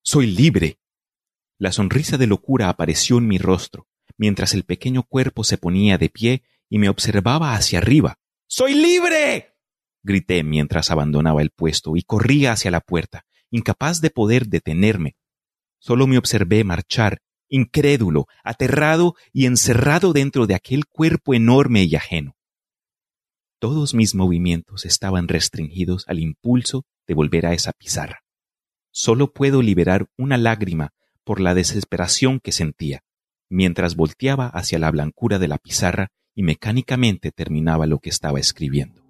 [0.03, 0.80] soy libre.
[1.57, 6.09] La sonrisa de locura apareció en mi rostro, mientras el pequeño cuerpo se ponía de
[6.09, 8.19] pie y me observaba hacia arriba.
[8.47, 9.55] ¡Soy libre!
[10.03, 15.17] grité mientras abandonaba el puesto y corría hacia la puerta, incapaz de poder detenerme.
[15.80, 17.19] Solo me observé marchar,
[17.49, 22.38] incrédulo, aterrado y encerrado dentro de aquel cuerpo enorme y ajeno.
[23.59, 28.24] Todos mis movimientos estaban restringidos al impulso de volver a esa pizarra.
[28.97, 30.93] Solo puedo liberar una lágrima
[31.26, 33.03] por la desesperación que sentía,
[33.49, 39.03] mientras volteaba hacia la blancura de la pizarra y mecánicamente terminaba lo que estaba escribiendo.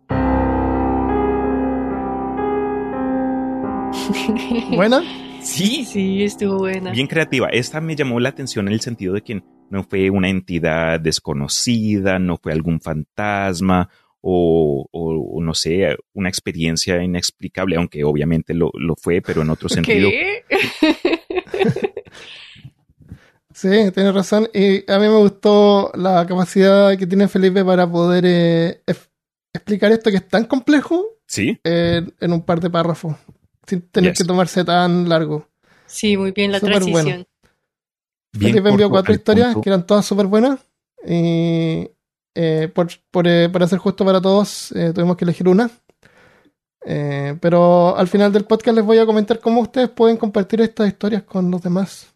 [4.76, 5.04] ¿Buena?
[5.44, 5.86] Sí.
[5.86, 6.90] Sí, estuvo buena.
[6.90, 7.50] Bien creativa.
[7.50, 12.18] Esta me llamó la atención en el sentido de que no fue una entidad desconocida,
[12.18, 13.92] no fue algún fantasma
[14.28, 19.70] o, o, no sé, una experiencia inexplicable, aunque obviamente lo, lo fue, pero en otro
[19.70, 20.10] sentido.
[20.10, 20.44] ¿Qué?
[23.54, 24.50] Sí, tienes razón.
[24.54, 28.82] Y a mí me gustó la capacidad que tiene Felipe para poder eh,
[29.54, 33.16] explicar esto que es tan complejo Sí, en, en un par de párrafos,
[33.66, 34.20] sin tener Yes.
[34.20, 35.48] que tomarse tan largo.
[35.86, 36.92] Sí, muy bien la transición.
[36.92, 37.26] bueno.
[38.34, 39.62] bien Felipe envió cuatro historias punto.
[39.62, 40.60] que eran todas súper buenas.
[41.08, 41.90] Y
[42.36, 45.70] eh, por, por, eh, para ser justo para todos, eh, tuvimos que elegir una.
[46.88, 50.88] Eh, pero al final del podcast les voy a comentar cómo ustedes pueden compartir estas
[50.88, 52.14] historias con los demás.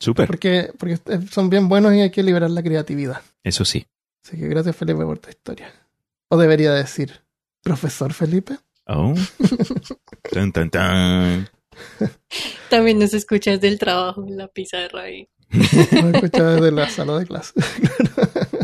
[0.00, 0.98] Súper, Porque, porque
[1.30, 3.20] son bien buenos y hay que liberar la creatividad.
[3.44, 3.86] eso sí.
[4.24, 5.72] Así que gracias Felipe por tu historia.
[6.28, 7.22] O debería decir,
[7.62, 8.56] profesor Felipe.
[8.86, 9.14] Oh.
[10.32, 11.48] tan, tan, tan.
[12.68, 15.28] También nos escuchas del trabajo en la pizarra ahí.
[15.92, 17.52] No he escuchado desde la sala de clase.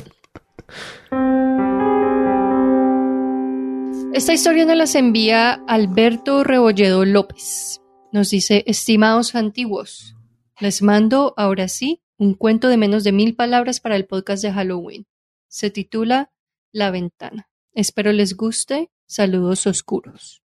[4.13, 7.81] Esta historia nos las envía Alberto Rebolledo López.
[8.11, 10.17] Nos dice, estimados antiguos,
[10.59, 14.53] les mando ahora sí un cuento de menos de mil palabras para el podcast de
[14.53, 15.07] Halloween.
[15.47, 16.33] Se titula
[16.73, 17.49] La ventana.
[17.75, 18.91] Espero les guste.
[19.07, 20.43] Saludos oscuros.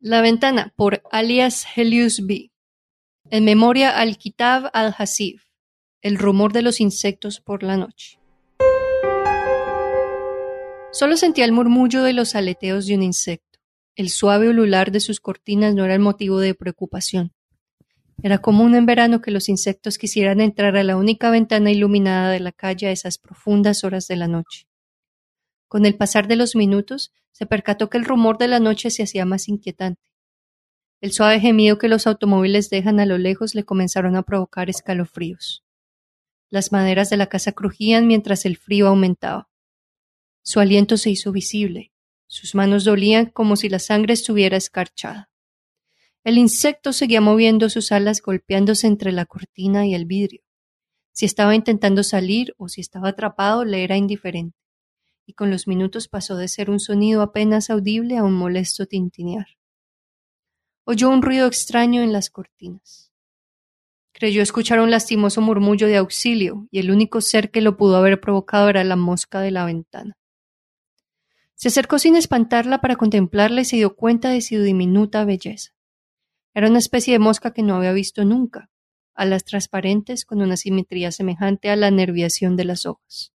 [0.00, 2.50] La ventana por alias Helios B.
[3.30, 5.44] En memoria al Kitab al-Hasif.
[6.02, 8.17] El rumor de los insectos por la noche.
[10.90, 13.58] Solo sentía el murmullo de los aleteos de un insecto.
[13.94, 17.32] El suave ulular de sus cortinas no era el motivo de preocupación.
[18.22, 22.40] Era común en verano que los insectos quisieran entrar a la única ventana iluminada de
[22.40, 24.66] la calle a esas profundas horas de la noche.
[25.68, 29.02] Con el pasar de los minutos, se percató que el rumor de la noche se
[29.02, 30.10] hacía más inquietante.
[31.00, 35.64] El suave gemido que los automóviles dejan a lo lejos le comenzaron a provocar escalofríos.
[36.50, 39.47] Las maderas de la casa crujían mientras el frío aumentaba.
[40.50, 41.92] Su aliento se hizo visible.
[42.26, 45.28] Sus manos dolían como si la sangre estuviera escarchada.
[46.24, 50.40] El insecto seguía moviendo sus alas golpeándose entre la cortina y el vidrio.
[51.12, 54.56] Si estaba intentando salir o si estaba atrapado le era indiferente,
[55.26, 59.48] y con los minutos pasó de ser un sonido apenas audible a un molesto tintinear.
[60.84, 63.12] Oyó un ruido extraño en las cortinas.
[64.12, 68.18] Creyó escuchar un lastimoso murmullo de auxilio, y el único ser que lo pudo haber
[68.18, 70.18] provocado era la mosca de la ventana.
[71.58, 75.72] Se acercó sin espantarla para contemplarla y se dio cuenta de su diminuta belleza.
[76.54, 78.70] Era una especie de mosca que no había visto nunca,
[79.12, 83.32] alas transparentes con una simetría semejante a la nerviación de las hojas.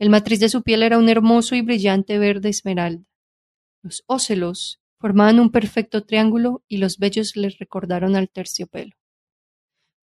[0.00, 3.04] El matriz de su piel era un hermoso y brillante verde esmeralda.
[3.82, 8.96] Los ócelos formaban un perfecto triángulo y los vellos les recordaron al terciopelo.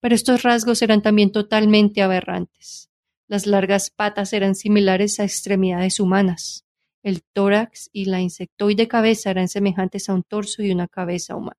[0.00, 2.88] Pero estos rasgos eran también totalmente aberrantes.
[3.28, 6.64] Las largas patas eran similares a extremidades humanas.
[7.02, 11.58] El tórax y la insectoide cabeza eran semejantes a un torso y una cabeza humana.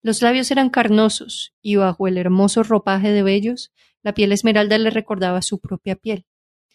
[0.00, 3.72] Los labios eran carnosos, y bajo el hermoso ropaje de vellos,
[4.02, 6.26] la piel esmeralda le recordaba su propia piel.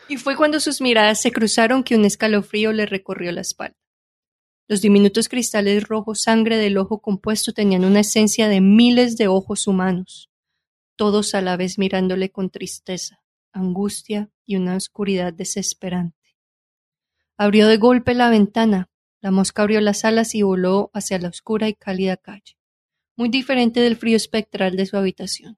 [0.07, 3.77] Y fue cuando sus miradas se cruzaron que un escalofrío le recorrió la espalda.
[4.67, 9.67] Los diminutos cristales rojos sangre del ojo compuesto tenían una esencia de miles de ojos
[9.67, 10.29] humanos,
[10.95, 16.18] todos a la vez mirándole con tristeza, angustia y una oscuridad desesperante.
[17.41, 18.89] Abrió de golpe la ventana.
[19.21, 22.57] La mosca abrió las alas y voló hacia la oscura y cálida calle,
[23.15, 25.57] muy diferente del frío espectral de su habitación.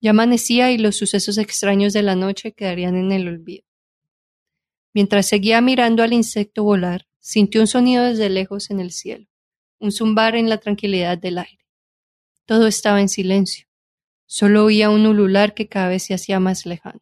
[0.00, 3.64] Ya amanecía y los sucesos extraños de la noche quedarían en el olvido.
[4.92, 9.28] Mientras seguía mirando al insecto volar, sintió un sonido desde lejos en el cielo,
[9.78, 11.64] un zumbar en la tranquilidad del aire.
[12.46, 13.68] Todo estaba en silencio.
[14.26, 17.00] Solo oía un ulular que cada vez se hacía más lejano.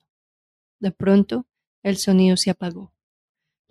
[0.79, 1.47] De pronto,
[1.83, 2.92] el sonido se apagó.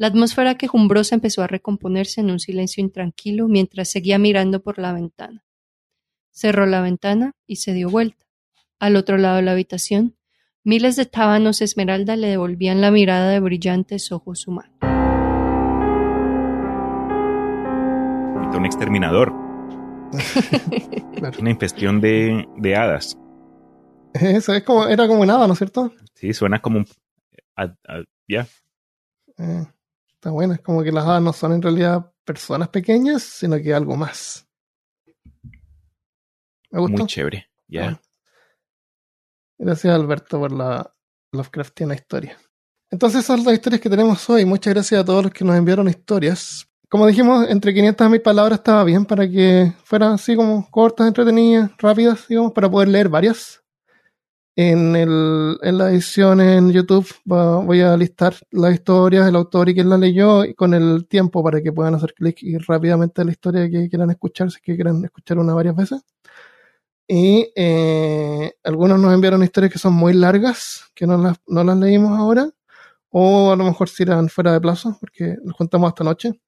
[0.01, 4.93] La atmósfera quejumbrosa empezó a recomponerse en un silencio intranquilo mientras seguía mirando por la
[4.93, 5.45] ventana.
[6.31, 8.25] Cerró la ventana y se dio vuelta.
[8.79, 10.17] Al otro lado de la habitación,
[10.63, 14.73] miles de tábanos esmeralda le devolvían la mirada de brillantes ojos humanos.
[18.57, 19.31] Un exterminador.
[21.15, 21.37] Claro.
[21.39, 23.15] Una infestión de, de hadas.
[24.15, 25.93] Eso es como, era como nada, ¿no es cierto?
[26.15, 26.87] Sí, suena como un...
[28.27, 28.47] ya.
[29.37, 29.65] Eh,
[30.21, 33.73] está bueno, es como que las hadas no son en realidad personas pequeñas, sino que
[33.73, 34.47] algo más.
[36.69, 36.97] Me gustó.
[36.97, 37.49] Muy chévere.
[37.67, 37.99] Ya.
[39.57, 40.93] Gracias Alberto por la
[41.31, 42.37] Lovecraftiana historia.
[42.91, 44.45] Entonces esas son las historias que tenemos hoy.
[44.45, 46.67] Muchas gracias a todos los que nos enviaron historias.
[46.87, 51.07] Como dijimos, entre 500 a 1000 palabras estaba bien para que fueran así como cortas,
[51.07, 53.63] entretenidas, rápidas, digamos, para poder leer varias.
[54.55, 59.73] En, el, en la edición en YouTube voy a listar las historias, el autor y
[59.73, 63.31] quién la leyó, y con el tiempo para que puedan hacer clic y rápidamente la
[63.31, 66.01] historia que quieran escuchar, si es que quieran escuchar una varias veces.
[67.07, 71.77] Y eh, algunos nos enviaron historias que son muy largas, que no las, no las
[71.77, 72.49] leímos ahora,
[73.09, 76.39] o a lo mejor si irán fuera de plazo, porque nos juntamos esta noche.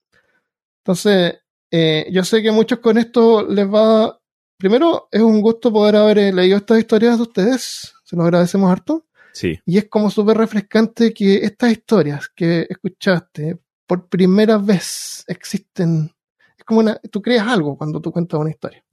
[0.80, 1.36] Entonces,
[1.72, 4.20] eh, yo sé que muchos con esto les va...
[4.58, 8.72] Primero, es un gusto poder haber eh, leído estas historias de ustedes, se los agradecemos
[8.72, 9.06] harto.
[9.34, 9.60] Sí.
[9.66, 13.58] Y es como súper refrescante que estas historias que escuchaste
[13.88, 16.12] por primera vez existen.
[16.58, 18.84] Es como una, tú creas algo cuando tú cuentas una historia.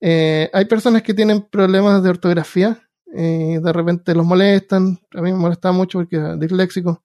[0.00, 2.82] Eh, hay personas que tienen problemas de ortografía,
[3.14, 7.04] eh, de repente los molestan, a mí me molesta mucho porque es disléxico,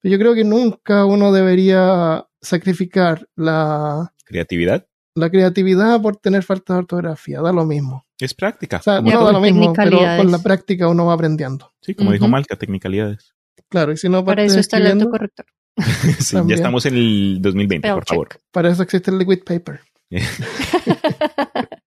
[0.00, 4.86] pero yo creo que nunca uno debería sacrificar la, Creatividad.
[5.18, 8.06] La creatividad por tener falta de ortografía, da lo mismo.
[8.18, 8.78] Es práctica.
[8.78, 11.72] O sea, no da lo mismo, pero con la práctica uno va aprendiendo.
[11.80, 12.28] sí, como dijo.
[12.28, 13.34] Malca, technicalidades.
[13.68, 15.46] Claro, y si no Para eso está el autocorrector.
[16.18, 18.28] Sí, ya estamos en el 2020, Spell por favor.
[18.50, 19.80] para eso existe el liquid paper.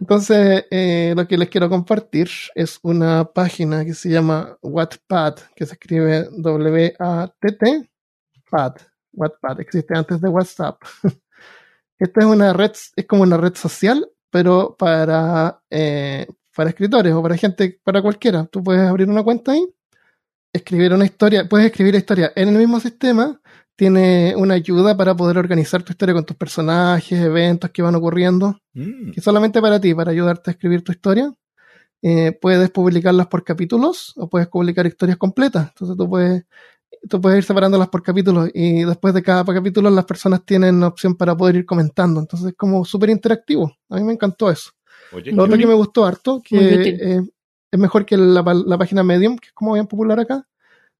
[0.00, 5.64] Entonces, eh, lo que les quiero compartir es una página que se llama Wattpad, que
[5.66, 7.90] se escribe W-A-T-T,
[8.50, 8.74] Pad,
[9.12, 10.82] Wattpad, existe antes de WhatsApp.
[12.04, 17.22] Esta es una red, es como una red social, pero para, eh, para escritores o
[17.22, 18.46] para gente, para cualquiera.
[18.46, 19.66] Tú puedes abrir una cuenta ahí,
[20.52, 23.40] escribir una historia, puedes escribir la historia en el mismo sistema,
[23.76, 28.60] tiene una ayuda para poder organizar tu historia con tus personajes, eventos que van ocurriendo
[28.74, 31.32] Mm, que solamente para ti, para ayudarte a escribir tu historia.
[32.02, 35.68] Eh, puedes publicarlas por capítulos o puedes publicar historias completas.
[35.68, 36.44] Entonces tú puedes,
[37.08, 41.14] tú puedes ir separándolas por capítulos y después de cada capítulo las personas tienen opción
[41.14, 42.20] para poder ir comentando.
[42.20, 43.72] Entonces es como súper interactivo.
[43.88, 44.70] A mí me encantó eso.
[45.12, 47.20] Oye, Lo otro que me gustó harto, que eh,
[47.70, 50.46] es mejor que la, la página Medium, que es como bien popular acá,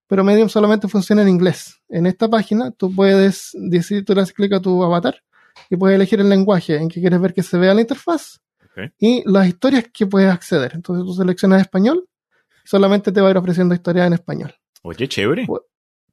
[0.06, 1.81] pero Medium solamente funciona en inglés.
[1.89, 5.16] En esta página tú puedes decir, tú le das clic a tu avatar
[5.70, 8.40] y puedes elegir el lenguaje en que quieres ver que se vea la interfaz
[8.98, 10.72] y las historias que puedes acceder.
[10.74, 12.09] Entonces tú seleccionas español,
[12.64, 14.55] solamente te va a ir ofreciendo historias en español.
[14.82, 15.47] Oye, chévere.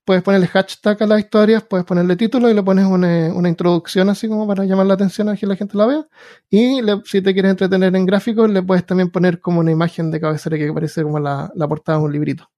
[0.03, 4.09] Puedes ponerle hashtag a las historias, puedes ponerle título y le pones una, una introducción
[4.09, 6.07] así como para llamar la atención a que la gente la vea.
[6.49, 10.09] Y le- si te quieres entretener en gráficos, le puedes también poner como una imagen
[10.11, 12.49] de cabecera que parece como la, la portada de un librito.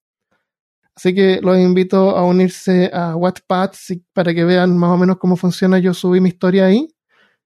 [0.95, 3.71] Así que los invito a unirse a Wattpad
[4.13, 5.79] para que vean más o menos cómo funciona.
[5.79, 6.87] Yo subí mi historia ahí.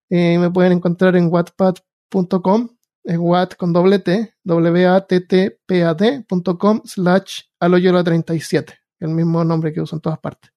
[0.10, 2.70] Eh, me pueden encontrar en wattpad.com,
[3.04, 10.20] es watt con doble T, w-a-t-t-p-a-d.com slash aloyola37, el mismo nombre que uso en todas
[10.20, 10.52] partes.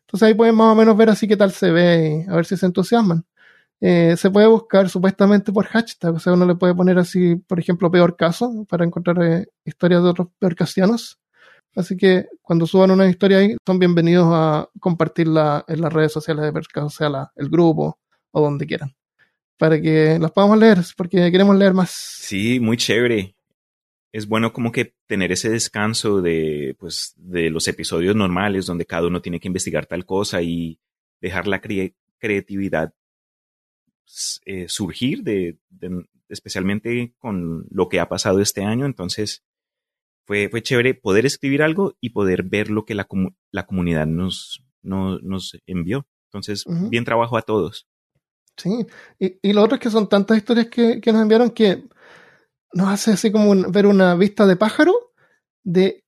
[0.00, 2.46] Entonces ahí pueden más o menos ver así qué tal se ve y a ver
[2.46, 3.24] si se entusiasman.
[3.80, 7.60] Eh, se puede buscar supuestamente por hashtag, o sea, uno le puede poner así, por
[7.60, 11.18] ejemplo, peor caso, para encontrar eh, historias de otros peorcasianos.
[11.74, 16.44] Así que cuando suban una historia ahí, son bienvenidos a compartirla en las redes sociales
[16.44, 17.98] de peor caso, sea el grupo
[18.30, 18.94] o donde quieran,
[19.58, 21.90] para que las podamos leer, porque queremos leer más.
[21.90, 23.35] Sí, muy chévere.
[24.16, 29.08] Es bueno como que tener ese descanso de, pues, de los episodios normales donde cada
[29.08, 30.78] uno tiene que investigar tal cosa y
[31.20, 32.94] dejar la cre- creatividad
[34.46, 38.86] eh, surgir de, de- especialmente con lo que ha pasado este año.
[38.86, 39.42] Entonces,
[40.24, 44.06] fue, fue chévere poder escribir algo y poder ver lo que la, comu- la comunidad
[44.06, 46.06] nos, no- nos envió.
[46.30, 47.86] Entonces, bien trabajo a todos.
[48.56, 48.86] Sí,
[49.18, 51.84] y, y lo otro es que son tantas historias que, que nos enviaron que
[52.72, 54.92] nos hace así como un- ver una vista de pájaro
[55.64, 56.04] de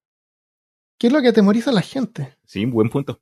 [0.98, 3.20] qué es lo que atemoriza a la gente, Sí, buen punto.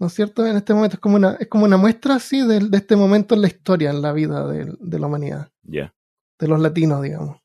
[0.00, 0.46] ¿no es cierto?
[0.46, 3.34] En este momento es como una, es como una muestra así de, de este momento
[3.34, 5.92] en la historia, en la vida de, de la humanidad, Ya.
[6.38, 7.38] de los latinos, digamos.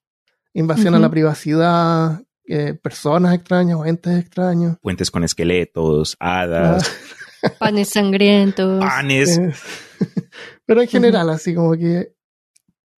[0.54, 4.78] Invasión a la privacidad, eh, personas extrañas o entes extraños.
[4.82, 6.88] Puentes con esqueletos, hadas,
[7.60, 8.80] Panes sangrientos.
[8.86, 9.38] panes.
[9.40, 9.62] Es-
[10.66, 12.14] Pero en general, así como que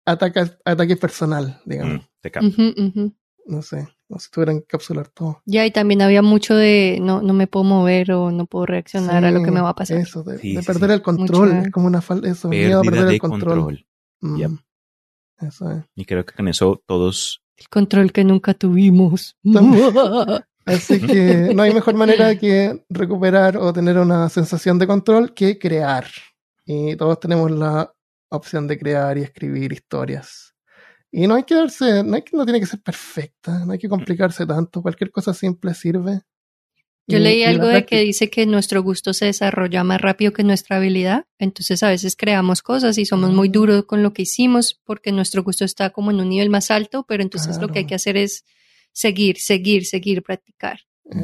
[0.04, 2.02] ataca, ataque personal, digamos.
[2.02, 3.12] Mm, te.
[3.46, 5.42] No sé, no sé si tuvieran que encapsular todo.
[5.44, 9.22] Ya, y también había mucho de no, no me puedo mover o no puedo reaccionar
[9.24, 9.98] a lo que me va a pasar.
[9.98, 10.94] Eso, de, Sí, de sí, perder sí.
[10.94, 11.52] el control.
[11.52, 12.28] Es como una falta.
[12.28, 13.58] Eso, miedo a Pérdida perder de el control.
[13.60, 13.86] control.
[14.20, 14.50] Mm, Yep.
[15.40, 15.84] Eso es.
[15.94, 19.36] Y creo que con eso todos El control que nunca tuvimos.
[20.64, 25.58] Así que no hay mejor manera que recuperar o tener una sensación de control que
[25.58, 26.06] crear.
[26.64, 27.92] Y todos tenemos la
[28.30, 30.54] opción de crear y escribir historias.
[31.10, 33.78] Y no hay que darse, no, hay que, no tiene que ser perfecta, no hay
[33.78, 34.82] que complicarse tanto.
[34.82, 36.22] Cualquier cosa simple sirve.
[37.06, 40.32] Yo Y- leí y algo de que dice que nuestro gusto se desarrolla más rápido
[40.32, 41.26] que nuestra habilidad.
[41.38, 43.52] Entonces a veces creamos cosas y somos muy Ah.
[43.52, 47.04] duros con lo que hicimos porque nuestro gusto está como en un nivel más alto,
[47.06, 47.88] pero entonces lo que hay Claro.
[47.90, 48.44] que hacer es
[48.92, 50.80] seguir, seguir, seguir, practicar,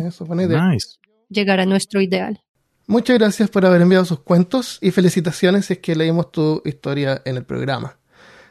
[0.06, 0.68] Eso, buena idea.
[0.68, 0.98] Nice.
[1.30, 2.42] llegar a nuestro ideal.
[2.90, 7.22] Muchas gracias por haber enviado sus cuentos y felicitaciones si es que leímos tu historia
[7.24, 7.96] en el programa.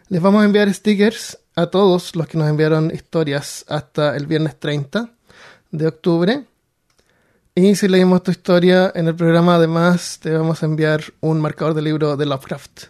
[0.08, 4.58] Les vamos a enviar stickers a todos los que nos enviaron historias hasta el viernes
[4.58, 5.10] 30
[5.72, 6.46] de octubre.
[7.54, 11.74] Y si leímos tu historia en el programa, además te vamos a enviar un marcador
[11.74, 12.84] de libro de Lovecraft.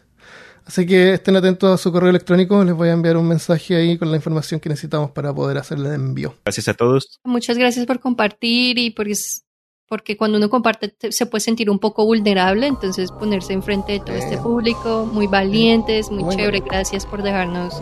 [0.66, 3.98] Así que estén atentos a su correo electrónico, les voy a enviar un mensaje ahí
[3.98, 6.36] con la información que necesitamos para poder hacerle el envío.
[6.46, 7.20] Gracias a todos.
[7.24, 9.46] Muchas gracias por compartir y es-
[9.90, 14.00] porque cuando uno comparte te- se puede sentir un poco vulnerable, entonces ponerse enfrente de
[14.00, 16.60] todo este público, muy valientes, muy Muy chévere.
[16.62, 17.82] Gracias por dejarnos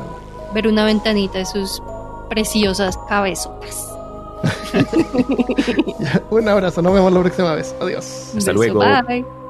[0.54, 1.82] ver una ventanita de sus
[2.30, 3.94] preciosas cabezotas.
[6.30, 7.76] un abrazo, nos vemos la próxima vez.
[7.82, 8.34] Adiós.
[8.38, 8.80] Hasta luego.
[8.80, 9.47] Bye.